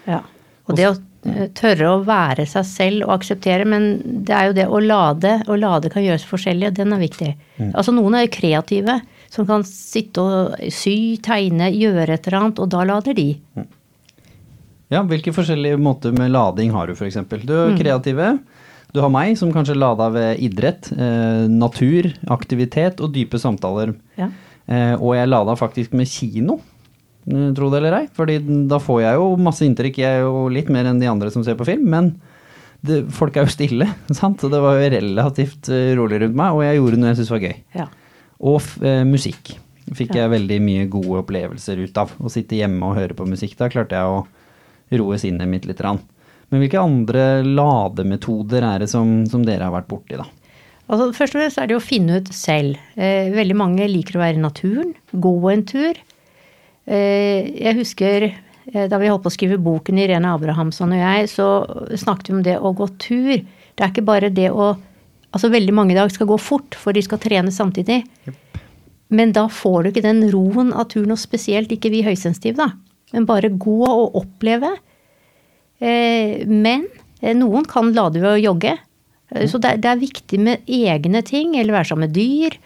Ja. 0.07 0.21
Og 0.69 0.77
det 0.77 0.85
å 0.87 0.93
eh, 0.93 1.47
tørre 1.57 1.91
å 1.91 2.01
være 2.05 2.45
seg 2.49 2.67
selv 2.69 3.07
og 3.07 3.17
akseptere, 3.17 3.65
men 3.67 3.89
det 4.27 4.35
er 4.35 4.49
jo 4.49 4.57
det 4.61 4.67
å 4.69 4.81
lade, 4.83 5.39
og 5.49 5.59
lade 5.59 5.91
kan 5.91 6.05
gjøres 6.05 6.27
forskjellig, 6.29 6.69
og 6.69 6.79
den 6.79 6.95
er 6.95 7.03
viktig. 7.03 7.31
Altså 7.73 7.93
noen 7.95 8.15
er 8.15 8.27
jo 8.27 8.35
kreative, 8.37 8.99
som 9.29 9.45
kan 9.49 9.65
sitte 9.67 10.23
og 10.23 10.71
sy, 10.73 11.17
tegne, 11.23 11.69
gjøre 11.75 12.15
et 12.15 12.27
eller 12.27 12.39
annet, 12.39 12.61
og 12.63 12.71
da 12.73 12.85
lader 12.87 13.17
de. 13.17 13.27
Ja, 14.89 15.03
hvilke 15.05 15.33
forskjellige 15.35 15.77
måter 15.77 16.15
med 16.17 16.31
lading 16.33 16.73
har 16.73 16.89
du 16.89 16.95
f.eks.? 16.97 17.19
Du 17.45 17.53
er 17.53 17.77
kreative. 17.77 18.31
Du 18.89 19.03
har 19.03 19.11
meg 19.13 19.35
som 19.37 19.51
kanskje 19.53 19.77
lada 19.77 20.07
ved 20.09 20.41
idrett, 20.41 20.89
eh, 20.95 21.45
natur, 21.45 22.09
aktivitet 22.33 23.03
og 23.05 23.13
dype 23.13 23.37
samtaler. 23.37 23.93
Ja. 24.17 24.31
Eh, 24.65 24.95
og 24.97 25.13
jeg 25.13 25.29
lada 25.29 25.53
faktisk 25.57 25.93
med 25.93 26.09
kino, 26.09 26.57
eh, 27.29 27.51
tro 27.53 27.69
det 27.69 27.83
eller 27.83 27.99
ei. 27.99 28.07
Fordi 28.17 28.39
da 28.67 28.81
får 28.81 29.03
jeg 29.03 29.21
jo 29.21 29.29
masse 29.37 29.61
inntrykk. 29.61 30.01
Jeg 30.01 30.17
er 30.17 30.25
jo 30.25 30.47
litt 30.49 30.73
mer 30.73 30.89
enn 30.89 31.01
de 31.01 31.11
andre 31.11 31.29
som 31.29 31.45
ser 31.45 31.59
på 31.59 31.69
film, 31.69 31.85
men 31.85 32.15
det, 32.81 33.03
folk 33.13 33.37
er 33.37 33.45
jo 33.45 33.53
stille, 33.53 33.85
sant? 34.09 34.41
Så 34.41 34.49
det 34.49 34.57
var 34.65 34.81
jo 34.81 34.89
relativt 34.89 35.69
rolig 35.99 36.23
rundt 36.23 36.41
meg, 36.41 36.57
og 36.57 36.65
jeg 36.65 36.81
gjorde 36.81 36.97
noe 36.97 37.13
jeg 37.13 37.21
syntes 37.21 37.35
var 37.37 37.45
gøy. 37.45 37.57
Ja. 37.77 37.89
Og 38.39 38.61
eh, 38.85 39.03
musikk 39.07 39.55
fikk 39.95 40.15
jeg 40.19 40.31
veldig 40.31 40.59
mye 40.61 40.87
gode 40.91 41.23
opplevelser 41.23 41.81
ut 41.81 41.97
av. 41.99 42.13
Å 42.21 42.31
sitte 42.31 42.57
hjemme 42.59 42.91
og 42.91 42.99
høre 42.99 43.17
på 43.17 43.27
musikk, 43.27 43.55
da 43.59 43.69
klarte 43.71 43.97
jeg 43.97 44.15
å 44.15 44.99
roe 44.99 45.19
sinnet 45.21 45.49
mitt 45.49 45.67
litt. 45.69 45.81
Rann. 45.83 46.01
Men 46.49 46.63
hvilke 46.63 46.81
andre 46.81 47.41
lademetoder 47.45 48.65
er 48.65 48.83
det 48.83 48.89
som, 48.91 49.23
som 49.29 49.45
dere 49.45 49.67
har 49.67 49.75
vært 49.75 49.89
borti, 49.89 50.17
da? 50.17 50.25
Altså, 50.89 51.11
først 51.13 51.35
og 51.35 51.43
fremst 51.43 51.59
er 51.61 51.69
det 51.69 51.77
å 51.77 51.83
finne 51.83 52.17
ut 52.17 52.29
selv. 52.33 52.79
Eh, 52.97 53.29
veldig 53.33 53.57
mange 53.57 53.85
liker 53.89 54.17
å 54.17 54.23
være 54.23 54.39
i 54.39 54.45
naturen, 54.45 54.95
gå 55.13 55.33
en 55.51 55.65
tur. 55.69 55.99
Eh, 56.89 57.49
jeg 57.53 57.77
husker 57.77 58.25
eh, 58.31 58.87
da 58.89 58.97
vi 58.97 59.11
holdt 59.11 59.21
på 59.27 59.29
å 59.29 59.35
skrive 59.35 59.59
boken 59.61 60.01
Irene 60.01 60.31
Abrahamsson 60.33 60.95
og 60.97 61.03
jeg, 61.03 61.29
så 61.29 61.49
snakket 61.93 62.31
vi 62.31 62.37
om 62.39 62.45
det 62.47 62.57
å 62.57 62.73
gå 62.73 62.89
tur. 62.97 63.35
Det 63.37 63.85
er 63.85 63.93
ikke 63.93 64.07
bare 64.09 64.33
det 64.33 64.49
å 64.49 64.71
Altså 65.29 65.51
veldig 65.53 65.75
mange 65.77 65.93
i 65.93 65.99
dag 65.99 66.11
skal 66.13 66.29
gå 66.29 66.37
fort, 66.41 66.77
for 66.77 66.95
de 66.95 67.03
skal 67.05 67.21
trene 67.21 67.53
samtidig. 67.53 68.01
Men 69.13 69.33
da 69.33 69.47
får 69.49 69.83
du 69.83 69.91
ikke 69.91 70.05
den 70.05 70.23
roen 70.33 70.71
av 70.73 70.89
turen, 70.93 71.13
og 71.13 71.21
spesielt 71.21 71.71
ikke 71.73 71.91
vi 71.93 72.03
høysensitive, 72.05 72.57
da. 72.57 72.71
Men 73.13 73.25
bare 73.29 73.49
gå 73.49 73.79
og 73.85 74.17
oppleve. 74.19 74.75
Eh, 75.81 76.45
men 76.45 76.85
eh, 77.21 77.35
noen 77.37 77.65
kan 77.69 77.93
lade 77.95 78.21
ved 78.21 78.35
å 78.35 78.43
jogge. 78.51 78.75
Mm. 79.29 79.45
Så 79.49 79.61
det, 79.61 79.79
det 79.85 79.91
er 79.91 80.01
viktig 80.01 80.41
med 80.45 80.69
egne 80.69 81.23
ting, 81.25 81.55
eller 81.57 81.77
være 81.77 81.91
sammen 81.91 82.09
med 82.09 82.17
dyr. 82.17 82.57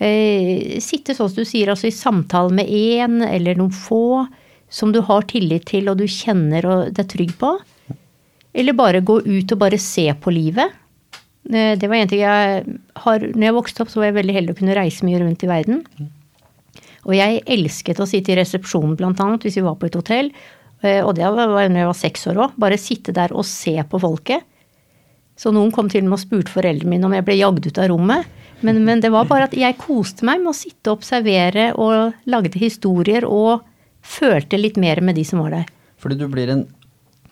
Eh, 0.00 0.78
sitte 0.82 1.14
sånn 1.16 1.30
som 1.30 1.42
du 1.42 1.48
sier, 1.48 1.70
altså 1.72 1.90
i 1.90 1.94
samtale 1.94 2.54
med 2.56 2.70
én 2.70 3.20
eller 3.26 3.58
noen 3.58 3.74
få 3.74 4.24
som 4.70 4.94
du 4.94 5.02
har 5.04 5.26
tillit 5.28 5.66
til 5.68 5.90
og 5.90 5.98
du 5.98 6.06
kjenner 6.08 6.66
og 6.70 6.92
det 6.94 7.04
er 7.04 7.10
trygg 7.10 7.34
på. 7.40 7.56
Eller 8.54 8.74
bare 8.78 9.02
gå 9.06 9.18
ut 9.26 9.52
og 9.52 9.60
bare 9.60 9.78
se 9.82 10.06
på 10.22 10.32
livet. 10.34 10.72
Eh, 11.48 11.76
Det 11.78 11.88
var 11.88 11.96
en 11.96 12.08
ting 12.08 12.20
jeg 12.20 12.78
har 12.96 13.18
Når 13.20 13.46
jeg 13.48 13.54
vokste 13.56 13.80
opp, 13.82 13.88
så 13.88 14.00
var 14.02 14.10
jeg 14.10 14.18
veldig 14.20 14.34
heldig 14.36 14.54
å 14.54 14.58
kunne 14.58 14.76
reise 14.76 15.04
mye 15.06 15.20
rundt 15.22 15.42
i 15.42 15.48
verden. 15.50 15.84
Og 17.08 17.14
jeg 17.16 17.40
elsket 17.48 18.00
å 18.02 18.06
sitte 18.06 18.32
i 18.32 18.36
resepsjonen, 18.36 18.96
blant 18.96 19.20
annet, 19.24 19.40
hvis 19.42 19.56
vi 19.56 19.64
var 19.64 19.76
på 19.80 19.86
et 19.88 19.94
hotell. 19.96 20.30
Eh, 20.82 21.00
Og 21.04 21.14
det 21.16 21.24
var 21.24 21.46
når 21.68 21.76
jeg 21.80 21.86
var 21.86 21.94
seks 21.96 22.26
år 22.28 22.36
òg. 22.44 22.52
Bare 22.58 22.76
sitte 22.78 23.12
der 23.16 23.32
og 23.32 23.44
se 23.44 23.72
på 23.82 24.00
folket. 24.00 24.42
Så 25.36 25.48
noen 25.52 25.72
kom 25.72 25.88
til 25.88 26.04
og 26.04 26.10
med 26.10 26.18
og 26.18 26.20
spurte 26.20 26.52
foreldrene 26.52 26.90
mine 26.90 27.04
om 27.08 27.12
jeg 27.16 27.24
ble 27.24 27.38
jagd 27.40 27.66
ut 27.66 27.78
av 27.78 27.88
rommet. 27.88 28.26
Men, 28.60 28.84
men 28.84 29.00
det 29.00 29.08
var 29.10 29.24
bare 29.24 29.44
at 29.48 29.54
jeg 29.56 29.78
koste 29.80 30.22
meg 30.28 30.42
med 30.42 30.50
å 30.52 30.56
sitte 30.58 30.90
og 30.92 30.98
observere 30.98 31.70
og 31.80 32.12
lagde 32.28 32.58
historier 32.60 33.24
og 33.24 33.62
følte 34.04 34.58
litt 34.60 34.76
mer 34.76 35.00
med 35.00 35.16
de 35.16 35.24
som 35.24 35.40
var 35.40 35.50
der. 35.50 35.64
Fordi 35.96 36.18
du 36.20 36.26
blir 36.28 36.50
en 36.52 36.66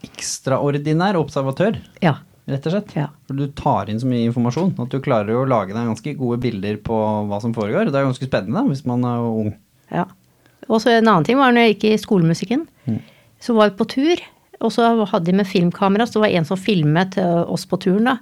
ekstraordinær 0.05 1.19
observatør, 1.21 1.77
Ja. 2.01 2.15
Rett 2.49 2.69
og 2.69 2.75
slett. 2.75 2.95
Ja. 2.97 3.09
For 3.29 3.39
du 3.39 3.47
tar 3.57 3.91
inn 3.91 4.01
så 4.01 4.09
mye 4.09 4.29
informasjon 4.29 4.75
at 4.83 4.95
du 4.95 5.03
klarer 5.05 5.37
å 5.37 5.47
lage 5.49 5.75
deg 5.77 5.91
ganske 5.91 6.15
gode 6.19 6.41
bilder 6.43 6.81
på 6.85 6.97
hva 7.29 7.41
som 7.43 7.55
foregår. 7.57 7.91
Det 7.91 8.01
er 8.01 8.09
ganske 8.09 8.29
spennende 8.31 8.65
hvis 8.71 8.87
man 8.89 9.05
er 9.09 9.29
ung. 9.29 9.53
Ja. 9.93 10.07
Og 10.69 10.83
så 10.83 10.93
en 10.93 11.07
annen 11.07 11.27
ting 11.29 11.39
var 11.41 11.55
når 11.55 11.67
jeg 11.67 11.77
gikk 11.77 11.87
i 11.91 12.01
skolemusikken. 12.01 12.67
Så 13.41 13.55
var 13.57 13.71
vi 13.71 13.79
på 13.79 13.87
tur, 13.89 14.25
og 14.65 14.73
så 14.75 14.89
hadde 15.07 15.29
de 15.29 15.37
med 15.39 15.49
filmkamera, 15.49 16.07
så 16.09 16.19
det 16.19 16.25
var 16.25 16.35
en 16.41 16.49
som 16.49 16.59
filmet 16.59 17.17
eh, 17.21 17.45
oss 17.47 17.65
på 17.71 17.79
turen, 17.81 18.09
da. 18.11 18.17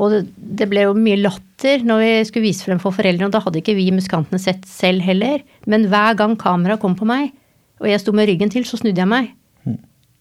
Og 0.00 0.14
det, 0.14 0.20
det 0.38 0.70
ble 0.70 0.86
jo 0.86 0.94
mye 0.96 1.18
latter 1.20 1.82
når 1.84 2.00
vi 2.00 2.12
skulle 2.24 2.46
vise 2.46 2.64
frem 2.64 2.80
for 2.80 2.96
foreldrene, 2.96 3.28
og 3.28 3.34
da 3.34 3.42
hadde 3.44 3.60
ikke 3.60 3.76
vi 3.76 3.90
musikantene 3.92 4.40
sett 4.40 4.64
selv 4.70 5.04
heller. 5.04 5.44
Men 5.68 5.84
hver 5.92 6.16
gang 6.16 6.38
kameraet 6.40 6.80
kom 6.80 6.96
på 6.96 7.08
meg, 7.08 7.34
og 7.82 7.90
jeg 7.90 8.00
sto 8.00 8.14
med 8.16 8.30
ryggen 8.30 8.52
til, 8.52 8.64
så 8.64 8.80
snudde 8.80 9.02
jeg 9.02 9.10
meg. 9.10 9.34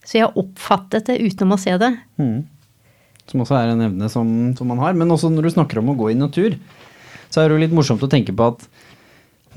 Så 0.07 0.19
jeg 0.19 0.31
oppfattet 0.39 1.07
det 1.09 1.19
utenom 1.21 1.55
å 1.55 1.61
se 1.61 1.75
det. 1.79 1.93
Som 3.29 3.43
også 3.45 3.57
er 3.59 3.73
en 3.73 3.85
evne 3.85 4.09
som, 4.09 4.29
som 4.57 4.69
man 4.71 4.81
har. 4.81 4.95
Men 4.97 5.11
også 5.13 5.29
når 5.31 5.45
du 5.47 5.53
snakker 5.53 5.81
om 5.81 5.91
å 5.93 5.97
gå 5.99 6.11
i 6.11 6.17
natur, 6.17 6.55
så 7.29 7.41
er 7.43 7.49
det 7.49 7.57
jo 7.57 7.63
litt 7.67 7.75
morsomt 7.77 8.01
å 8.05 8.09
tenke 8.09 8.33
på 8.33 8.47
at 8.53 8.63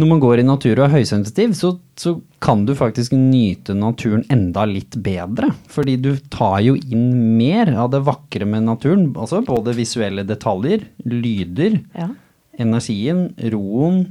når 0.01 0.09
man 0.09 0.21
går 0.23 0.41
i 0.41 0.45
natur 0.49 0.79
og 0.79 0.87
er 0.87 0.95
høysensitiv, 0.95 1.51
så, 1.57 1.75
så 2.01 2.15
kan 2.41 2.63
du 2.65 2.73
faktisk 2.77 3.13
nyte 3.13 3.75
naturen 3.77 4.23
enda 4.33 4.65
litt 4.69 4.97
bedre. 5.05 5.51
Fordi 5.73 5.99
du 6.01 6.15
tar 6.33 6.63
jo 6.65 6.79
inn 6.81 7.37
mer 7.37 7.69
av 7.77 7.91
det 7.93 8.01
vakre 8.07 8.49
med 8.49 8.65
naturen. 8.71 9.11
Altså 9.13 9.43
både 9.45 9.75
visuelle 9.77 10.25
detaljer, 10.25 10.87
lyder, 11.05 11.83
Ja. 11.93 12.09
energien, 12.61 13.35
roen. 13.53 14.03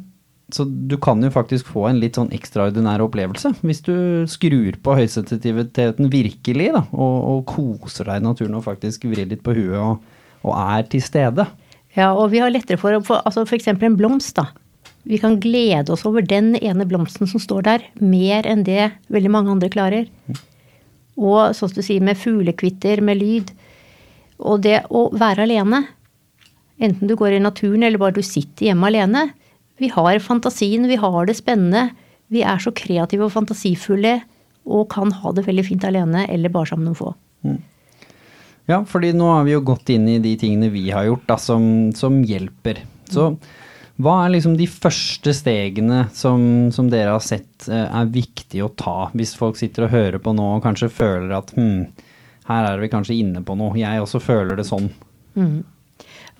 Så 0.52 0.66
du 0.68 0.98
kan 1.02 1.22
jo 1.24 1.32
faktisk 1.32 1.70
få 1.72 1.86
en 1.90 2.00
litt 2.02 2.18
sånn 2.20 2.32
ekstraordinær 2.36 3.04
opplevelse 3.06 3.54
hvis 3.62 3.84
du 3.86 3.96
skrur 4.30 4.76
på 4.84 4.96
høysensitiviteten 5.00 6.10
virkelig, 6.12 6.72
da, 6.76 6.84
og, 6.92 7.18
og 7.32 7.46
koser 7.48 8.10
deg 8.10 8.20
i 8.20 8.26
naturen 8.26 8.58
og 8.60 8.66
faktisk 8.66 9.08
vrir 9.08 9.30
litt 9.32 9.44
på 9.46 9.56
huet 9.56 9.78
og, 9.80 10.02
og 10.44 10.58
er 10.60 10.90
til 10.92 11.04
stede. 11.06 11.48
Ja, 11.96 12.12
og 12.12 12.32
vi 12.32 12.42
har 12.44 12.52
lettere 12.52 12.80
for 12.80 12.96
å 12.96 13.04
få 13.04 13.20
altså 13.24 13.46
eksempel 13.56 13.90
en 13.90 13.98
blomst, 14.00 14.36
da. 14.40 14.50
Vi 15.04 15.18
kan 15.18 15.40
glede 15.42 15.92
oss 15.94 16.06
over 16.06 16.22
den 16.22 16.54
ene 16.60 16.86
blomsten 16.86 17.30
som 17.30 17.42
står 17.42 17.66
der, 17.66 17.86
mer 17.98 18.46
enn 18.48 18.64
det 18.68 18.92
veldig 19.12 19.32
mange 19.34 19.52
andre 19.56 19.72
klarer. 19.74 20.06
Og 21.18 21.56
sånn 21.58 21.72
som 21.72 21.80
du 21.80 21.86
sier, 21.86 22.04
med 22.06 22.20
fuglekvitter, 22.22 23.02
med 23.04 23.20
lyd. 23.20 23.52
Og 24.42 24.62
det 24.66 24.84
å 24.94 25.08
være 25.16 25.48
alene, 25.48 25.84
enten 26.82 27.10
du 27.10 27.16
går 27.18 27.38
i 27.38 27.44
naturen 27.44 27.86
eller 27.86 28.02
bare 28.02 28.20
du 28.20 28.26
sitter 28.26 28.70
hjemme 28.70 28.90
alene, 28.90 29.32
vi 29.80 29.90
har 29.94 30.20
fantasien, 30.20 30.88
vi 30.88 31.00
har 31.00 31.26
det 31.26 31.38
spennende. 31.40 31.90
Vi 32.32 32.44
er 32.48 32.62
så 32.64 32.74
kreative 32.76 33.28
og 33.28 33.34
fantasifulle 33.34 34.20
og 34.70 34.88
kan 34.94 35.12
ha 35.12 35.32
det 35.34 35.48
veldig 35.48 35.66
fint 35.66 35.86
alene 35.88 36.28
eller 36.30 36.54
bare 36.54 36.70
sammen 36.70 36.92
med 36.92 36.94
noen 36.94 37.00
få. 37.00 37.14
Ja, 38.70 38.84
fordi 38.88 39.10
nå 39.18 39.26
har 39.32 39.44
vi 39.48 39.56
jo 39.56 39.64
gått 39.66 39.90
inn 39.92 40.06
i 40.08 40.20
de 40.22 40.36
tingene 40.40 40.70
vi 40.72 40.86
har 40.94 41.08
gjort 41.08 41.26
da, 41.28 41.38
som, 41.42 41.64
som 41.98 42.22
hjelper. 42.24 42.84
Så 43.12 43.34
hva 44.02 44.14
er 44.24 44.34
liksom 44.34 44.56
de 44.58 44.68
første 44.70 45.34
stegene 45.36 46.06
som, 46.16 46.72
som 46.74 46.88
dere 46.90 47.16
har 47.16 47.26
sett 47.26 47.68
eh, 47.70 47.86
er 47.86 48.14
viktig 48.14 48.64
å 48.64 48.72
ta, 48.78 49.12
hvis 49.18 49.36
folk 49.38 49.60
sitter 49.60 49.86
og 49.86 49.94
hører 49.94 50.22
på 50.24 50.34
nå 50.34 50.48
og 50.56 50.64
kanskje 50.64 50.90
føler 50.94 51.36
at 51.38 51.52
hm, 51.58 51.90
her 52.48 52.70
er 52.70 52.82
vi 52.82 52.90
kanskje 52.94 53.18
inne 53.20 53.44
på 53.46 53.58
noe, 53.60 53.76
jeg 53.78 54.02
også 54.02 54.22
føler 54.24 54.58
det 54.58 54.66
sånn. 54.70 54.90
Mm. 55.36 55.62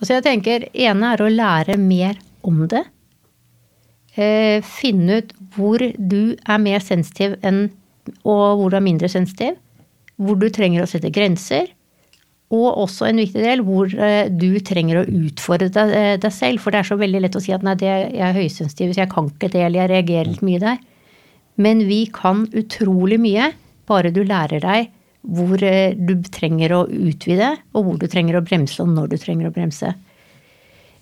så 0.02 0.16
jeg 0.16 0.24
tenker, 0.26 0.66
ene 0.74 1.12
er 1.14 1.22
å 1.22 1.30
lære 1.30 1.78
mer 1.80 2.18
om 2.44 2.64
det. 2.68 2.82
Eh, 4.12 4.60
finne 4.60 5.22
ut 5.22 5.30
hvor 5.54 5.80
du 5.96 6.34
er 6.36 6.58
mer 6.60 6.82
sensitiv 6.84 7.38
enn, 7.40 7.70
og 8.28 8.58
hvor 8.60 8.72
du 8.72 8.76
er 8.76 8.84
mindre 8.84 9.08
sensitiv. 9.08 9.56
Hvor 10.20 10.36
du 10.38 10.50
trenger 10.52 10.84
å 10.84 10.90
sette 10.90 11.12
grenser. 11.14 11.70
Og 12.52 12.82
også 12.82 13.08
en 13.08 13.20
viktig 13.22 13.40
del 13.40 13.62
hvor 13.64 13.88
eh, 13.96 14.28
du 14.28 14.60
trenger 14.60 15.00
å 15.00 15.06
utfordre 15.08 15.70
deg, 15.72 15.94
eh, 15.96 16.14
deg 16.20 16.34
selv. 16.36 16.60
For 16.60 16.74
det 16.74 16.82
er 16.82 16.90
så 16.90 17.00
veldig 17.00 17.22
lett 17.24 17.38
å 17.38 17.42
si 17.42 17.54
at 17.56 17.64
nei, 17.64 17.76
det, 17.80 17.92
jeg 18.12 18.26
er 18.28 18.36
høysensitiv, 18.36 18.92
så 18.92 19.04
jeg 19.06 19.12
kan 19.14 19.30
ikke 19.32 19.52
det, 19.54 19.64
eller 19.64 19.84
jeg 19.84 19.92
reagerer 19.94 20.32
litt 20.34 20.44
mye 20.44 20.62
der. 20.62 20.82
Men 21.62 21.84
vi 21.88 22.04
kan 22.12 22.44
utrolig 22.56 23.20
mye, 23.20 23.52
bare 23.88 24.12
du 24.12 24.22
lærer 24.24 24.60
deg 24.64 24.92
hvor 25.22 25.54
du 25.54 26.14
trenger 26.34 26.72
å 26.74 26.84
utvide, 26.90 27.52
og 27.78 27.84
hvor 27.86 27.98
du 28.00 28.08
trenger 28.10 28.40
å 28.40 28.44
bremse, 28.44 28.80
og 28.82 28.90
når 28.90 29.12
du 29.12 29.20
trenger 29.22 29.48
å 29.48 29.54
bremse. 29.54 29.92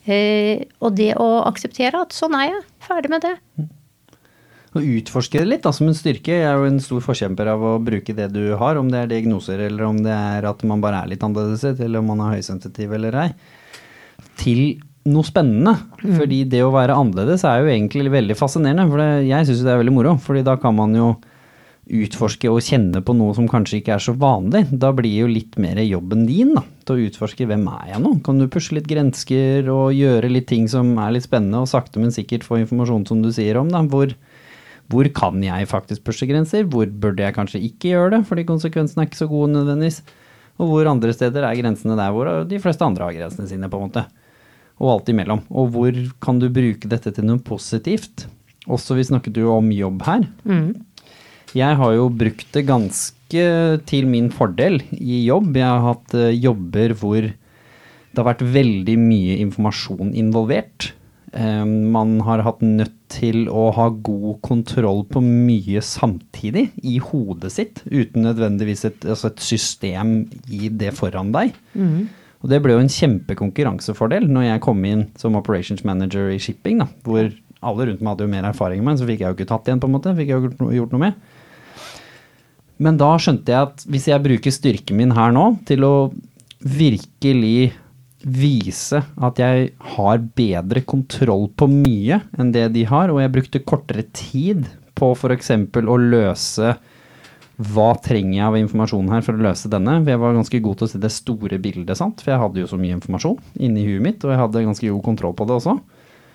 Eh, 0.08 0.64
og 0.80 0.96
det 0.96 1.12
å 1.20 1.42
akseptere 1.44 2.00
at 2.00 2.16
sånn 2.16 2.36
er 2.38 2.48
jeg, 2.48 2.64
ferdig 2.86 3.12
med 3.12 3.26
det. 3.26 3.36
Og 4.70 4.86
utforske 4.86 5.40
det 5.40 5.48
litt 5.48 5.64
da, 5.66 5.72
som 5.74 5.88
en 5.90 5.96
styrke. 5.98 6.30
Jeg 6.30 6.46
er 6.46 6.60
jo 6.60 6.68
en 6.68 6.82
stor 6.82 7.02
forkjemper 7.02 7.48
av 7.52 7.64
å 7.66 7.72
bruke 7.82 8.14
det 8.14 8.28
du 8.32 8.54
har, 8.60 8.78
om 8.78 8.90
det 8.92 9.02
er 9.02 9.10
diagnoser 9.10 9.64
eller 9.66 9.88
om 9.88 9.98
det 10.04 10.14
er 10.14 10.46
at 10.46 10.62
man 10.68 10.82
bare 10.84 11.02
er 11.02 11.10
litt 11.10 11.24
annerledes, 11.26 11.64
eller 11.82 11.98
om 12.00 12.12
man 12.12 12.22
er 12.26 12.38
høysensitiv 12.38 12.94
eller 12.94 13.18
ei, 13.24 13.28
til 14.38 14.78
noe 15.10 15.26
spennende. 15.26 15.74
Fordi 15.98 16.44
det 16.52 16.62
å 16.62 16.70
være 16.74 16.96
annerledes 16.96 17.42
er 17.48 17.64
jo 17.64 17.72
egentlig 17.72 18.14
veldig 18.14 18.38
fascinerende. 18.38 18.86
For 18.92 19.02
det, 19.02 19.10
jeg 19.28 19.48
syns 19.48 19.66
det 19.66 19.74
er 19.74 19.82
veldig 19.82 19.96
moro, 19.96 20.14
fordi 20.22 20.46
da 20.46 20.54
kan 20.62 20.78
man 20.78 20.94
jo 20.96 21.10
utforske 21.90 22.50
og 22.50 22.62
kjenne 22.64 23.02
på 23.04 23.14
noe 23.18 23.34
som 23.36 23.48
kanskje 23.50 23.80
ikke 23.80 23.94
er 23.96 24.02
så 24.04 24.14
vanlig. 24.18 24.62
Da 24.70 24.92
blir 24.96 25.24
jo 25.24 25.30
litt 25.30 25.58
mer 25.60 25.80
jobben 25.82 26.24
din 26.28 26.54
da, 26.56 26.62
til 26.86 26.96
å 26.96 27.08
utforske 27.08 27.48
hvem 27.50 27.66
er 27.72 27.92
jeg 27.92 28.02
nå? 28.04 28.12
Kan 28.26 28.40
du 28.40 28.46
pushe 28.52 28.76
litt 28.76 28.88
grensker 28.90 29.68
og 29.72 29.96
gjøre 29.96 30.30
litt 30.30 30.48
ting 30.50 30.68
som 30.70 30.92
er 31.02 31.16
litt 31.16 31.26
spennende, 31.26 31.64
og 31.64 31.70
sakte, 31.70 32.02
men 32.02 32.14
sikkert 32.14 32.46
få 32.46 32.60
informasjon 32.62 33.08
som 33.10 33.24
du 33.24 33.30
sier 33.34 33.58
om, 33.60 33.70
da, 33.72 33.82
hvor, 33.90 34.14
hvor 34.92 35.10
kan 35.16 35.42
jeg 35.44 35.70
faktisk 35.70 36.06
pushe 36.06 36.28
grenser? 36.30 36.66
Hvor 36.70 36.88
burde 36.88 37.26
jeg 37.26 37.36
kanskje 37.36 37.62
ikke 37.68 37.94
gjøre 37.94 38.16
det, 38.16 38.24
fordi 38.30 38.48
konsekvensene 38.48 39.04
er 39.04 39.10
ikke 39.10 39.22
så 39.22 39.30
gode 39.30 39.54
nødvendigvis? 39.58 40.02
Og 40.60 40.68
hvor 40.68 40.90
andre 40.90 41.14
steder 41.16 41.46
er 41.46 41.56
grensene 41.56 41.96
der 41.98 42.12
hvor 42.14 42.28
de 42.48 42.58
fleste 42.62 42.84
andre 42.84 43.08
har 43.08 43.16
grensene 43.16 43.48
sine, 43.48 43.70
på 43.72 43.80
en 43.80 43.88
måte. 43.88 44.04
Og 44.80 44.94
alt 44.94 45.10
imellom. 45.12 45.42
Og 45.52 45.72
hvor 45.74 45.96
kan 46.24 46.38
du 46.40 46.48
bruke 46.52 46.88
dette 46.88 47.12
til 47.16 47.26
noe 47.28 47.40
positivt? 47.44 48.26
Også 48.70 48.94
vi 48.96 49.06
snakket 49.08 49.40
jo 49.40 49.54
om 49.54 49.70
jobb 49.72 50.04
her. 50.04 50.26
Jeg 51.56 51.78
har 51.80 51.96
jo 51.96 52.06
brukt 52.14 52.46
det 52.54 52.66
ganske 52.68 53.44
til 53.90 54.06
min 54.10 54.30
fordel 54.34 54.80
i 54.94 55.24
jobb. 55.26 55.56
Jeg 55.58 55.66
har 55.66 55.84
hatt 55.88 56.14
eh, 56.18 56.36
jobber 56.38 56.94
hvor 56.98 57.20
Det 57.22 58.18
har 58.18 58.26
vært 58.26 58.42
veldig 58.42 58.96
mye 58.98 59.36
informasjon 59.44 60.14
involvert. 60.18 60.92
Eh, 61.32 61.64
man 61.64 62.16
har 62.26 62.42
hatt 62.42 62.62
nødt 62.62 62.96
til 63.10 63.44
å 63.50 63.68
ha 63.74 63.88
god 63.90 64.40
kontroll 64.46 65.04
på 65.10 65.22
mye 65.22 65.82
samtidig 65.82 66.68
i 66.86 66.98
hodet 67.02 67.52
sitt, 67.54 67.82
uten 67.86 68.26
nødvendigvis 68.26 68.84
et, 68.86 69.04
altså 69.06 69.30
et 69.30 69.42
system 69.42 70.16
i 70.50 70.70
det 70.70 70.92
foran 70.98 71.30
deg. 71.34 71.54
Og 72.40 72.48
det 72.50 72.62
ble 72.64 72.74
jo 72.74 72.82
en 72.82 72.94
kjempekonkurransefordel 72.94 74.26
når 74.30 74.46
jeg 74.46 74.64
kom 74.64 74.82
inn 74.88 75.08
som 75.20 75.36
operations 75.38 75.82
manager 75.84 76.30
i 76.32 76.38
shipping, 76.40 76.80
da, 76.82 76.88
hvor 77.04 77.30
alle 77.60 77.86
rundt 77.90 78.00
meg 78.00 78.14
hadde 78.14 78.24
jo 78.24 78.32
mer 78.32 78.48
erfaring 78.48 78.80
enn 78.80 78.88
meg, 78.88 78.98
så 78.98 79.06
fikk 79.08 79.20
jeg 79.20 79.28
jo 79.28 79.36
ikke 79.36 79.50
tatt 79.50 79.68
igjen, 79.68 79.82
på 79.82 79.90
en 79.90 79.94
måte. 79.98 80.14
Fikk 80.16 80.32
jeg 80.32 80.40
jo 80.40 80.70
gjort 80.78 80.94
noe 80.94 81.02
med. 81.02 81.18
Men 82.80 82.96
da 83.00 83.12
skjønte 83.20 83.52
jeg 83.52 83.68
at 83.68 83.84
hvis 83.92 84.08
jeg 84.08 84.24
bruker 84.24 84.54
styrken 84.54 84.96
min 85.00 85.14
her 85.16 85.34
nå 85.36 85.52
til 85.68 85.84
å 85.84 85.94
virkelig 86.60 87.72
vise 88.20 89.00
at 89.00 89.40
jeg 89.40 89.70
har 89.96 90.20
bedre 90.36 90.82
kontroll 90.88 91.46
på 91.56 91.68
mye 91.72 92.20
enn 92.40 92.52
det 92.52 92.66
de 92.74 92.84
har, 92.88 93.12
og 93.12 93.20
jeg 93.22 93.32
brukte 93.36 93.64
kortere 93.64 94.04
tid 94.16 94.66
på 94.96 95.12
f.eks. 95.16 95.52
å 95.80 95.96
løse 96.00 96.74
hva 97.60 97.90
trenger 98.00 98.38
jeg 98.38 98.46
av 98.46 98.56
informasjon 98.56 99.10
her 99.12 99.24
for 99.24 99.36
å 99.36 99.44
løse 99.44 99.68
denne? 99.72 99.98
For 100.00 100.12
jeg 100.14 100.20
var 100.22 100.36
ganske 100.36 100.60
god 100.64 100.80
til 100.80 100.86
å 100.86 100.90
se 100.94 101.00
det 101.00 101.12
store 101.12 101.60
bildet, 101.60 101.96
sant? 101.98 102.22
for 102.24 102.32
jeg 102.32 102.40
hadde 102.40 102.62
jo 102.62 102.68
så 102.70 102.80
mye 102.80 102.96
informasjon 102.96 103.36
inni 103.60 103.84
huet 103.84 104.04
mitt, 104.04 104.24
og 104.24 104.32
jeg 104.32 104.40
hadde 104.40 104.64
ganske 104.68 104.88
god 104.88 105.04
kontroll 105.04 105.36
på 105.36 105.48
det 105.48 105.58
også. 105.58 105.76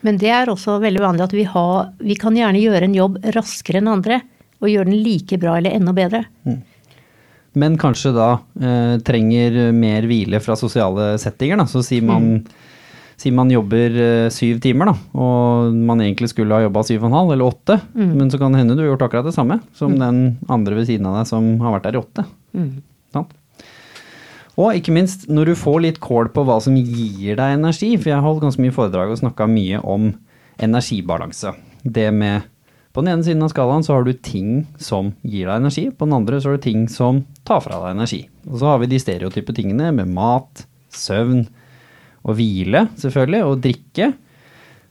Men 0.05 0.19
det 0.21 0.29
er 0.29 0.51
også 0.51 0.77
veldig 0.83 1.01
vanlig 1.01 1.25
at 1.25 1.33
vi, 1.33 1.47
har, 1.49 1.89
vi 1.97 2.17
kan 2.21 2.37
gjerne 2.37 2.61
gjøre 2.61 2.85
en 2.85 2.97
jobb 2.97 3.17
raskere 3.33 3.81
enn 3.81 3.89
andre. 3.89 4.21
Og 4.65 4.71
gjøre 4.71 4.89
den 4.89 5.03
like 5.05 5.37
bra 5.41 5.57
eller 5.59 5.77
enda 5.77 5.93
bedre. 5.95 6.25
Men 7.55 7.77
kanskje 7.79 8.11
da 8.15 8.29
eh, 8.59 8.95
trenger 9.05 9.71
mer 9.75 10.07
hvile 10.09 10.41
fra 10.43 10.57
sosiale 10.59 11.13
settinger. 11.21 11.61
Da. 11.61 11.67
Så 11.71 11.83
sier 11.87 12.03
man, 12.03 12.41
sier 13.21 13.35
man 13.37 13.53
jobber 13.53 13.95
eh, 13.95 14.25
syv 14.33 14.59
timer, 14.65 14.91
da, 14.91 14.95
og 15.15 15.77
man 15.87 16.03
egentlig 16.03 16.33
skulle 16.33 16.57
ha 16.57 16.65
jobba 16.65 16.83
syv 16.83 17.05
og 17.05 17.07
en 17.11 17.17
halv 17.21 17.31
eller 17.37 17.47
åtte. 17.53 17.79
Men 17.95 18.33
så 18.33 18.41
kan 18.41 18.51
det 18.51 18.63
hende 18.63 18.75
du 18.75 18.83
har 18.83 18.91
gjort 18.91 19.07
akkurat 19.07 19.29
det 19.29 19.37
samme 19.37 19.61
som 19.77 19.95
den 20.01 20.25
andre 20.51 20.81
ved 20.81 20.89
siden 20.91 21.07
av 21.07 21.21
deg 21.21 21.31
som 21.31 21.53
har 21.63 21.77
vært 21.77 21.87
der 21.87 21.95
i 21.95 22.03
åtte. 22.03 22.27
Sant? 23.15 23.31
Og 24.55 24.77
ikke 24.77 24.93
minst, 24.95 25.25
når 25.27 25.51
du 25.51 25.55
får 25.59 25.81
litt 25.83 25.97
kål 26.03 26.29
på 26.31 26.43
hva 26.47 26.61
som 26.63 26.75
gir 26.79 27.35
deg 27.35 27.57
energi, 27.57 27.89
for 27.99 28.11
jeg 28.11 28.15
har 28.15 28.23
holdt 28.23 28.43
ganske 28.45 28.63
mye 28.63 28.75
foredrag 28.75 29.11
og 29.11 29.19
snakka 29.19 29.47
mye 29.51 29.81
om 29.83 30.13
energibalanse. 30.63 31.51
Det 31.83 32.07
med 32.15 32.47
På 32.95 33.03
den 33.03 33.11
ene 33.11 33.25
siden 33.27 33.43
av 33.43 33.51
skalaen 33.51 33.83
så 33.83 33.97
har 33.97 34.05
du 34.07 34.13
ting 34.15 34.61
som 34.79 35.09
gir 35.19 35.49
deg 35.49 35.59
energi, 35.59 35.89
på 35.91 36.07
den 36.07 36.15
andre 36.15 36.39
så 36.39 36.47
har 36.53 36.55
du 36.55 36.63
ting 36.63 36.85
som 36.87 37.25
tar 37.43 37.59
fra 37.65 37.81
deg 37.81 37.97
energi. 37.97 38.21
Og 38.47 38.61
så 38.61 38.69
har 38.71 38.79
vi 38.79 38.87
de 38.93 38.99
stereotype 39.03 39.55
tingene 39.57 39.89
med 39.97 40.13
mat, 40.15 40.63
søvn 40.95 41.41
og 42.23 42.37
hvile, 42.37 42.85
selvfølgelig, 43.01 43.41
og 43.43 43.65
drikke. 43.65 44.13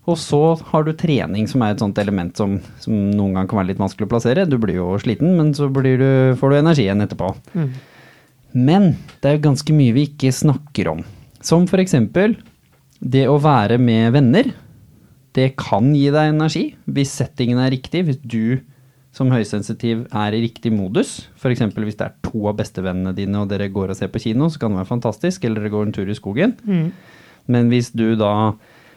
Og 0.05 0.21
så 0.21 0.43
har 0.69 0.85
du 0.85 0.93
trening, 1.01 1.49
som 1.49 1.65
er 1.65 1.73
et 1.73 1.81
sånt 1.81 1.97
element 2.03 2.37
som, 2.37 2.59
som 2.83 2.93
noen 3.17 3.39
gang 3.39 3.49
kan 3.49 3.63
være 3.63 3.73
litt 3.73 3.81
vanskelig 3.81 4.05
å 4.05 4.13
plassere. 4.13 4.45
Du 4.45 4.59
blir 4.61 4.77
jo 4.83 4.91
sliten, 5.01 5.33
men 5.39 5.55
så 5.57 5.71
blir 5.73 5.97
du, 5.97 6.11
får 6.37 6.53
du 6.53 6.59
energi 6.59 6.85
igjen 6.85 7.01
etterpå. 7.07 7.33
Men 8.53 8.91
det 9.23 9.31
er 9.31 9.39
jo 9.39 9.47
ganske 9.49 9.77
mye 9.81 9.97
vi 9.97 10.11
ikke 10.11 10.35
snakker 10.45 10.93
om. 10.93 11.01
Som 11.41 11.65
eksempel 11.81 12.37
det 13.01 13.25
å 13.29 13.41
være 13.41 13.81
med 13.81 14.13
venner. 14.15 14.53
Det 15.35 15.51
kan 15.59 15.91
gi 15.97 16.07
deg 16.15 16.31
energi 16.31 16.65
hvis 16.87 17.17
settingen 17.19 17.59
er 17.63 17.73
riktig. 17.75 18.05
Hvis 18.07 18.21
du 18.23 18.63
som 19.15 19.31
høysensitiv 19.31 20.07
er 20.11 20.35
i 20.35 20.43
riktig 20.43 20.73
modus. 20.75 21.29
F.eks. 21.39 21.63
hvis 21.63 21.99
det 21.99 22.07
er 22.09 22.15
to 22.27 22.49
av 22.51 22.57
bestevennene 22.59 23.15
dine 23.15 23.45
og 23.45 23.51
dere 23.53 23.71
går 23.71 23.93
og 23.93 23.99
ser 23.99 24.11
på 24.11 24.23
kino, 24.23 24.49
så 24.51 24.59
kan 24.59 24.75
det 24.75 24.81
være 24.83 24.91
fantastisk. 24.91 25.45
Eller 25.47 25.63
dere 25.63 25.75
går 25.75 25.87
en 25.87 25.95
tur 25.95 26.11
i 26.11 26.17
skogen. 26.19 26.57
Men 27.47 27.71
hvis 27.71 27.93
du 27.95 28.15
da 28.19 28.55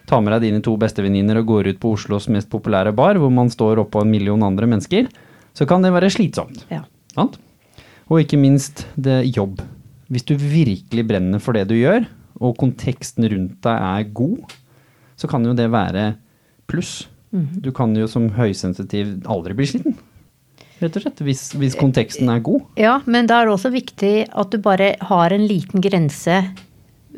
tar 0.07 0.23
med 0.23 0.33
deg 0.33 0.47
dine 0.47 0.63
to 0.65 0.73
bestevenninner 0.79 1.41
og 1.41 1.49
går 1.51 1.71
ut 1.73 1.81
på 1.83 1.93
Oslos 1.97 2.29
mest 2.33 2.49
populære 2.49 2.95
bar, 2.97 3.19
hvor 3.21 3.33
man 3.33 3.51
står 3.53 3.83
oppå 3.83 4.01
en 4.01 4.13
million 4.13 4.45
andre 4.47 4.69
mennesker, 4.69 5.09
så 5.53 5.67
kan 5.69 5.83
det 5.85 5.93
være 5.93 6.09
slitsomt. 6.13 6.63
Ja. 6.71 6.85
Sant? 7.13 7.38
Og 8.07 8.23
ikke 8.23 8.39
minst 8.39 8.85
det 8.95 9.19
jobb. 9.35 9.59
Hvis 10.07 10.23
du 10.23 10.38
virkelig 10.39 11.03
brenner 11.09 11.43
for 11.43 11.57
det 11.57 11.67
du 11.67 11.75
gjør, 11.75 12.07
og 12.39 12.55
konteksten 12.57 13.25
rundt 13.27 13.59
deg 13.65 13.83
er 13.83 14.07
god, 14.15 14.55
så 15.17 15.27
kan 15.29 15.45
jo 15.45 15.55
det 15.57 15.67
være 15.73 16.13
pluss. 16.68 17.07
Du 17.32 17.72
kan 17.76 17.91
jo 17.97 18.07
som 18.09 18.30
høysensitiv 18.38 19.18
aldri 19.30 19.53
bli 19.57 19.65
sliten. 19.70 19.97
Rett 20.80 20.95
og 20.99 21.03
slett. 21.03 21.22
Hvis, 21.26 21.41
hvis 21.57 21.76
konteksten 21.78 22.30
er 22.30 22.39
god. 22.45 22.63
Ja, 22.80 22.99
men 23.09 23.28
da 23.30 23.41
er 23.41 23.49
det 23.49 23.55
også 23.57 23.72
viktig 23.74 24.13
at 24.30 24.53
du 24.53 24.59
bare 24.63 24.91
har 25.09 25.34
en 25.36 25.45
liten 25.49 25.82
grense 25.84 26.38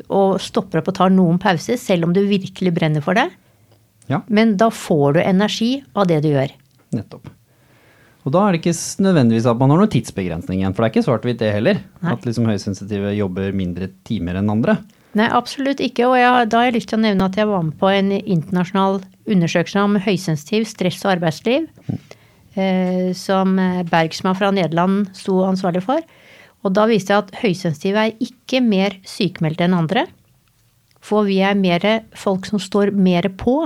og 0.08 0.38
stopper 0.40 0.80
opp 0.80 0.88
og 0.88 0.96
tar 0.96 1.12
noen 1.12 1.38
pauser, 1.42 1.76
selv 1.80 2.08
om 2.08 2.14
du 2.16 2.22
virkelig 2.24 2.72
brenner 2.76 3.04
for 3.04 3.18
det. 3.18 3.26
Ja, 4.10 4.22
Men 4.32 4.56
da 4.58 4.70
får 4.74 5.12
du 5.14 5.20
energi 5.22 5.82
av 5.94 6.08
det 6.10 6.22
du 6.24 6.30
gjør. 6.32 6.50
nettopp. 6.96 7.28
Og 8.26 8.32
da 8.34 8.40
er 8.48 8.52
det 8.52 8.60
ikke 8.60 8.74
nødvendigvis 9.04 9.46
at 9.48 9.56
man 9.60 9.70
har 9.72 9.78
noen 9.80 9.92
tidsbegrensning 9.92 10.58
igjen, 10.60 10.74
for 10.74 10.82
det 10.82 10.88
er 10.88 10.92
ikke 10.96 11.06
svart-hvitt 11.06 11.38
det 11.40 11.52
heller. 11.54 11.78
Nei. 12.02 12.12
At 12.12 12.26
liksom 12.26 12.48
høysensitive 12.50 13.14
jobber 13.16 13.54
mindre 13.56 13.88
timer 14.04 14.40
enn 14.40 14.50
andre. 14.52 14.74
Nei, 15.18 15.26
absolutt 15.26 15.80
ikke. 15.82 16.06
Og 16.06 16.16
jeg, 16.20 16.46
da 16.52 16.60
har 16.60 16.68
jeg 16.68 16.76
lyst 16.78 16.92
til 16.92 17.00
å 17.00 17.04
nevne 17.04 17.26
at 17.26 17.38
jeg 17.38 17.48
var 17.50 17.64
med 17.66 17.76
på 17.80 17.90
en 17.90 18.12
internasjonal 18.20 19.00
undersøkelse 19.30 19.82
om 19.82 19.98
høysensitiv 20.04 20.68
stress 20.70 21.02
og 21.04 21.16
arbeidsliv. 21.16 21.66
Eh, 22.58 23.10
som 23.14 23.58
Bergsma 23.90 24.34
fra 24.38 24.52
Nederland 24.54 25.10
sto 25.18 25.40
ansvarlig 25.46 25.82
for. 25.86 26.04
Og 26.62 26.74
da 26.76 26.86
viste 26.90 27.14
jeg 27.14 27.24
at 27.24 27.36
høysensitive 27.42 28.06
er 28.06 28.24
ikke 28.24 28.62
mer 28.62 28.96
sykemeldte 29.08 29.66
enn 29.66 29.78
andre. 29.78 30.06
For 31.00 31.26
vi 31.26 31.40
er 31.42 31.58
mer 31.58 31.86
folk 32.18 32.46
som 32.48 32.60
står 32.62 32.92
mer 32.92 33.30
på 33.40 33.62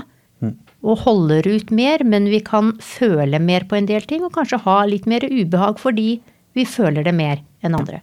og 0.84 1.00
holder 1.06 1.46
ut 1.48 1.70
mer, 1.72 2.04
men 2.04 2.28
vi 2.28 2.42
kan 2.44 2.74
føle 2.84 3.40
mer 3.40 3.64
på 3.68 3.78
en 3.78 3.88
del 3.88 4.04
ting 4.08 4.24
og 4.24 4.34
kanskje 4.36 4.60
ha 4.66 4.82
litt 4.88 5.08
mer 5.08 5.24
ubehag 5.24 5.80
fordi 5.80 6.18
vi 6.54 6.66
føler 6.68 7.06
det 7.06 7.14
mer 7.16 7.40
enn 7.64 7.76
andre. 7.78 8.02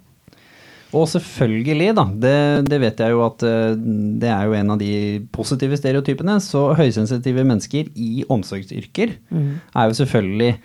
Og 0.91 1.07
selvfølgelig, 1.07 1.93
da, 1.95 2.05
det, 2.25 2.35
det 2.67 2.81
vet 2.83 2.99
jeg 2.99 3.15
jo 3.15 3.23
at 3.23 3.45
eh, 3.47 3.79
det 4.21 4.31
er 4.31 4.49
jo 4.49 4.57
en 4.57 4.75
av 4.75 4.81
de 4.81 4.91
positive 5.31 5.79
stereotypene, 5.79 6.35
så 6.43 6.71
høysensitive 6.77 7.45
mennesker 7.47 7.91
i 7.95 8.25
omsorgsyrker 8.31 9.15
er 9.31 9.87
jo 9.87 9.99
selvfølgelig 10.01 10.55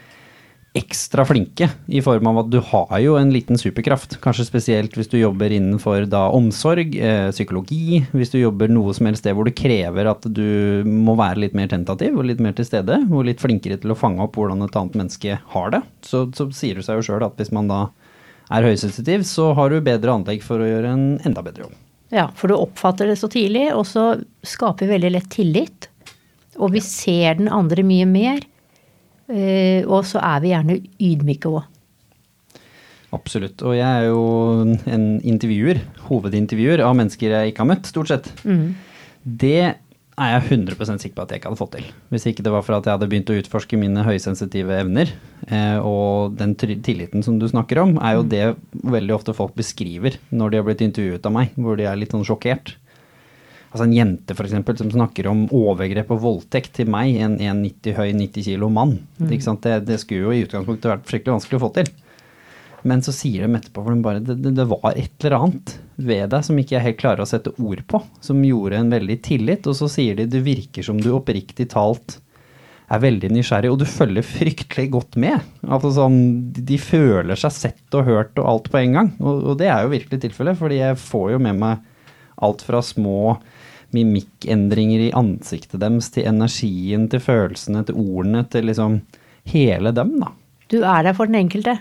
ekstra 0.76 1.24
flinke 1.24 1.68
i 1.88 2.02
form 2.04 2.28
av 2.30 2.42
at 2.42 2.48
du 2.52 2.58
har 2.60 2.98
jo 3.00 3.16
en 3.16 3.30
liten 3.32 3.58
superkraft. 3.60 4.18
Kanskje 4.24 4.46
spesielt 4.48 4.96
hvis 4.96 5.08
du 5.08 5.16
jobber 5.18 5.52
innenfor 5.54 6.04
da 6.10 6.26
omsorg, 6.36 6.96
eh, 6.96 7.30
psykologi, 7.32 8.02
hvis 8.12 8.32
du 8.34 8.38
jobber 8.40 8.68
noe 8.72 8.92
som 8.96 9.08
helst 9.08 9.24
sted 9.24 9.36
hvor 9.36 9.48
det 9.48 9.56
krever 9.56 10.10
at 10.10 10.26
du 10.28 10.84
må 10.84 11.16
være 11.18 11.46
litt 11.46 11.56
mer 11.56 11.70
tentativ 11.72 12.18
og 12.18 12.28
litt 12.28 12.42
mer 12.44 12.56
til 12.56 12.68
stede, 12.68 13.00
og 13.08 13.28
litt 13.28 13.42
flinkere 13.42 13.80
til 13.80 13.94
å 13.94 13.98
fange 13.98 14.22
opp 14.24 14.36
hvordan 14.36 14.66
et 14.66 14.76
annet 14.76 14.98
menneske 15.00 15.38
har 15.54 15.72
det, 15.72 15.82
så, 16.04 16.26
så 16.36 16.50
sier 16.54 16.76
det 16.78 16.86
seg 16.86 17.00
jo 17.00 17.08
sjøl 17.08 17.24
at 17.26 17.40
hvis 17.40 17.54
man 17.56 17.72
da 17.72 17.86
er 18.50 18.62
høysensitiv, 18.68 19.24
så 19.26 19.50
har 19.58 19.70
du 19.72 19.80
bedre 19.84 20.12
anlegg 20.14 20.42
for 20.46 20.62
å 20.62 20.68
gjøre 20.68 20.92
en 20.94 21.06
enda 21.26 21.42
bedre 21.42 21.66
jobb. 21.66 21.76
Ja, 22.14 22.28
for 22.38 22.48
du 22.48 22.54
oppfatter 22.54 23.08
det 23.10 23.16
så 23.18 23.26
tidlig, 23.32 23.64
og 23.74 23.82
så 23.90 24.20
skaper 24.46 24.86
vi 24.86 24.92
veldig 24.94 25.10
lett 25.16 25.30
tillit. 25.34 25.88
Og 26.56 26.70
vi 26.76 26.80
ser 26.80 27.34
den 27.40 27.48
andre 27.52 27.82
mye 27.84 28.06
mer. 28.08 28.44
eh, 29.28 29.82
Og 29.84 30.04
så 30.06 30.20
er 30.22 30.40
vi 30.40 30.52
gjerne 30.54 30.76
ydmyke 31.02 31.50
òg. 31.50 31.64
Absolutt. 33.16 33.62
Og 33.62 33.74
jeg 33.76 33.86
er 33.86 34.06
jo 34.08 34.22
en 34.86 35.06
intervjuer, 35.26 35.80
hovedintervjuer 36.08 36.82
av 36.84 36.94
mennesker 36.98 37.30
jeg 37.34 37.52
ikke 37.52 37.62
har 37.64 37.70
møtt, 37.70 37.86
stort 37.90 38.08
sett. 38.10 38.30
Det 39.26 39.74
er 40.16 40.30
jeg 40.32 40.44
100% 40.64 41.02
sikker 41.02 41.16
på 41.18 41.24
at 41.26 41.32
jeg 41.32 41.40
ikke 41.40 41.50
hadde 41.50 41.60
fått 41.60 41.74
til. 41.76 41.88
Hvis 42.12 42.24
ikke 42.30 42.44
det 42.46 42.52
var 42.54 42.64
for 42.64 42.78
at 42.78 42.86
jeg 42.88 42.96
hadde 42.96 43.08
begynt 43.12 43.32
å 43.32 43.36
utforske 43.36 43.76
mine 43.80 44.04
høysensitive 44.06 44.78
evner. 44.80 45.12
Eh, 45.44 45.76
og 45.84 46.38
den 46.40 46.54
tilliten 46.56 47.24
som 47.26 47.36
du 47.40 47.44
snakker 47.50 47.82
om, 47.82 47.96
er 48.00 48.16
jo 48.16 48.24
det 48.24 48.46
veldig 48.80 49.16
ofte 49.18 49.36
folk 49.36 49.52
beskriver 49.58 50.16
når 50.32 50.54
de 50.54 50.60
har 50.60 50.66
blitt 50.68 50.84
intervjuet 50.86 51.28
av 51.28 51.36
meg, 51.36 51.52
hvor 51.60 51.76
de 51.76 51.84
er 51.88 52.00
litt 52.00 52.16
sånn 52.16 52.24
sjokkert. 52.24 52.78
Altså 53.68 53.84
en 53.84 53.92
jente 53.92 54.32
for 54.32 54.48
eksempel, 54.48 54.78
som 54.80 54.88
snakker 54.94 55.28
om 55.28 55.44
overgrep 55.52 56.08
og 56.14 56.22
voldtekt 56.22 56.78
til 56.78 56.88
meg, 56.88 57.18
en 57.20 57.36
1,90 57.36 57.98
høy, 57.98 58.08
90 58.16 58.48
kilo 58.48 58.72
mann. 58.72 58.96
Ikke 59.26 59.44
sant? 59.50 59.66
Det, 59.66 59.82
det 59.84 60.00
skulle 60.00 60.30
jo 60.30 60.32
i 60.32 60.46
utgangspunktet 60.46 60.94
vært 60.94 61.10
fryktelig 61.10 61.36
vanskelig 61.36 61.60
å 61.60 61.64
få 61.66 61.72
til. 61.76 61.92
Men 62.82 63.02
så 63.02 63.14
sier 63.14 63.46
de 63.46 63.58
etterpå 63.58 63.82
for 63.82 63.94
de 63.94 64.04
bare, 64.04 64.20
det, 64.22 64.36
det, 64.44 64.66
var 64.68 64.92
et 64.92 65.24
eller 65.24 65.38
annet 65.40 65.72
ved 65.96 66.28
deg 66.34 66.44
som 66.44 66.58
ikke 66.60 66.76
jeg 66.76 66.84
helt 66.84 67.00
klarer 67.00 67.24
å 67.24 67.28
sette 67.28 67.54
ord 67.56 67.80
på, 67.88 68.02
som 68.20 68.44
gjorde 68.44 68.78
en 68.82 68.92
veldig 68.92 69.16
tillit. 69.24 69.66
Og 69.66 69.78
så 69.78 69.88
sier 69.90 70.18
de 70.18 70.28
det 70.30 70.44
virker 70.46 70.86
som 70.86 71.00
du 71.00 71.10
oppriktig 71.16 71.70
talt 71.72 72.18
er 72.86 73.02
veldig 73.02 73.32
nysgjerrig, 73.34 73.70
og 73.72 73.80
du 73.80 73.86
følger 73.88 74.26
fryktelig 74.26 74.86
godt 74.94 75.16
med. 75.18 75.42
Altså 75.66 75.90
sånn, 75.96 76.18
De 76.54 76.78
føler 76.78 77.38
seg 77.38 77.54
sett 77.54 77.98
og 77.98 78.06
hørt 78.06 78.38
og 78.38 78.50
alt 78.52 78.70
på 78.70 78.80
en 78.82 78.98
gang. 79.00 79.12
Og, 79.18 79.42
og 79.52 79.60
det 79.60 79.70
er 79.72 79.82
jo 79.82 79.94
virkelig 79.96 80.22
tilfellet, 80.22 80.58
fordi 80.60 80.80
jeg 80.82 81.00
får 81.02 81.32
jo 81.34 81.42
med 81.48 81.58
meg 81.62 81.82
alt 82.46 82.62
fra 82.62 82.82
små 82.84 83.38
mimikkendringer 83.96 85.06
i 85.06 85.12
ansiktet 85.16 85.80
deres, 85.80 86.10
til 86.14 86.28
energien, 86.28 87.08
til 87.10 87.22
følelsene, 87.22 87.84
til 87.86 87.98
ordene, 88.02 88.44
til 88.52 88.68
liksom 88.70 89.00
hele 89.50 89.92
dem, 89.94 90.16
da. 90.20 90.32
Du 90.70 90.80
er 90.82 91.06
der 91.06 91.14
for 91.14 91.30
den 91.30 91.38
enkelte. 91.38 91.76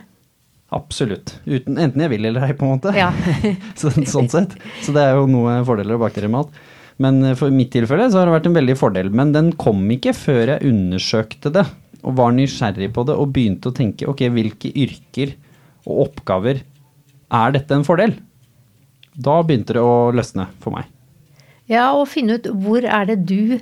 Absolutt. 0.74 1.36
Uten, 1.46 1.78
enten 1.78 2.02
jeg 2.02 2.12
vil 2.16 2.26
eller 2.30 2.48
ei, 2.48 2.56
på 2.58 2.66
en 2.66 2.78
måte. 2.78 2.94
Ja. 2.98 3.12
så, 3.80 3.92
sånn 4.10 4.32
sett. 4.32 4.56
Så 4.84 4.96
det 4.96 5.04
er 5.06 5.20
jo 5.20 5.28
noe 5.30 5.60
fordeler 5.68 5.98
og 5.98 6.08
bakterier 6.08 6.32
med 6.32 6.46
alt. 6.46 6.62
Men 7.02 7.22
eh, 7.24 7.36
for 7.38 7.54
mitt 7.54 7.74
tilfelle 7.76 8.08
så 8.10 8.22
har 8.22 8.30
det 8.30 8.36
vært 8.38 8.50
en 8.50 8.58
veldig 8.58 8.78
fordel. 8.80 9.12
Men 9.14 9.34
den 9.36 9.52
kom 9.62 9.84
ikke 9.94 10.16
før 10.18 10.56
jeg 10.56 10.72
undersøkte 10.72 11.54
det 11.56 11.66
og 12.06 12.18
var 12.20 12.36
nysgjerrig 12.38 12.92
på 12.94 13.06
det 13.08 13.16
og 13.18 13.32
begynte 13.34 13.72
å 13.72 13.76
tenke 13.76 14.08
ok, 14.10 14.28
hvilke 14.34 14.70
yrker 14.70 15.34
og 15.86 16.10
oppgaver 16.10 16.62
er 17.34 17.56
dette 17.56 17.74
en 17.74 17.86
fordel? 17.86 18.14
Da 19.16 19.40
begynte 19.46 19.78
det 19.78 19.82
å 19.82 20.12
løsne 20.14 20.50
for 20.62 20.76
meg. 20.76 20.90
Ja, 21.72 21.88
og 21.98 22.12
finne 22.12 22.38
ut 22.38 22.50
hvor 22.62 22.86
er 22.86 23.08
det 23.10 23.24
du 23.26 23.58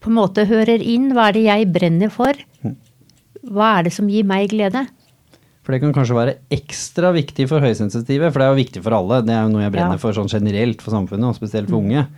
på 0.00 0.10
en 0.10 0.16
måte 0.16 0.46
hører 0.48 0.80
inn, 0.80 1.10
hva 1.16 1.28
er 1.28 1.36
det 1.36 1.44
jeg 1.48 1.70
brenner 1.74 2.12
for? 2.14 2.36
Hva 3.50 3.72
er 3.78 3.88
det 3.88 3.94
som 3.96 4.08
gir 4.12 4.26
meg 4.28 4.52
glede? 4.52 4.86
For 5.70 5.76
det 5.76 5.84
kan 5.84 5.92
kanskje 5.94 6.16
være 6.18 6.32
ekstra 6.50 7.12
viktig 7.14 7.44
for 7.46 7.62
høysensitive, 7.62 8.32
for 8.32 8.42
det 8.42 8.46
er 8.48 8.50
jo 8.50 8.58
viktig 8.58 8.80
for 8.82 8.96
alle. 8.96 9.20
Det 9.22 9.30
er 9.30 9.44
jo 9.44 9.52
noe 9.52 9.62
jeg 9.62 9.70
brenner 9.76 9.94
Ja. 9.94 10.02
for 10.02 10.16
sånn 10.16 10.26
generelt 10.26 10.80
for 10.82 10.90
samfunnet, 10.90 11.28
og 11.30 11.36
spesielt 11.38 11.68
for 11.70 11.78
unge. 11.78 12.08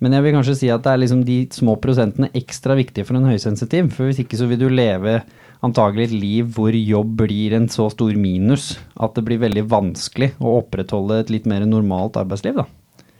Men 0.00 0.12
jeg 0.16 0.22
vil 0.24 0.32
kanskje 0.32 0.54
si 0.56 0.70
at 0.72 0.82
det 0.82 0.92
er 0.94 1.00
liksom 1.02 1.20
de 1.28 1.36
små 1.52 1.74
prosentene 1.76 2.30
ekstra 2.32 2.72
viktige 2.74 3.04
for 3.04 3.18
en 3.18 3.28
høysensitiv. 3.28 3.90
For 3.92 4.08
hvis 4.08 4.22
ikke 4.24 4.38
så 4.40 4.48
vil 4.48 4.56
du 4.58 4.70
leve 4.72 5.18
antagelig 5.62 6.06
et 6.08 6.16
liv 6.16 6.46
hvor 6.56 6.72
jobb 6.72 7.12
blir 7.26 7.52
en 7.52 7.68
så 7.68 7.90
stor 7.92 8.16
minus 8.16 8.78
at 8.98 9.12
det 9.14 9.24
blir 9.28 9.38
veldig 9.44 9.68
vanskelig 9.68 10.32
å 10.40 10.62
opprettholde 10.64 11.20
et 11.20 11.30
litt 11.30 11.44
mer 11.44 11.60
normalt 11.68 12.16
arbeidsliv, 12.16 12.56
da. 12.56 12.64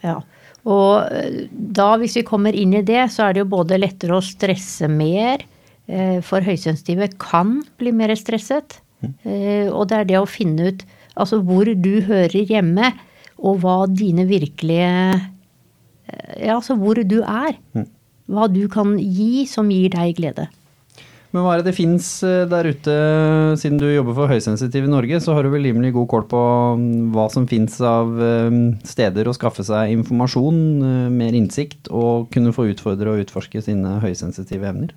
Ja. 0.02 0.16
Og 0.64 1.12
eh, 1.12 1.44
da, 1.52 1.98
hvis 2.00 2.16
vi 2.16 2.22
kommer 2.24 2.56
inn 2.56 2.72
i 2.72 2.80
det, 2.80 3.10
så 3.12 3.28
er 3.28 3.34
det 3.36 3.44
jo 3.44 3.52
både 3.52 3.76
lettere 3.78 4.16
å 4.16 4.24
stresse 4.24 4.88
mer. 4.88 5.44
eh, 5.86 6.22
For 6.24 6.40
høysensitive 6.40 7.18
kan 7.20 7.62
bli 7.76 7.92
mer 7.92 8.16
stresset. 8.16 8.80
Eh, 9.24 9.68
Og 9.70 9.88
det 9.90 10.00
er 10.00 10.10
det 10.12 10.18
å 10.20 10.28
finne 10.28 10.72
ut 10.72 10.84
altså 11.14 11.38
hvor 11.46 11.68
du 11.68 12.00
hører 12.08 12.48
hjemme, 12.50 12.92
og 13.38 13.60
hva 13.62 13.84
dine 13.90 14.26
virkelige 14.30 14.90
eh, 15.14 15.30
Ja, 16.46 16.56
altså 16.58 16.76
hvor 16.78 16.98
du 17.00 17.20
er. 17.22 17.56
Hva 18.30 18.48
du 18.48 18.64
kan 18.72 18.96
gi 18.98 19.44
som 19.50 19.68
gir 19.72 19.90
deg 19.92 20.16
glede. 20.16 20.48
Men 21.34 21.42
hva 21.42 21.56
er 21.56 21.62
det 21.64 21.72
det 21.72 21.78
fins 21.80 22.06
der 22.22 22.68
ute, 22.70 22.92
siden 23.58 23.80
du 23.80 23.88
jobber 23.90 24.14
for 24.14 24.30
høysensitiv 24.30 24.84
i 24.86 24.90
Norge, 24.92 25.18
så 25.18 25.34
har 25.34 25.42
du 25.42 25.50
vel 25.50 25.66
rimelig 25.66 25.90
god 25.96 26.06
kål 26.12 26.26
på 26.30 26.42
mm, 26.78 27.08
hva 27.16 27.24
som 27.32 27.48
fins 27.50 27.80
av 27.82 28.12
eh, 28.22 28.58
steder 28.86 29.26
å 29.26 29.34
skaffe 29.34 29.66
seg 29.66 29.96
informasjon, 29.96 30.60
eh, 30.86 31.08
mer 31.10 31.34
innsikt, 31.34 31.90
og 31.90 32.30
kunne 32.34 32.54
få 32.54 32.68
utfordre 32.70 33.16
og 33.16 33.24
utforske 33.24 33.64
sine 33.66 33.96
høysensitive 34.04 34.70
evner? 34.70 34.94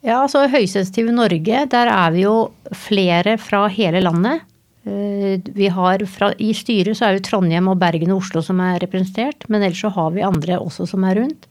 Ja, 0.00 0.22
altså 0.22 0.46
Høysensitive 0.48 1.12
Norge, 1.12 1.64
der 1.68 1.90
er 1.92 2.14
vi 2.14 2.22
jo 2.24 2.36
flere 2.72 3.34
fra 3.40 3.66
hele 3.68 4.00
landet. 4.00 4.46
Eh, 4.88 5.36
Vi 5.52 5.68
har 5.68 6.00
fra, 6.08 6.30
I 6.40 6.54
styret 6.56 6.96
så 6.96 7.06
er 7.08 7.18
jo 7.18 7.24
Trondheim 7.26 7.68
og 7.68 7.78
Bergen 7.82 8.14
og 8.14 8.22
Oslo 8.22 8.40
som 8.42 8.60
er 8.64 8.80
representert, 8.80 9.44
men 9.48 9.62
ellers 9.62 9.82
så 9.84 9.90
har 9.92 10.10
vi 10.14 10.24
andre 10.24 10.56
også 10.58 10.88
som 10.88 11.04
er 11.04 11.20
rundt. 11.20 11.46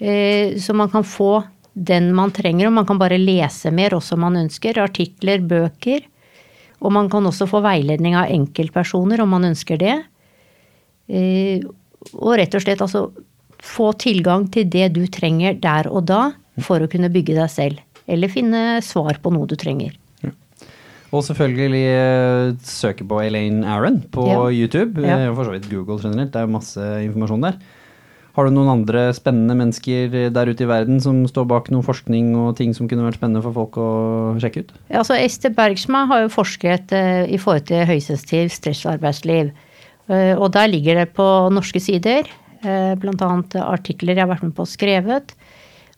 Eh, 0.00 0.56
Så 0.56 0.74
man 0.74 0.88
kan 0.88 1.04
få 1.04 1.44
den 1.74 2.14
man 2.14 2.30
trenger, 2.32 2.68
og 2.68 2.72
man 2.72 2.86
kan 2.86 2.98
bare 2.98 3.18
lese 3.18 3.70
mer 3.70 3.90
også 3.90 4.14
om 4.14 4.20
man 4.20 4.36
ønsker. 4.36 4.78
Artikler, 4.80 5.38
bøker. 5.38 6.00
Og 6.80 6.92
man 6.92 7.10
kan 7.10 7.24
også 7.24 7.46
få 7.46 7.60
veiledning 7.60 8.14
av 8.16 8.30
enkeltpersoner 8.30 9.20
om 9.20 9.28
man 9.28 9.44
ønsker 9.52 9.76
det. 9.78 10.02
Eh, 11.08 11.60
Og 12.14 12.38
rett 12.38 12.54
og 12.54 12.62
slett 12.62 12.80
altså 12.80 13.10
få 13.60 13.92
tilgang 13.98 14.48
til 14.52 14.64
det 14.64 14.92
du 14.94 15.06
trenger 15.06 15.58
der 15.60 15.88
og 15.90 16.06
da 16.06 16.32
for 16.64 16.80
å 16.84 16.88
kunne 16.90 17.10
bygge 17.12 17.34
deg 17.36 17.50
selv. 17.52 17.80
Eller 18.08 18.28
finne 18.32 18.80
svar 18.86 19.18
på 19.22 19.32
noe 19.34 19.46
du 19.50 19.56
trenger. 19.58 19.96
Og 21.14 21.22
selvfølgelig 21.22 21.82
eh, 21.86 22.52
søke 22.66 23.04
på 23.06 23.20
Elaine 23.22 23.62
Aaron 23.64 24.00
på 24.12 24.24
Ja. 24.26 24.40
YouTube, 24.50 25.00
Ja. 25.06 25.18
eh, 25.28 25.34
for 25.34 25.44
så 25.46 25.52
vidt 25.54 25.68
Google 25.70 25.98
generelt, 26.02 26.32
det 26.34 26.42
er 26.42 26.46
masse 26.50 26.82
informasjon 27.06 27.42
der. 27.46 27.58
Har 28.36 28.44
du 28.44 28.50
noen 28.52 28.68
andre 28.68 29.14
spennende 29.16 29.54
mennesker 29.56 30.10
der 30.34 30.46
ute 30.50 30.66
i 30.66 30.68
verden 30.68 30.98
som 31.00 31.22
står 31.24 31.46
bak 31.48 31.70
noe 31.72 31.80
forskning 31.86 32.34
og 32.36 32.56
ting 32.58 32.74
som 32.76 32.86
kunne 32.90 33.06
vært 33.06 33.16
spennende 33.16 33.40
for 33.46 33.54
folk 33.56 33.78
å 33.80 33.86
sjekke 34.42 34.60
ut? 34.66 34.72
Ja, 34.90 34.98
altså 35.00 35.16
Ester 35.16 35.48
Bergsma 35.56 36.02
har 36.10 36.26
jo 36.26 36.28
forsket 36.34 36.92
eh, 36.92 37.24
i 37.32 37.38
forhold 37.40 37.64
til 37.70 37.86
høysensitiv 37.88 38.50
stressarbeidsliv. 38.52 39.52
Eh, 40.10 40.34
og 40.36 40.52
der 40.52 40.68
ligger 40.68 41.00
det 41.00 41.14
på 41.16 41.24
norske 41.50 41.80
sider, 41.80 42.28
eh, 42.62 42.92
bl.a. 43.00 43.30
artikler 43.64 44.18
jeg 44.18 44.26
har 44.26 44.34
vært 44.34 44.42
med 44.44 44.54
på 44.58 44.66
skrevet. 44.68 45.32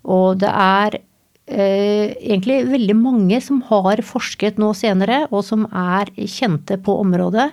Og 0.08 0.38
det 0.40 0.50
er 0.50 0.98
eh, 0.98 2.14
egentlig 2.16 2.62
veldig 2.70 2.96
mange 2.98 3.40
som 3.44 3.60
har 3.68 4.02
forsket 4.06 4.60
nå 4.60 4.72
senere, 4.76 5.26
og 5.30 5.44
som 5.46 5.66
er 5.68 6.12
kjente 6.24 6.78
på 6.80 6.96
området. 7.02 7.50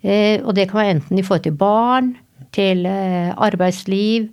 Eh, 0.00 0.40
og 0.40 0.54
det 0.56 0.68
kan 0.70 0.82
være 0.82 0.96
enten 0.98 1.20
i 1.20 1.24
forhold 1.24 1.46
til 1.48 1.56
barn, 1.60 2.14
til 2.56 2.84
eh, 2.88 3.32
arbeidsliv, 3.36 4.28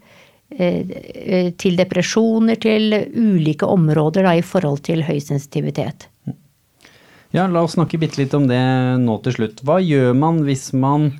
eh, 0.58 0.84
eh, 1.14 1.50
til 1.60 1.80
depresjoner, 1.80 2.60
til 2.62 2.95
ulike 3.16 3.68
områder 3.68 4.28
da, 4.28 4.36
i 4.38 4.45
forhold 4.45 4.84
til 4.88 5.04
høysensitivitet. 5.08 6.10
Ja, 7.36 7.43
la 7.52 7.66
oss 7.66 7.76
snakke 7.76 8.00
bitte 8.00 8.22
litt 8.22 8.34
om 8.38 8.48
det 8.48 8.62
nå 9.04 9.18
til 9.26 9.36
slutt. 9.36 9.64
Hva 9.68 9.82
gjør 9.84 10.16
man 10.18 10.41
hvis 10.48 10.72
man 10.74 11.12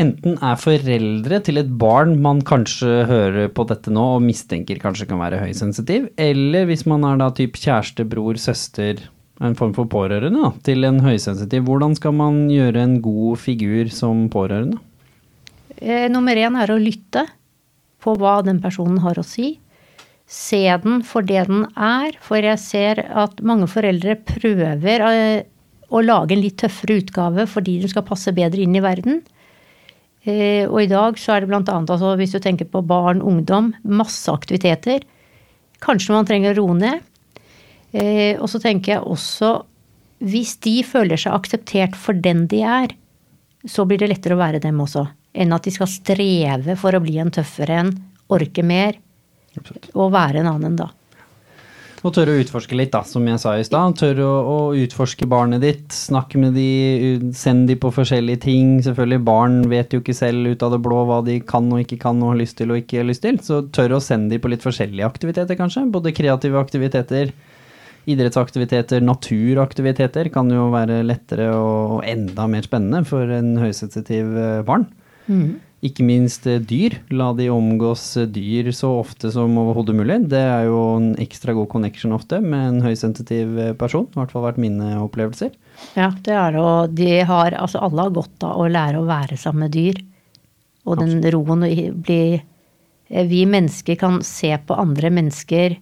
enten 0.00 0.36
er 0.44 0.58
foreldre 0.60 1.40
til 1.44 1.60
et 1.60 1.68
barn 1.80 2.16
man 2.22 2.42
kanskje 2.46 3.06
hører 3.08 3.50
på 3.54 3.66
dette 3.70 3.92
nå 3.92 4.04
og 4.16 4.24
mistenker 4.24 4.80
kanskje 4.82 5.08
kan 5.10 5.20
være 5.22 5.40
høysensitiv, 5.42 6.10
eller 6.20 6.68
hvis 6.68 6.86
man 6.88 7.06
er 7.08 7.20
da 7.20 7.30
typ 7.34 7.56
kjæreste, 7.60 8.06
bror, 8.08 8.38
søster, 8.40 9.00
en 9.44 9.56
form 9.56 9.74
for 9.76 9.88
pårørende 9.92 10.40
da, 10.40 10.52
til 10.64 10.86
en 10.88 11.02
høysensitiv. 11.04 11.66
Hvordan 11.68 11.96
skal 11.98 12.14
man 12.16 12.46
gjøre 12.48 12.84
en 12.84 13.00
god 13.04 13.40
figur 13.42 13.90
som 13.92 14.26
pårørende? 14.32 14.78
Eh, 15.76 16.06
nummer 16.08 16.36
én 16.40 16.56
er 16.56 16.72
å 16.72 16.80
lytte 16.80 17.26
på 18.00 18.14
hva 18.16 18.38
den 18.46 18.62
personen 18.64 19.02
har 19.04 19.18
å 19.20 19.26
si. 19.26 19.58
Se 20.26 20.62
den 20.82 21.02
for 21.06 21.26
det 21.26 21.44
den 21.50 21.66
er, 21.76 22.16
for 22.24 22.40
jeg 22.42 22.58
ser 22.62 23.02
at 23.04 23.42
mange 23.46 23.68
foreldre 23.70 24.16
prøver 24.26 25.04
eh, 25.10 25.44
å 25.92 26.02
lage 26.02 26.34
en 26.34 26.42
litt 26.42 26.58
tøffere 26.62 26.98
utgave 27.02 27.46
fordi 27.50 27.76
den 27.84 27.92
skal 27.92 28.06
passe 28.08 28.32
bedre 28.34 28.64
inn 28.64 28.74
i 28.74 28.82
verden. 28.82 29.20
Eh, 30.26 30.66
Og 30.66 30.82
i 30.82 30.90
dag 30.90 31.18
så 31.18 31.36
er 31.36 31.46
det 31.46 31.54
annet, 31.54 31.90
altså 31.90 32.16
hvis 32.18 32.34
du 32.34 32.40
tenker 32.42 32.66
på 32.66 32.82
barn, 32.86 33.22
ungdom, 33.22 33.74
masse 33.84 34.26
aktiviteter. 34.32 35.04
Kanskje 35.80 36.14
man 36.14 36.26
trenger 36.26 36.54
å 36.54 36.66
roe 36.66 36.74
ned. 36.74 37.00
Eh, 37.92 38.36
Og 38.40 38.48
så 38.50 38.60
tenker 38.60 38.96
jeg 38.96 39.02
også, 39.06 39.64
hvis 40.18 40.56
de 40.64 40.82
føler 40.82 41.16
seg 41.16 41.32
akseptert 41.36 41.94
for 41.94 42.12
den 42.12 42.46
de 42.46 42.62
er, 42.62 42.88
så 43.66 43.84
blir 43.86 43.98
det 43.98 44.08
lettere 44.10 44.34
å 44.34 44.42
være 44.42 44.60
dem 44.60 44.78
også. 44.80 45.06
Enn 45.34 45.52
at 45.52 45.62
de 45.66 45.70
skal 45.70 45.90
streve 45.90 46.76
for 46.76 46.96
å 46.96 47.02
bli 47.02 47.18
en 47.18 47.30
tøffere 47.30 47.80
en, 47.82 47.90
orke 48.32 48.62
mer, 48.64 48.96
og 49.94 50.12
være 50.12 50.40
en 50.40 50.48
annen 50.50 50.70
enn 50.70 50.78
da. 50.80 50.88
Og 52.06 52.12
tørre 52.14 52.36
å 52.36 52.42
utforske 52.42 52.76
litt, 52.78 52.92
da, 52.94 53.00
som 53.02 53.24
jeg 53.26 53.40
sa 53.42 53.56
i 53.58 53.64
stad. 53.66 53.96
Tørre 53.98 54.22
å, 54.22 54.34
å 54.46 54.58
utforske 54.78 55.26
barnet 55.26 55.64
ditt. 55.64 55.88
Snakke 55.90 56.38
med 56.38 56.54
de, 56.54 57.32
send 57.34 57.66
de 57.66 57.74
på 57.82 57.90
forskjellige 57.94 58.44
ting. 58.44 58.76
Selvfølgelig, 58.84 59.24
barn 59.26 59.56
vet 59.72 59.96
jo 59.96 60.02
ikke 60.02 60.14
selv 60.14 60.52
ut 60.52 60.62
av 60.62 60.76
det 60.76 60.80
blå 60.84 61.02
hva 61.08 61.18
de 61.26 61.40
kan 61.42 61.66
og 61.72 61.82
ikke 61.82 61.98
kan 62.04 62.22
og 62.22 62.34
har 62.34 62.40
lyst 62.44 62.60
til 62.60 62.70
og 62.70 62.78
ikke 62.84 63.00
har 63.02 63.10
lyst 63.10 63.24
til. 63.26 63.40
Så 63.42 63.64
tørre 63.74 63.98
å 63.98 64.04
sende 64.04 64.36
de 64.36 64.40
på 64.42 64.52
litt 64.52 64.62
forskjellige 64.62 65.08
aktiviteter, 65.08 65.58
kanskje. 65.58 65.88
Både 65.90 66.14
kreative 66.14 66.62
aktiviteter, 66.62 67.34
idrettsaktiviteter, 68.06 69.02
naturaktiviteter 69.02 70.30
kan 70.34 70.52
jo 70.54 70.68
være 70.70 71.02
lettere 71.08 71.50
og, 71.58 71.96
og 71.98 72.06
enda 72.06 72.46
mer 72.52 72.68
spennende 72.68 73.02
for 73.08 73.34
en 73.34 73.56
høysensitiv 73.64 74.30
barn. 74.68 74.86
barn. 75.26 75.56
Ikke 75.86 76.04
minst 76.06 76.46
eh, 76.48 76.58
dyr. 76.62 76.96
La 77.14 77.28
de 77.36 77.48
omgås 77.52 78.04
eh, 78.18 78.26
dyr 78.32 78.72
så 78.74 78.90
ofte 79.02 79.30
som 79.34 79.54
overhodet 79.60 79.94
mulig. 79.96 80.18
Det 80.32 80.40
er 80.40 80.66
jo 80.66 80.80
en 80.96 81.12
ekstra 81.22 81.54
god 81.56 81.68
connection 81.72 82.14
ofte 82.16 82.40
med 82.42 82.68
en 82.70 82.82
høysensitiv 82.84 83.58
eh, 83.62 83.72
person. 83.78 84.08
I 84.10 84.20
hvert 84.20 84.34
fall 84.34 84.46
vært 84.48 84.60
mine 84.62 84.96
opplevelser. 85.04 85.52
Ja, 85.98 86.10
det 86.24 86.34
er 86.34 86.56
det, 86.56 86.62
og 86.64 86.96
de 86.96 87.10
har, 87.28 87.56
altså 87.60 87.82
alle 87.84 88.06
har 88.06 88.14
godt 88.16 88.46
av 88.48 88.62
å 88.62 88.68
lære 88.72 89.02
å 89.02 89.08
være 89.08 89.38
sammen 89.40 89.66
med 89.66 89.76
dyr. 89.76 90.00
Og 90.86 91.00
den 91.02 91.18
roen 91.34 91.66
og 91.66 92.02
bli 92.06 92.20
Vi 93.06 93.40
mennesker 93.46 93.98
kan 93.98 94.20
se 94.26 94.52
på 94.66 94.74
andre 94.74 95.10
mennesker 95.14 95.76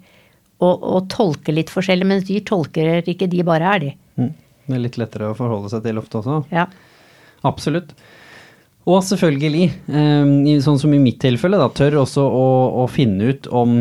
og, 0.61 0.83
og 0.83 1.07
tolke 1.13 1.53
litt 1.53 1.71
forskjellig, 1.73 2.09
mens 2.09 2.27
dyr 2.29 2.43
tolker 2.45 3.09
ikke, 3.09 3.29
de 3.29 3.45
bare 3.47 3.71
er 3.77 3.85
de. 3.85 3.93
Mm. 4.21 4.33
Det 4.67 4.77
er 4.77 4.83
litt 4.83 4.99
lettere 5.01 5.31
å 5.31 5.37
forholde 5.37 5.71
seg 5.73 5.85
til 5.85 6.01
ofte 6.01 6.21
også. 6.21 6.43
Ja. 6.53 6.67
Absolutt. 7.45 7.93
Og 8.85 9.01
selvfølgelig, 9.07 9.69
eh, 9.89 10.33
sånn 10.65 10.81
som 10.81 10.93
i 10.93 11.01
mitt 11.01 11.21
tilfelle, 11.23 11.61
da, 11.61 11.71
tør 11.73 12.03
også 12.03 12.25
å, 12.25 12.49
å 12.83 12.89
finne 12.91 13.33
ut 13.33 13.49
om, 13.49 13.79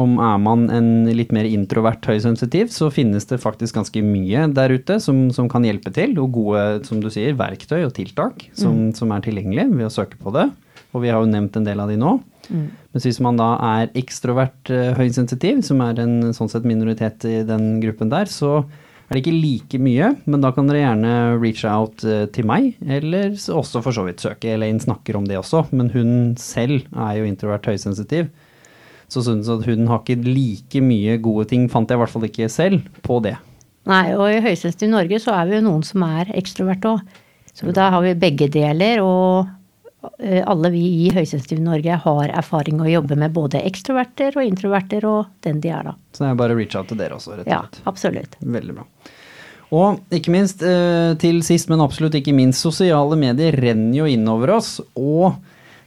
om 0.00 0.14
er 0.22 0.38
man 0.40 0.66
en 0.72 0.88
litt 1.12 1.34
mer 1.36 1.48
introvert 1.48 2.08
høysensitiv, 2.08 2.70
så 2.72 2.88
finnes 2.92 3.28
det 3.28 3.42
faktisk 3.42 3.76
ganske 3.76 4.04
mye 4.04 4.46
der 4.56 4.72
ute 4.78 4.96
som, 5.02 5.26
som 5.34 5.50
kan 5.52 5.66
hjelpe 5.66 5.92
til, 5.96 6.16
og 6.22 6.32
gode, 6.38 6.64
som 6.88 7.02
du 7.04 7.10
sier, 7.12 7.36
verktøy 7.36 7.82
og 7.82 7.92
tiltak 7.98 8.48
som, 8.56 8.88
som 8.96 9.12
er 9.12 9.26
tilgjengelige 9.26 9.76
ved 9.76 9.90
å 9.90 9.92
søke 9.92 10.20
på 10.22 10.32
det. 10.36 10.48
Og 10.96 11.04
vi 11.04 11.12
har 11.12 11.20
jo 11.20 11.28
nevnt 11.28 11.58
en 11.58 11.66
del 11.66 11.82
av 11.82 11.92
de 11.92 12.00
nå. 12.00 12.16
Mens 12.94 13.04
hvis 13.04 13.20
man 13.20 13.36
da 13.36 13.52
er 13.76 13.92
ekstrovert 13.98 14.70
eh, 14.72 14.94
høysensitiv, 14.96 15.60
som 15.66 15.82
er 15.84 16.00
en 16.00 16.32
sånn 16.36 16.48
sett 16.48 16.64
minoritet 16.68 17.26
i 17.28 17.40
den 17.44 17.76
gruppen 17.82 18.12
der, 18.12 18.30
så 18.30 18.62
er 19.06 19.14
det 19.14 19.22
ikke 19.22 19.38
like 19.38 19.78
mye, 19.78 20.08
men 20.26 20.42
da 20.42 20.50
kan 20.54 20.66
dere 20.66 20.82
gjerne 20.82 21.12
reach 21.38 21.62
out 21.68 22.02
eh, 22.02 22.24
til 22.34 22.48
meg, 22.48 22.72
eller 22.82 23.36
også 23.36 23.82
for 23.84 23.94
så 23.94 24.02
vidt 24.06 24.24
søke. 24.24 24.50
Elaine 24.56 24.82
snakker 24.82 25.18
om 25.18 25.28
det 25.28 25.38
også, 25.38 25.68
men 25.70 25.92
hun 25.94 26.10
selv 26.42 26.88
er 26.90 27.20
jo 27.20 27.28
introvert 27.28 27.68
høysensitiv. 27.70 28.32
Så 29.06 29.22
synes 29.22 29.46
at 29.52 29.62
hun 29.68 29.86
har 29.86 30.02
ikke 30.02 30.26
like 30.26 30.82
mye 30.82 31.20
gode 31.22 31.46
ting, 31.52 31.68
fant 31.70 31.86
jeg 31.86 32.00
i 32.00 32.02
hvert 32.02 32.10
fall 32.10 32.26
ikke 32.26 32.50
selv, 32.50 32.82
på 33.06 33.20
det. 33.22 33.36
Nei, 33.86 34.08
og 34.18 34.26
i 34.26 34.42
Høysensitiv 34.42 34.90
Norge 34.90 35.20
så 35.22 35.36
er 35.36 35.46
vi 35.46 35.60
jo 35.60 35.66
noen 35.68 35.84
som 35.86 36.02
er 36.02 36.32
ekstrovert 36.34 36.88
òg. 36.90 37.04
Så 37.54 37.70
da 37.72 37.86
har 37.94 38.02
vi 38.02 38.16
begge 38.18 38.50
deler, 38.52 38.98
og 39.06 39.46
alle 40.46 40.70
vi 40.72 40.82
i 41.06 41.10
Høysensitiv 41.14 41.60
Norge 41.62 41.98
har 42.02 42.32
erfaring 42.40 42.80
å 42.82 42.88
jobbe 42.88 43.18
med 43.18 43.34
både 43.36 43.60
ekstroverter 43.66 44.36
og 44.38 44.48
introverter 44.48 45.06
og 45.08 45.30
den 45.46 45.60
de 45.64 45.72
er, 45.74 45.90
da. 45.90 45.94
Så 46.12 46.24
det 46.24 46.32
er 46.32 46.40
bare 46.40 46.56
å 46.56 46.58
reach 46.58 46.76
out 46.78 46.90
til 46.90 47.00
dere 47.00 47.18
også, 47.18 47.36
rett 47.38 47.46
og 47.46 47.52
slett. 47.52 47.80
Ja, 47.80 47.90
absolutt. 47.92 48.36
Veldig 48.40 48.76
bra. 48.78 48.86
Og 49.74 49.98
ikke 50.14 50.30
minst, 50.30 50.62
eh, 50.62 51.14
til 51.18 51.42
sist, 51.42 51.68
men 51.68 51.82
absolutt 51.82 52.14
ikke 52.14 52.34
minst, 52.34 52.62
sosiale 52.62 53.16
medier 53.18 53.52
renner 53.52 53.96
jo 53.98 54.06
innover 54.06 54.54
oss. 54.56 54.80
Og 54.94 55.34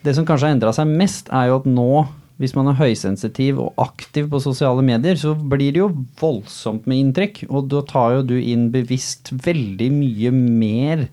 det 0.04 0.16
som 0.16 0.26
kanskje 0.26 0.48
har 0.48 0.56
endra 0.56 0.74
seg 0.76 0.88
mest, 0.88 1.30
er 1.32 1.48
jo 1.48 1.60
at 1.62 1.66
nå, 1.66 2.08
hvis 2.40 2.56
man 2.56 2.68
er 2.68 2.80
høysensitiv 2.80 3.60
og 3.60 3.74
aktiv 3.78 4.30
på 4.30 4.42
sosiale 4.42 4.84
medier, 4.84 5.16
så 5.16 5.34
blir 5.36 5.74
det 5.74 5.82
jo 5.82 6.06
voldsomt 6.20 6.88
med 6.88 7.00
inntrykk. 7.00 7.46
Og 7.50 7.70
da 7.72 7.82
tar 7.82 8.18
jo 8.18 8.22
du 8.24 8.38
inn 8.40 8.70
bevisst 8.72 9.32
veldig 9.32 9.92
mye 9.92 10.32
mer 10.32 11.08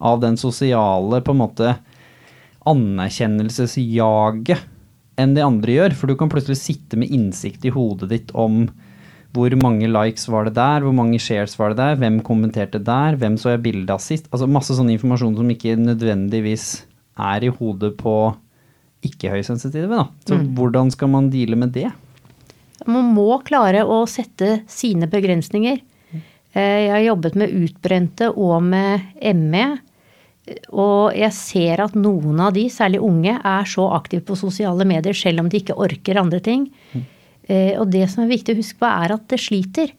av 0.00 0.20
den 0.20 0.36
sosiale, 0.36 1.20
på 1.22 1.34
en 1.34 1.42
måte, 1.42 1.76
anerkjennelsesjaget 2.68 4.66
enn 5.18 5.32
de 5.34 5.42
andre 5.42 5.74
gjør. 5.78 5.96
For 5.98 6.10
du 6.10 6.16
kan 6.18 6.30
plutselig 6.32 6.58
sitte 6.60 6.98
med 7.00 7.10
innsikt 7.14 7.64
i 7.66 7.72
hodet 7.74 8.10
ditt 8.12 8.34
om 8.38 8.66
hvor 9.36 9.52
mange 9.60 9.88
likes 9.92 10.24
var 10.32 10.46
det 10.48 10.54
der, 10.56 10.80
hvor 10.82 10.94
mange 10.96 11.18
shares 11.20 11.52
var 11.60 11.74
det 11.74 11.78
der, 11.82 11.98
hvem 12.00 12.20
kommenterte 12.24 12.80
der, 12.80 13.16
hvem 13.20 13.36
så 13.38 13.52
jeg 13.52 13.64
bilde 13.66 13.92
av 13.92 14.00
sist. 14.00 14.28
Altså 14.32 14.48
masse 14.48 14.72
sånn 14.74 14.88
informasjon 14.94 15.36
som 15.36 15.50
ikke 15.52 15.74
nødvendigvis 15.76 16.68
er 17.18 17.44
i 17.44 17.50
hodet 17.52 17.92
på 18.00 18.14
ikke-høysensitive. 19.04 19.90
da. 19.92 20.06
Så 20.26 20.38
hvordan 20.56 20.90
skal 20.94 21.10
man 21.12 21.28
deale 21.30 21.58
med 21.60 21.74
det? 21.76 21.90
Man 22.88 23.12
må 23.14 23.28
klare 23.46 23.84
å 23.84 24.00
sette 24.08 24.62
sine 24.70 25.06
begrensninger. 25.10 25.80
Eh, 26.54 26.88
Jeg 26.88 26.90
har 26.94 27.04
jobbet 27.04 27.36
med 27.36 27.52
utbrente 27.52 28.30
og 28.32 28.62
med 28.62 29.00
ME. 29.36 29.66
Og 30.72 31.14
jeg 31.16 31.34
ser 31.36 31.82
at 31.84 31.94
noen 31.98 32.40
av 32.40 32.54
de, 32.56 32.66
særlig 32.72 33.00
unge, 33.04 33.34
er 33.36 33.68
så 33.68 33.86
aktive 33.96 34.24
på 34.28 34.36
sosiale 34.38 34.86
medier 34.88 35.16
selv 35.16 35.44
om 35.44 35.48
de 35.48 35.60
ikke 35.62 35.76
orker 35.76 36.20
andre 36.20 36.40
ting. 36.44 36.68
Eh, 37.48 37.74
Og 37.80 37.88
det 37.90 38.06
som 38.12 38.24
er 38.24 38.32
viktig 38.34 38.54
å 38.54 38.60
huske 38.60 38.78
på, 38.82 38.88
er 38.88 39.14
at 39.16 39.28
det 39.28 39.40
sliter. 39.40 39.92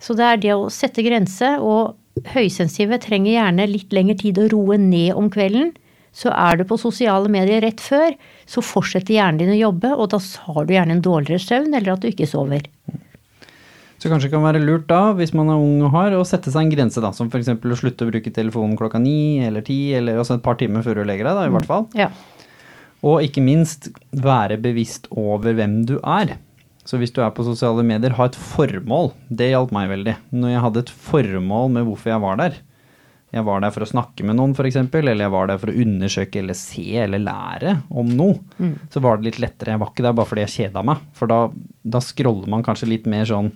Så 0.00 0.16
det 0.16 0.24
er 0.24 0.40
det 0.40 0.54
å 0.56 0.70
sette 0.72 1.04
grense, 1.04 1.58
og 1.60 1.96
høysensitive 2.34 2.98
trenger 3.02 3.36
gjerne 3.36 3.68
litt 3.68 3.92
lengre 3.92 4.16
tid 4.18 4.38
å 4.38 4.48
roe 4.52 4.78
ned 4.80 5.14
om 5.14 5.28
kvelden. 5.30 5.74
Så 6.12 6.32
er 6.34 6.58
du 6.58 6.64
på 6.66 6.78
sosiale 6.80 7.28
medier 7.30 7.62
rett 7.62 7.80
før, 7.80 8.16
så 8.46 8.64
fortsetter 8.64 9.14
hjernen 9.14 9.38
din 9.44 9.54
å 9.54 9.60
jobbe, 9.68 9.92
og 9.94 10.10
da 10.10 10.18
har 10.18 10.66
du 10.66 10.74
gjerne 10.74 10.96
en 10.96 11.04
dårligere 11.04 11.42
søvn, 11.44 11.74
eller 11.76 11.94
at 11.94 12.02
du 12.02 12.08
ikke 12.10 12.26
sover. 12.26 12.66
Så 14.00 14.08
kanskje 14.08 14.30
det 14.30 14.32
kan 14.32 14.44
være 14.46 14.62
lurt 14.64 14.86
da, 14.88 15.10
hvis 15.12 15.34
man 15.36 15.50
er 15.52 15.60
ung 15.60 15.82
og 15.84 15.92
har, 15.92 16.14
å 16.16 16.24
sette 16.24 16.48
seg 16.52 16.64
en 16.64 16.72
grense, 16.72 17.02
da, 17.04 17.10
som 17.12 17.28
f.eks. 17.28 17.50
å 17.52 17.76
slutte 17.76 18.06
å 18.06 18.08
bruke 18.08 18.32
telefonen 18.32 18.78
klokka 18.80 19.00
ni 19.02 19.42
eller 19.44 19.64
ti, 19.66 19.92
eller 19.96 20.22
altså 20.22 20.38
et 20.38 20.44
par 20.46 20.56
timer 20.60 20.86
før 20.86 21.02
du 21.02 21.04
legger 21.04 21.28
deg, 21.28 21.36
da, 21.36 21.44
i 21.44 21.52
hvert 21.52 21.68
fall. 21.68 21.84
Ja. 21.98 22.08
Og 23.04 23.20
ikke 23.24 23.44
minst 23.44 23.90
være 24.16 24.56
bevisst 24.60 25.08
over 25.12 25.52
hvem 25.56 25.82
du 25.88 25.98
er. 26.00 26.38
Så 26.88 26.96
hvis 27.00 27.12
du 27.12 27.20
er 27.20 27.30
på 27.36 27.44
sosiale 27.44 27.84
medier, 27.86 28.16
ha 28.16 28.26
et 28.28 28.40
formål. 28.40 29.12
Det 29.28 29.52
hjalp 29.52 29.72
meg 29.76 29.92
veldig. 29.92 30.16
Når 30.32 30.54
jeg 30.54 30.64
hadde 30.64 30.82
et 30.86 30.92
formål 31.12 31.72
med 31.76 31.88
hvorfor 31.88 32.14
jeg 32.14 32.24
var 32.24 32.40
der. 32.40 32.58
Jeg 33.30 33.46
var 33.46 33.60
der 33.62 33.70
for 33.70 33.84
å 33.84 33.90
snakke 33.92 34.24
med 34.26 34.40
noen, 34.40 34.56
f.eks., 34.56 34.80
eller 34.80 35.20
jeg 35.22 35.32
var 35.36 35.52
der 35.52 35.60
for 35.60 35.70
å 35.70 35.80
undersøke 35.84 36.40
eller 36.40 36.56
se 36.58 36.86
eller 37.04 37.20
lære 37.22 37.76
om 37.92 38.08
noe. 38.16 38.40
Så 38.90 39.04
var 39.04 39.20
det 39.20 39.28
litt 39.28 39.42
lettere. 39.44 39.76
Jeg 39.76 39.82
var 39.84 39.92
ikke 39.92 40.08
der 40.08 40.16
bare 40.18 40.30
fordi 40.32 40.46
jeg 40.48 40.56
kjeda 40.56 40.82
meg. 40.88 41.04
For 41.14 41.30
da, 41.30 41.44
da 41.84 42.00
scroller 42.02 42.50
man 42.50 42.64
kanskje 42.66 42.88
litt 42.90 43.06
mer 43.10 43.28
sånn 43.28 43.52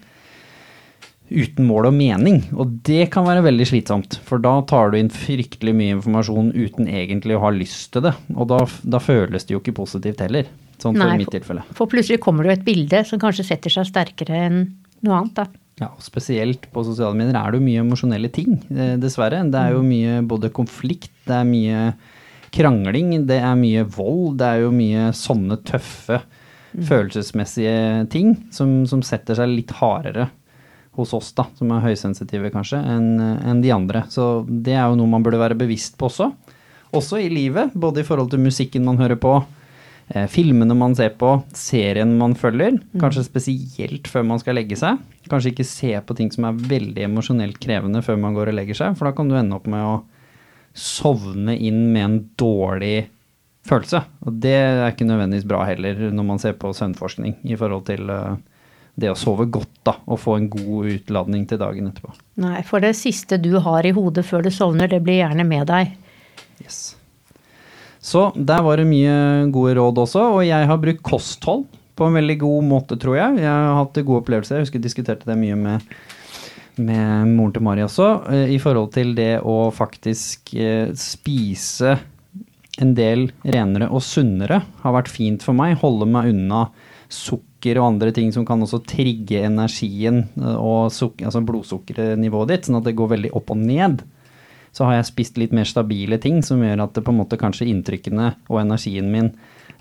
uten 1.31 1.67
mål 1.67 1.89
og 1.89 1.97
mening. 1.97 2.43
Og 2.53 2.77
det 2.87 3.09
kan 3.15 3.27
være 3.27 3.45
veldig 3.47 3.67
slitsomt, 3.71 4.19
for 4.27 4.43
da 4.43 4.59
tar 4.69 4.93
du 4.93 4.99
inn 4.99 5.13
fryktelig 5.13 5.75
mye 5.77 5.97
informasjon 5.97 6.53
uten 6.53 6.91
egentlig 6.91 7.39
å 7.39 7.43
ha 7.47 7.53
lyst 7.55 7.93
til 7.95 8.05
det. 8.07 8.15
Og 8.37 8.49
da, 8.53 8.61
da 8.83 9.01
føles 9.03 9.47
det 9.47 9.57
jo 9.57 9.63
ikke 9.63 9.77
positivt 9.81 10.23
heller. 10.25 10.49
Sånn 10.83 10.99
for 10.99 11.17
mitt 11.17 11.33
tilfelle. 11.33 11.65
For 11.77 11.91
plutselig 11.91 12.21
kommer 12.23 12.45
det 12.45 12.51
jo 12.51 12.59
et 12.59 12.67
bilde 12.67 13.05
som 13.09 13.21
kanskje 13.23 13.47
setter 13.47 13.73
seg 13.73 13.89
sterkere 13.89 14.41
enn 14.49 14.59
noe 15.05 15.21
annet, 15.21 15.39
da. 15.39 15.47
Ja, 15.81 15.89
og 15.91 16.05
spesielt 16.07 16.69
på 16.71 16.85
sosiale 16.87 17.19
medier 17.19 17.35
er 17.39 17.51
det 17.51 17.59
jo 17.59 17.67
mye 17.67 17.83
emosjonelle 17.83 18.31
ting, 18.35 18.61
eh, 18.71 18.95
dessverre. 19.01 19.41
Det 19.51 19.59
er 19.59 19.75
jo 19.75 19.83
mye 19.87 20.21
både 20.29 20.53
konflikt, 20.55 21.11
det 21.27 21.35
er 21.41 21.49
mye 21.49 21.81
krangling, 22.55 23.17
det 23.27 23.41
er 23.43 23.57
mye 23.59 23.83
vold, 23.97 24.37
det 24.39 24.47
er 24.47 24.63
jo 24.63 24.71
mye 24.75 25.09
sånne 25.19 25.59
tøffe 25.67 26.21
følelsesmessige 26.75 28.07
ting 28.11 28.33
som, 28.55 28.83
som 28.91 29.03
setter 29.07 29.39
seg 29.39 29.51
litt 29.51 29.75
hardere 29.79 30.29
hos 30.95 31.15
oss, 31.17 31.33
da, 31.37 31.47
som 31.59 31.73
er 31.75 31.83
høysensitive 31.85 32.53
kanskje, 32.55 32.79
enn 32.79 33.19
en 33.21 33.63
de 33.65 33.73
andre. 33.75 34.05
Så 34.13 34.45
det 34.47 34.77
er 34.77 34.87
jo 34.87 34.99
noe 34.99 35.11
man 35.11 35.25
burde 35.25 35.41
være 35.41 35.59
bevisst 35.59 35.99
på 35.99 36.09
også. 36.11 36.31
Også 36.95 37.19
i 37.19 37.31
livet, 37.33 37.75
både 37.75 38.03
i 38.03 38.07
forhold 38.07 38.31
til 38.31 38.43
musikken 38.45 38.85
man 38.87 39.01
hører 39.01 39.19
på, 39.19 39.35
eh, 40.15 40.29
filmene 40.31 40.77
man 40.79 40.95
ser 40.95 41.17
på, 41.19 41.33
serien 41.57 42.17
man 42.19 42.37
følger, 42.39 42.79
kanskje 43.01 43.27
spesielt 43.27 44.11
før 44.11 44.27
man 44.31 44.43
skal 44.43 44.59
legge 44.61 44.79
seg. 44.79 45.03
Kanskje 45.31 45.55
ikke 45.55 45.67
se 45.67 45.93
på 46.07 46.17
ting 46.17 46.31
som 46.31 46.47
er 46.47 46.61
veldig 46.75 47.09
emosjonelt 47.09 47.59
krevende 47.59 48.03
før 48.05 48.21
man 48.21 48.37
går 48.37 48.53
og 48.53 48.59
legger 48.61 48.79
seg, 48.79 48.99
for 48.99 49.09
da 49.09 49.17
kan 49.17 49.29
du 49.29 49.37
ende 49.39 49.59
opp 49.59 49.67
med 49.67 49.83
å 49.83 50.03
sovne 50.75 51.57
inn 51.59 51.93
med 51.93 52.05
en 52.05 52.17
dårlig 52.39 53.09
følelse. 53.67 54.03
Og 54.27 54.41
det 54.43 54.55
er 54.55 54.91
ikke 54.91 55.07
nødvendigvis 55.09 55.47
bra 55.49 55.65
heller 55.67 56.11
når 56.13 56.27
man 56.27 56.43
ser 56.43 56.57
på 56.59 56.73
søvnforskning 56.77 57.39
i 57.49 57.57
forhold 57.59 57.87
til 57.89 58.11
eh, 58.11 58.37
det 58.95 59.11
å 59.11 59.19
sove 59.19 59.47
godt 59.51 59.81
da, 59.87 59.97
og 60.07 60.21
få 60.23 60.37
en 60.39 60.49
god 60.53 60.91
utladning 60.95 61.47
til 61.51 61.59
dagen 61.61 61.89
etterpå. 61.91 62.15
Nei, 62.43 62.61
for 62.67 62.85
det 62.85 62.95
siste 62.99 63.41
du 63.43 63.57
har 63.63 63.87
i 63.87 63.95
hodet 63.95 64.27
før 64.27 64.45
du 64.47 64.53
sovner, 64.55 64.91
det 64.91 65.03
blir 65.05 65.19
gjerne 65.23 65.47
med 65.49 65.67
deg. 65.71 65.97
Yes. 66.63 66.95
Så 68.05 68.29
der 68.37 68.63
var 68.63 68.79
det 68.79 68.87
mye 68.87 69.49
gode 69.53 69.75
råd 69.79 70.03
også, 70.05 70.27
og 70.37 70.43
jeg 70.47 70.69
har 70.71 70.81
brukt 70.83 71.03
kosthold 71.07 71.65
på 71.95 72.09
en 72.09 72.19
veldig 72.19 72.37
god 72.43 72.67
måte, 72.69 72.99
tror 73.01 73.19
jeg. 73.19 73.39
Jeg 73.43 73.51
har 73.51 73.79
hatt 73.79 74.01
gode 74.03 74.23
opplevelser. 74.23 74.59
Jeg 74.59 74.67
husker 74.67 74.81
jeg 74.81 74.87
diskuterte 74.89 75.31
det 75.31 75.39
mye 75.41 75.57
med, 75.59 75.95
med 76.77 77.31
moren 77.35 77.55
til 77.55 77.65
Mari 77.65 77.85
også, 77.87 78.09
eh, 78.35 78.55
i 78.55 78.59
forhold 78.63 78.93
til 78.95 79.15
det 79.17 79.39
å 79.41 79.71
faktisk 79.75 80.55
eh, 80.59 80.91
spise 80.99 81.97
en 82.83 82.91
del 82.99 83.29
renere 83.47 83.87
og 83.87 84.03
sunnere 84.03 84.61
har 84.83 84.97
vært 84.97 85.13
fint 85.13 85.45
for 85.47 85.57
meg. 85.57 85.79
Holde 85.83 86.11
meg 86.11 86.33
unna 86.35 86.67
sukker 87.09 87.54
og 87.81 87.87
andre 87.89 88.13
ting 88.15 88.33
som 88.35 88.45
kan 88.47 88.61
også 88.63 88.83
trigge 88.85 89.45
energien 89.47 90.27
eh, 90.41 90.57
og 90.57 90.91
altså 90.93 91.45
blodsukkernivået 91.45 92.53
ditt, 92.53 92.69
sånn 92.69 92.81
at 92.81 92.89
det 92.89 92.99
går 92.99 93.15
veldig 93.17 93.33
opp 93.39 93.55
og 93.55 93.63
ned 93.65 94.05
så 94.75 94.89
har 94.89 94.99
jeg 94.99 95.11
spist 95.13 95.37
litt 95.39 95.53
mer 95.55 95.69
stabile 95.69 96.19
ting, 96.23 96.41
som 96.43 96.63
gjør 96.63 96.83
at 96.83 96.97
det 96.97 97.05
på 97.07 97.13
en 97.15 97.21
måte 97.21 97.39
kanskje 97.39 97.69
inntrykkene 97.71 98.33
og 98.51 98.59
energien 98.59 99.11
min 99.13 99.31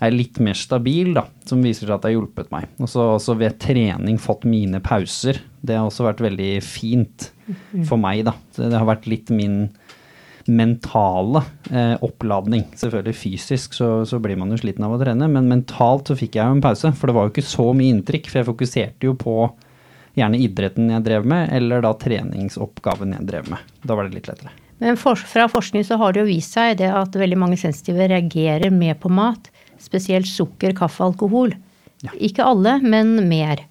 er 0.02 0.14
litt 0.14 0.38
mer 0.42 0.58
stabil, 0.58 1.12
da, 1.16 1.24
som 1.46 1.62
viser 1.64 1.86
seg 1.86 1.96
at 1.96 2.04
det 2.04 2.12
har 2.12 2.16
hjulpet 2.16 2.50
meg. 2.52 2.66
Og 2.82 2.90
så 2.90 3.04
også 3.14 3.36
ved 3.38 3.58
trening 3.62 4.18
fått 4.22 4.46
mine 4.46 4.80
pauser. 4.84 5.38
Det 5.62 5.78
har 5.78 5.86
også 5.86 6.06
vært 6.06 6.22
veldig 6.24 6.50
fint 6.66 7.28
for 7.88 7.98
meg, 8.00 8.24
da. 8.26 8.34
Det 8.56 8.74
har 8.74 8.86
vært 8.88 9.08
litt 9.10 9.30
min 9.34 9.68
mentale 10.46 11.42
eh, 11.70 11.94
oppladning. 12.04 12.66
Selvfølgelig 12.76 13.16
fysisk 13.16 13.76
så, 13.76 13.90
så 14.08 14.20
blir 14.22 14.38
man 14.40 14.52
jo 14.52 14.60
sliten 14.60 14.84
av 14.86 14.96
å 14.96 15.00
trene, 15.00 15.28
men 15.30 15.50
mentalt 15.50 16.10
så 16.10 16.16
fikk 16.18 16.38
jeg 16.38 16.44
jo 16.44 16.56
en 16.58 16.64
pause, 16.64 16.92
for 16.98 17.10
det 17.10 17.16
var 17.16 17.28
jo 17.28 17.34
ikke 17.34 17.46
så 17.48 17.70
mye 17.76 17.94
inntrykk, 17.94 18.28
for 18.30 18.40
jeg 18.40 18.50
fokuserte 18.50 19.08
jo 19.08 19.16
på 19.20 19.38
gjerne 20.14 20.40
idretten 20.44 20.92
jeg 20.92 21.06
drev 21.06 21.26
med, 21.28 21.48
eller 21.56 21.82
da 21.84 21.94
treningsoppgaven 21.98 23.16
jeg 23.16 23.28
drev 23.30 23.50
med. 23.54 23.74
Da 23.82 23.96
var 23.98 24.06
det 24.06 24.18
litt 24.20 24.30
lettere. 24.30 24.54
Men 24.82 24.98
for, 25.00 25.18
fra 25.18 25.46
forskning 25.50 25.84
så 25.86 25.98
har 26.00 26.14
det 26.14 26.24
jo 26.24 26.30
vist 26.30 26.56
seg 26.56 26.78
det 26.80 26.90
at 26.92 27.14
veldig 27.18 27.38
mange 27.40 27.58
sensitive 27.60 28.08
reagerer 28.10 28.74
mer 28.74 28.98
på 29.00 29.10
mat. 29.12 29.48
Spesielt 29.82 30.28
sukker, 30.28 30.74
kaffe, 30.76 31.06
alkohol. 31.06 31.54
Ikke 32.20 32.44
alle, 32.46 32.76
men 32.82 33.16
mer. 33.30 33.62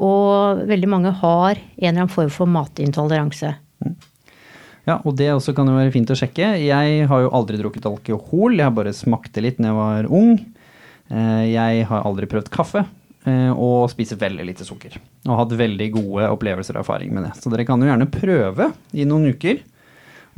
Og 0.00 0.62
veldig 0.70 0.88
mange 0.88 1.12
har 1.20 1.58
en 1.58 1.64
eller 1.76 2.04
annen 2.06 2.12
form 2.12 2.30
for 2.32 2.50
matintoleranse. 2.50 3.52
Ja, 4.88 5.00
og 5.04 5.16
det 5.18 5.28
også 5.34 5.52
kan 5.56 5.68
jo 5.68 5.76
være 5.76 5.92
fint 5.94 6.10
å 6.10 6.16
sjekke. 6.16 6.54
Jeg 6.64 7.04
har 7.10 7.20
jo 7.24 7.32
aldri 7.36 7.58
drukket 7.60 7.86
alkohol, 7.90 8.56
jeg 8.56 8.64
har 8.66 8.74
bare 8.76 8.94
smakt 8.96 9.34
det 9.36 9.44
litt 9.44 9.60
når 9.60 9.70
jeg 9.70 9.78
var 9.80 10.08
ung. 10.20 10.32
Eh, 11.10 11.44
Jeg 11.52 11.84
har 11.90 12.06
aldri 12.06 12.28
prøvd 12.30 12.48
kaffe, 12.54 12.84
eh, 13.26 13.50
og 13.50 13.90
spiser 13.92 14.16
veldig 14.20 14.46
lite 14.46 14.64
sukker. 14.64 14.96
Og 15.26 15.32
har 15.34 15.42
hatt 15.44 15.56
veldig 15.58 15.90
gode 15.98 16.30
opplevelser 16.32 16.78
og 16.78 16.84
erfaring 16.84 17.12
med 17.12 17.26
det. 17.28 17.34
Så 17.42 17.52
dere 17.52 17.66
kan 17.68 17.80
jo 17.82 17.90
gjerne 17.90 18.08
prøve 18.10 18.70
i 18.94 19.04
noen 19.04 19.34
uker. 19.34 19.60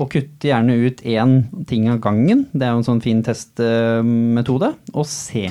Og 0.00 0.08
kutte 0.10 0.48
gjerne 0.48 0.74
ut 0.88 1.02
én 1.04 1.34
ting 1.68 1.86
av 1.92 2.00
gangen. 2.00 2.46
Det 2.52 2.64
er 2.64 2.72
jo 2.72 2.80
en 2.80 2.86
sånn 2.88 3.02
fin 3.04 3.20
testmetode. 3.22 4.72
Og 4.96 5.06
se 5.06 5.50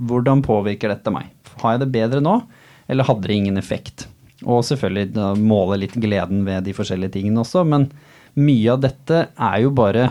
hvordan 0.00 0.42
påvirker 0.44 0.90
dette 0.92 1.12
meg. 1.12 1.28
Har 1.60 1.76
jeg 1.76 1.84
det 1.84 1.92
bedre 1.94 2.20
nå, 2.24 2.40
eller 2.88 3.06
hadde 3.08 3.28
det 3.28 3.36
ingen 3.36 3.60
effekt? 3.60 4.06
Og 4.44 4.64
selvfølgelig 4.68 5.36
måle 5.40 5.78
litt 5.80 5.94
gleden 5.96 6.42
ved 6.48 6.64
de 6.66 6.74
forskjellige 6.76 7.14
tingene 7.16 7.40
også, 7.44 7.62
men 7.68 7.86
mye 8.36 8.72
av 8.72 8.82
dette 8.84 9.26
er 9.32 9.60
jo 9.64 9.72
bare 9.76 10.10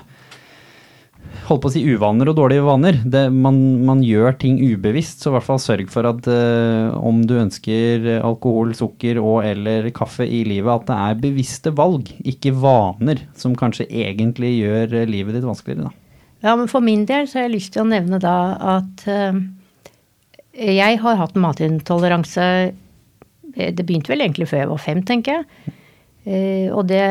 holdt 1.46 1.62
på 1.62 1.70
å 1.70 1.74
si 1.74 1.82
uvaner 1.86 2.30
og 2.32 2.38
dårlige 2.38 2.64
vaner. 2.66 3.00
Det, 3.06 3.26
man, 3.34 3.58
man, 3.86 4.02
gjør 4.06 4.38
ting 4.42 4.58
ubevisst, 4.64 5.22
så 5.22 5.32
i 5.32 5.36
hvert 5.36 5.48
fall 5.48 5.62
sørg 5.62 5.92
for 5.94 6.08
at 6.10 6.30
uh, 6.32 6.96
om 7.06 7.22
du 7.28 7.36
ønsker 7.40 8.08
alkohol, 8.18 8.74
sukker 8.78 9.20
og 9.22 9.44
eller 9.46 9.90
kaffe 9.96 10.26
i 10.26 10.44
livet, 10.48 10.72
at 10.72 10.88
det 10.90 10.98
er 11.10 11.22
bevisste 11.28 11.74
valg, 11.76 12.10
ikke 12.26 12.56
vaner, 12.62 13.22
som 13.38 13.58
kanskje 13.58 13.88
egentlig 13.90 14.56
gjør 14.58 14.98
livet 15.10 15.38
ditt 15.38 15.48
vanskeligere. 15.48 15.90
Da. 15.90 16.02
Ja, 16.46 16.56
men 16.58 16.70
for 16.72 16.86
min 16.86 17.06
del 17.10 17.30
så 17.30 17.40
har 17.40 17.48
jeg 17.48 17.58
lyst 17.58 17.76
til 17.76 17.86
å 17.86 17.90
nevne 17.90 18.22
da 18.22 18.38
at 18.78 19.06
uh, 19.10 19.44
jeg 20.56 21.00
har 21.02 21.18
hatt 21.20 21.36
matintoleranse 21.36 22.44
Det 23.56 23.84
begynte 23.84 24.12
vel 24.12 24.24
egentlig 24.24 24.48
før 24.48 24.62
jeg 24.62 24.70
var 24.72 24.82
fem, 24.84 25.02
tenker 25.08 25.42
jeg. 25.42 25.74
Uh, 26.26 26.74
og 26.74 26.88
det 26.90 27.06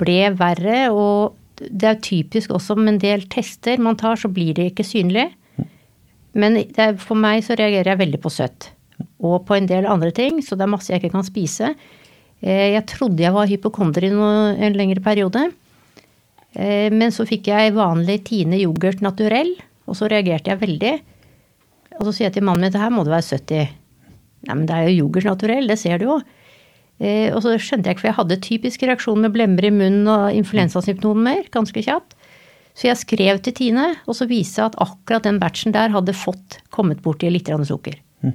ble 0.00 0.20
verre. 0.36 0.86
og 0.90 1.36
det 1.56 1.88
er 1.88 2.00
typisk 2.04 2.52
også 2.52 2.76
med 2.76 2.94
en 2.94 3.02
del 3.02 3.26
tester 3.32 3.80
man 3.80 3.96
tar, 3.96 4.18
så 4.20 4.28
blir 4.28 4.56
det 4.56 4.70
ikke 4.72 4.84
synlig. 4.84 5.30
Men 6.36 6.58
er, 6.60 6.96
for 7.00 7.16
meg 7.16 7.44
så 7.46 7.56
reagerer 7.56 7.94
jeg 7.94 8.02
veldig 8.02 8.20
på 8.20 8.32
søtt. 8.32 8.70
Og 9.24 9.46
på 9.48 9.56
en 9.56 9.68
del 9.68 9.88
andre 9.88 10.12
ting, 10.12 10.42
så 10.44 10.56
det 10.56 10.66
er 10.66 10.72
masse 10.74 10.92
jeg 10.92 11.00
ikke 11.00 11.14
kan 11.14 11.24
spise. 11.24 11.72
Eh, 12.44 12.74
jeg 12.74 12.84
trodde 12.90 13.24
jeg 13.24 13.32
var 13.32 13.48
hypokonder 13.48 14.04
i 14.04 14.12
en 14.12 14.76
lengre 14.76 15.00
periode. 15.04 15.46
Eh, 16.52 16.92
men 16.92 17.12
så 17.14 17.24
fikk 17.28 17.48
jeg 17.52 17.76
vanlig 17.76 18.22
Tine 18.28 18.60
yoghurt 18.60 19.00
naturell, 19.04 19.54
og 19.88 19.96
så 19.96 20.10
reagerte 20.12 20.52
jeg 20.52 20.60
veldig. 20.60 20.94
Og 21.96 22.08
så 22.08 22.12
sier 22.12 22.28
jeg 22.28 22.36
til 22.36 22.44
mannen 22.44 22.66
min 22.66 22.74
at 22.74 22.80
her 22.82 22.92
må 22.92 23.06
det 23.06 23.16
være 23.16 23.30
70. 23.40 23.76
Nei, 24.46 24.54
men 24.54 24.66
det 24.68 24.76
er 24.76 24.90
jo 24.90 25.06
yoghurt 25.06 25.30
naturell, 25.30 25.72
det 25.72 25.80
ser 25.80 26.00
du 26.00 26.10
jo. 26.10 26.20
Eh, 26.96 27.28
og 27.34 27.42
så 27.44 27.52
skjønte 27.60 27.90
jeg 27.90 27.96
ikke, 27.96 28.04
for 28.06 28.10
jeg 28.10 28.18
hadde 28.20 28.38
typisk 28.44 28.84
reaksjon 28.88 29.20
med 29.20 29.34
blemmer 29.34 29.68
i 29.68 29.72
munnen 29.74 30.08
og 30.08 30.36
influensasymptomer 30.36 31.50
ganske 31.52 31.82
kjapt. 31.84 32.16
Så 32.76 32.90
jeg 32.90 33.00
skrev 33.00 33.40
til 33.44 33.56
Tine, 33.56 33.86
og 34.04 34.16
så 34.18 34.28
viste 34.28 34.60
jeg 34.60 34.72
at 34.72 34.80
akkurat 34.84 35.24
den 35.24 35.40
batchen 35.40 35.72
der 35.72 35.92
hadde 35.94 36.16
fått 36.16 36.58
kommet 36.72 37.00
borti 37.04 37.30
litt 37.32 37.48
sukker. 37.48 37.96
Mm. 38.20 38.34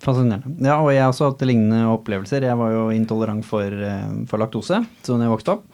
Fascinerende. 0.00 0.56
Ja, 0.64 0.78
og 0.80 0.92
jeg 0.92 1.04
har 1.04 1.12
også 1.12 1.30
hatt 1.30 1.44
lignende 1.48 1.84
opplevelser. 1.92 2.44
Jeg 2.48 2.56
var 2.56 2.72
jo 2.72 2.86
intolerant 2.90 3.44
for, 3.44 3.64
eh, 3.64 4.24
for 4.28 4.40
laktose 4.40 4.84
da 5.04 5.18
jeg 5.20 5.32
vokste 5.32 5.56
opp. 5.56 5.64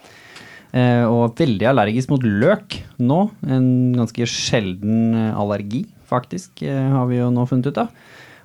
Eh, 0.75 1.05
og 1.07 1.39
veldig 1.39 1.67
allergisk 1.71 2.11
mot 2.11 2.23
løk 2.23 2.83
nå. 2.99 3.31
En 3.47 3.95
ganske 3.95 4.27
sjelden 4.27 5.15
allergi, 5.35 5.87
faktisk, 6.11 6.63
har 6.67 7.07
vi 7.07 7.19
jo 7.19 7.31
nå 7.31 7.47
funnet 7.47 7.71
ut 7.71 7.79
av. 7.79 7.89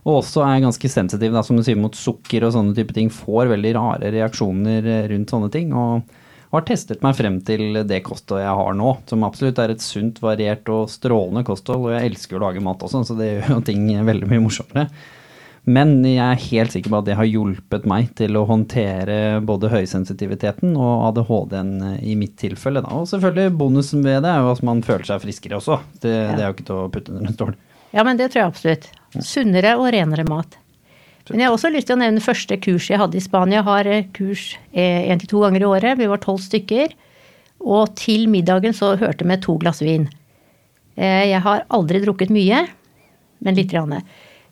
Og 0.03 0.19
også 0.19 0.43
er 0.43 0.65
ganske 0.65 0.89
sensitiv, 0.91 1.31
da, 1.31 1.43
som 1.47 1.57
du 1.57 1.63
sier, 1.63 1.79
mot 1.79 1.95
sukker 1.95 2.43
og 2.43 2.53
sånne 2.55 2.75
type 2.75 2.95
ting. 2.95 3.11
Får 3.13 3.51
veldig 3.53 3.71
rare 3.77 4.11
reaksjoner 4.11 4.89
eh, 4.89 5.07
rundt 5.13 5.31
sånne 5.31 5.51
ting. 5.53 5.71
Og, 5.77 6.19
har 6.53 6.65
testet 6.67 7.01
meg 7.01 7.15
frem 7.17 7.39
til 7.41 7.79
det 7.89 8.03
kostholdet 8.05 8.45
jeg 8.45 8.57
har 8.59 8.75
nå, 8.77 8.91
som 9.09 9.23
absolutt 9.25 9.57
er 9.63 9.71
et 9.73 9.81
sunt, 9.81 10.19
variert 10.21 10.67
og 10.69 10.91
strålende 10.91 11.41
kosthold. 11.47 11.87
Og 11.87 11.95
jeg 11.95 12.11
elsker 12.11 12.37
å 12.37 12.43
lage 12.45 12.61
mat 12.61 12.83
også, 12.85 13.01
så 13.09 13.17
det 13.17 13.31
gjør 13.31 13.55
jo 13.55 13.59
ting 13.71 13.87
veldig 14.11 14.29
mye 14.29 14.43
morsommere. 14.43 14.87
Men 15.63 16.01
jeg 16.03 16.19
er 16.19 16.41
helt 16.43 16.73
sikker 16.75 16.91
på 16.91 16.99
at 16.99 17.07
det 17.07 17.15
har 17.15 17.27
hjulpet 17.29 17.85
meg 17.87 18.09
til 18.19 18.35
å 18.35 18.43
håndtere 18.49 19.39
både 19.47 19.71
høysensitiviteten 19.71 20.75
og 20.75 21.05
ADHD-en 21.07 21.73
eh, 21.87 21.99
i 22.11 22.17
mitt 22.19 22.35
tilfelle. 22.41 22.83
Da. 22.83 22.91
Og 22.99 23.07
selvfølgelig 23.09 23.55
bonusen 23.57 24.03
ved 24.05 24.21
det 24.25 24.33
er 24.33 24.43
jo 24.43 24.51
at 24.51 24.65
man 24.67 24.83
føler 24.85 25.07
seg 25.07 25.23
friskere 25.23 25.57
også. 25.61 25.79
Det, 26.03 26.11
ja. 26.11 26.33
det 26.35 26.43
er 26.43 26.49
jo 26.49 26.57
ikke 26.57 26.67
til 26.67 26.81
å 26.83 26.89
putte 26.93 27.15
under 27.15 27.31
en 27.31 27.37
stol. 27.39 27.55
Ja, 27.93 28.03
men 28.05 28.17
det 28.17 28.31
tror 28.33 28.41
jeg 28.41 28.51
absolutt. 28.51 28.89
Sunnere 29.21 29.75
og 29.77 29.91
renere 29.93 30.25
mat. 30.25 30.57
Men 31.29 31.39
jeg 31.39 31.47
har 31.47 31.55
også 31.55 31.71
lyst 31.71 31.87
til 31.87 31.95
å 31.95 32.01
nevne 32.01 32.23
første 32.23 32.57
kurs 32.59 32.89
jeg 32.89 32.99
hadde 32.99 33.15
i 33.15 33.23
Spania. 33.23 33.61
Jeg 33.61 33.67
har 33.67 33.89
eh, 33.89 34.07
kurs 34.15 34.47
én 34.73 35.13
eh, 35.13 35.19
til 35.21 35.29
to 35.31 35.43
ganger 35.45 35.63
i 35.63 35.69
året. 35.69 35.99
Vi 36.01 36.09
var 36.09 36.19
tolv 36.23 36.41
stykker. 36.43 36.95
Og 37.63 37.93
til 37.95 38.25
middagen 38.31 38.75
så 38.75 38.93
hørte 38.99 39.27
vi 39.29 39.37
to 39.39 39.55
glass 39.61 39.79
vin. 39.85 40.09
Eh, 40.97 41.29
jeg 41.31 41.39
har 41.45 41.63
aldri 41.73 42.01
drukket 42.03 42.33
mye, 42.33 42.65
men 43.45 43.57
litt. 43.57 43.71
Grann. 43.71 44.01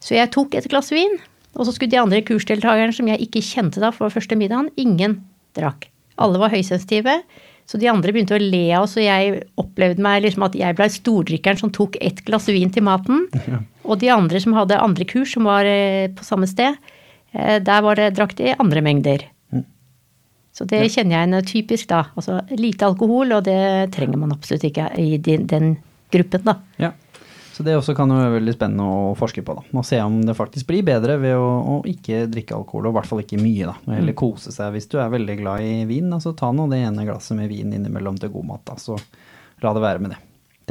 Så 0.02 0.16
jeg 0.16 0.32
tok 0.34 0.56
et 0.56 0.70
glass 0.72 0.94
vin, 0.94 1.18
og 1.58 1.68
så 1.68 1.76
skulle 1.76 1.92
de 1.92 2.00
andre 2.02 2.24
kursdeltakerne 2.26 2.96
som 2.96 3.10
jeg 3.12 3.26
ikke 3.26 3.44
kjente 3.44 3.84
da 3.84 3.92
for 3.94 4.14
første 4.14 4.38
middagen, 4.40 4.72
ingen 4.80 5.20
drakk. 5.58 5.90
Alle 6.22 6.40
var 6.42 6.54
høysensitive. 6.54 7.20
Så 7.72 7.80
de 7.80 7.88
andre 7.88 8.12
begynte 8.12 8.36
å 8.36 8.42
le 8.42 8.66
av 8.76 8.84
oss, 8.84 8.98
og 9.00 9.06
jeg 9.06 9.46
opplevde 9.62 10.04
meg 10.04 10.26
liksom 10.26 10.44
at 10.44 10.58
jeg 10.60 10.76
ble 10.76 10.90
stordrikkeren 10.92 11.60
som 11.62 11.72
tok 11.72 11.96
ett 12.04 12.20
glass 12.28 12.50
vin 12.52 12.74
til 12.74 12.84
maten. 12.84 13.30
Ja. 13.48 13.62
Og 13.88 14.02
de 14.02 14.10
andre 14.12 14.42
som 14.44 14.58
hadde 14.58 14.80
andre 14.82 15.08
kurs, 15.08 15.32
som 15.38 15.48
var 15.48 15.68
eh, 15.70 16.10
på 16.12 16.26
samme 16.28 16.50
sted, 16.52 16.76
eh, 17.32 17.62
der 17.64 17.86
var 17.86 17.96
det 17.96 18.10
drakk 18.18 18.36
de 18.42 18.52
andre 18.60 18.84
mengder. 18.84 19.24
Mm. 19.56 19.64
Så 20.52 20.68
det 20.68 20.82
ja. 20.84 20.90
kjenner 20.98 21.16
jeg 21.16 21.30
en 21.30 21.48
typisk, 21.48 21.88
da. 21.94 22.02
Altså 22.20 22.42
lite 22.60 22.90
alkohol, 22.92 23.32
og 23.38 23.48
det 23.48 23.62
trenger 23.96 24.20
man 24.20 24.36
absolutt 24.36 24.68
ikke 24.68 24.90
i 25.00 25.16
den, 25.24 25.48
den 25.48 25.72
gruppen, 26.12 26.44
da. 26.52 26.58
Ja. 26.82 26.92
Så 27.52 27.66
det 27.68 27.76
også 27.76 27.94
kan 27.98 28.12
jo 28.12 28.16
være 28.16 28.38
veldig 28.38 28.54
spennende 28.56 28.86
å 28.88 29.16
forske 29.20 29.44
på. 29.44 29.56
da, 29.58 29.64
Og 29.76 29.86
se 29.88 30.00
om 30.02 30.22
det 30.24 30.38
faktisk 30.38 30.70
blir 30.70 30.86
bedre 30.88 31.18
ved 31.20 31.36
å, 31.36 31.50
å 31.74 31.76
ikke 31.90 32.24
drikke 32.32 32.56
alkohol, 32.56 32.88
og 32.88 32.94
i 32.94 32.98
hvert 33.00 33.10
fall 33.10 33.24
ikke 33.26 33.42
mye. 33.42 33.68
da, 33.68 33.76
og 33.76 33.96
Heller 33.98 34.16
mm. 34.16 34.20
kose 34.22 34.54
seg 34.56 34.72
hvis 34.76 34.88
du 34.92 34.98
er 35.04 35.12
veldig 35.12 35.36
glad 35.42 35.66
i 35.68 35.74
vin. 35.90 36.08
altså 36.16 36.36
Ta 36.38 36.54
nå 36.56 36.70
det 36.72 36.80
ene 36.86 37.08
glasset 37.08 37.36
med 37.40 37.52
vin 37.52 37.74
innimellom 37.76 38.20
til 38.22 38.32
god 38.32 38.48
mat. 38.54 38.64
da, 38.72 38.78
Så 38.80 38.96
la 39.62 39.74
det 39.76 39.84
være 39.84 40.04
med 40.04 40.16
det, 40.16 40.22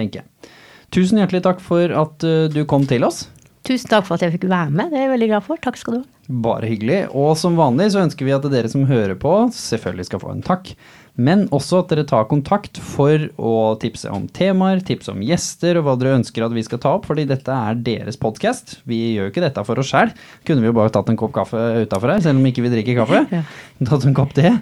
tenker 0.00 0.22
jeg. 0.22 0.54
Tusen 0.90 1.20
hjertelig 1.20 1.44
takk 1.44 1.60
for 1.62 1.92
at 1.94 2.24
uh, 2.26 2.48
du 2.50 2.64
kom 2.66 2.88
til 2.88 3.04
oss. 3.06 3.28
Tusen 3.66 3.90
takk 3.92 4.08
for 4.08 4.16
at 4.16 4.24
jeg 4.24 4.38
fikk 4.38 4.48
være 4.50 4.72
med. 4.72 4.88
Det 4.90 4.98
er 4.98 5.04
jeg 5.04 5.12
veldig 5.12 5.28
glad 5.34 5.44
for. 5.46 5.60
Takk 5.62 5.76
skal 5.78 5.94
du 5.94 6.00
ha. 6.00 6.06
Bare 6.46 6.70
hyggelig. 6.70 7.00
Og 7.14 7.34
som 7.38 7.58
vanlig 7.58 7.90
så 7.92 8.02
ønsker 8.02 8.26
vi 8.26 8.34
at 8.34 8.46
dere 8.50 8.70
som 8.72 8.88
hører 8.88 9.18
på, 9.20 9.34
selvfølgelig 9.54 10.08
skal 10.08 10.22
få 10.22 10.32
en 10.32 10.42
takk. 10.46 10.72
Men 11.20 11.44
også 11.52 11.82
at 11.82 11.90
dere 11.92 12.06
tar 12.08 12.28
kontakt 12.30 12.80
for 12.80 13.26
å 13.36 13.54
tipse 13.82 14.08
om 14.08 14.24
temaer, 14.32 14.80
tipse 14.86 15.12
om 15.12 15.20
gjester 15.24 15.76
og 15.76 15.84
hva 15.84 15.96
dere 16.00 16.16
ønsker 16.20 16.46
at 16.46 16.54
vi 16.56 16.64
skal 16.64 16.80
ta 16.80 16.94
opp, 16.96 17.08
fordi 17.10 17.26
dette 17.28 17.52
er 17.52 17.80
deres 17.84 18.16
podkast. 18.20 18.78
Vi 18.88 19.02
gjør 19.18 19.28
jo 19.28 19.34
ikke 19.34 19.44
dette 19.44 19.64
for 19.68 19.82
oss 19.82 19.92
sjæl. 19.92 20.14
Kunne 20.48 20.64
vi 20.64 20.70
jo 20.70 20.76
bare 20.78 20.92
tatt 20.94 21.12
en 21.12 21.20
kopp 21.20 21.34
kaffe 21.36 21.60
utafor 21.84 22.14
her, 22.14 22.24
selv 22.24 22.40
om 22.40 22.48
ikke 22.48 22.64
vi 22.64 22.72
drikker 22.72 23.02
kaffe. 23.02 23.44
Tatt 23.90 24.06
en 24.08 24.16
kopp 24.16 24.32
det. 24.38 24.54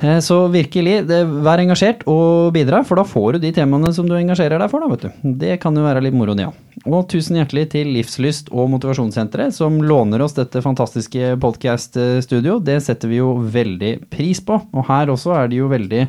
Eh, 0.00 0.18
så 0.22 0.36
virkelig, 0.52 1.00
det, 1.08 1.24
vær 1.42 1.58
engasjert 1.62 2.04
og 2.10 2.52
bidra, 2.54 2.84
for 2.86 3.00
da 3.00 3.04
får 3.08 3.36
du 3.36 3.46
de 3.46 3.52
temaene 3.56 3.90
som 3.94 4.06
du 4.06 4.14
engasjerer 4.14 4.60
deg 4.62 4.70
for. 4.70 4.84
Da, 4.84 4.90
vet 4.92 5.06
du. 5.06 5.34
Det 5.42 5.58
kan 5.62 5.76
jo 5.76 5.86
være 5.86 6.04
litt 6.06 6.16
moro, 6.16 6.36
ja. 6.38 6.52
Og 6.86 7.08
tusen 7.10 7.40
hjertelig 7.40 7.66
til 7.74 7.90
Livslyst 7.96 8.52
og 8.54 8.70
Motivasjonssenteret, 8.76 9.56
som 9.56 9.80
låner 9.82 10.22
oss 10.22 10.38
dette 10.38 10.62
fantastiske 10.62 11.34
podcast-studio. 11.42 12.60
Det 12.62 12.78
setter 12.86 13.10
vi 13.10 13.20
jo 13.20 13.34
veldig 13.42 13.94
pris 14.12 14.42
på. 14.44 14.60
Og 14.70 14.90
her 14.90 15.10
også 15.10 15.34
er 15.40 15.50
de 15.50 15.62
jo 15.62 15.70
veldig 15.72 16.06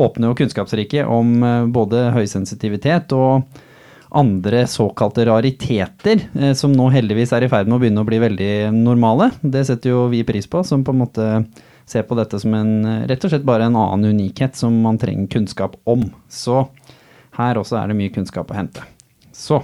åpne 0.00 0.30
og 0.32 0.38
kunnskapsrike 0.40 1.06
om 1.06 1.34
eh, 1.44 1.66
både 1.70 2.08
høysensitivitet 2.16 3.14
og 3.14 3.66
andre 4.10 4.64
såkalte 4.66 5.22
rariteter, 5.28 6.26
eh, 6.34 6.54
som 6.58 6.74
nå 6.74 6.88
heldigvis 6.90 7.30
er 7.36 7.46
i 7.46 7.52
ferd 7.52 7.70
med 7.70 7.78
å 7.78 7.82
begynne 7.84 8.02
å 8.02 8.08
bli 8.08 8.18
veldig 8.22 8.54
normale. 8.74 9.30
Det 9.40 9.68
setter 9.68 9.94
jo 9.94 10.06
vi 10.10 10.24
pris 10.26 10.50
på, 10.50 10.64
som 10.66 10.82
på 10.82 10.96
en 10.96 11.04
måte 11.04 11.26
se 11.90 12.02
på 12.06 12.16
dette 12.18 12.38
som 12.38 12.54
en, 12.54 12.72
rett 13.10 13.26
og 13.26 13.32
slett 13.32 13.46
bare 13.46 13.66
en 13.66 13.78
annen 13.78 14.14
unikhet 14.14 14.58
som 14.58 14.76
man 14.84 14.98
trenger 15.00 15.30
kunnskap 15.32 15.76
om. 15.90 16.06
Så 16.30 16.64
her 17.38 17.60
også 17.60 17.80
er 17.80 17.90
det 17.90 17.98
mye 17.98 18.14
kunnskap 18.14 18.50
å 18.50 18.58
hente. 18.58 18.84
Så 19.34 19.62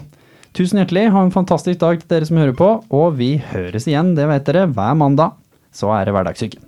tusen 0.56 0.80
hjertelig, 0.82 1.08
ha 1.14 1.22
en 1.22 1.34
fantastisk 1.34 1.80
dag 1.82 2.00
til 2.00 2.10
dere 2.10 2.28
som 2.28 2.40
hører 2.40 2.56
på, 2.58 2.70
og 2.90 3.18
vi 3.20 3.36
høres 3.52 3.86
igjen, 3.90 4.14
det 4.18 4.26
vet 4.30 4.48
dere, 4.48 4.66
hver 4.72 4.98
mandag. 4.98 5.36
Så 5.76 5.92
er 5.92 6.08
det 6.08 6.16
Hverdagssyken. 6.16 6.65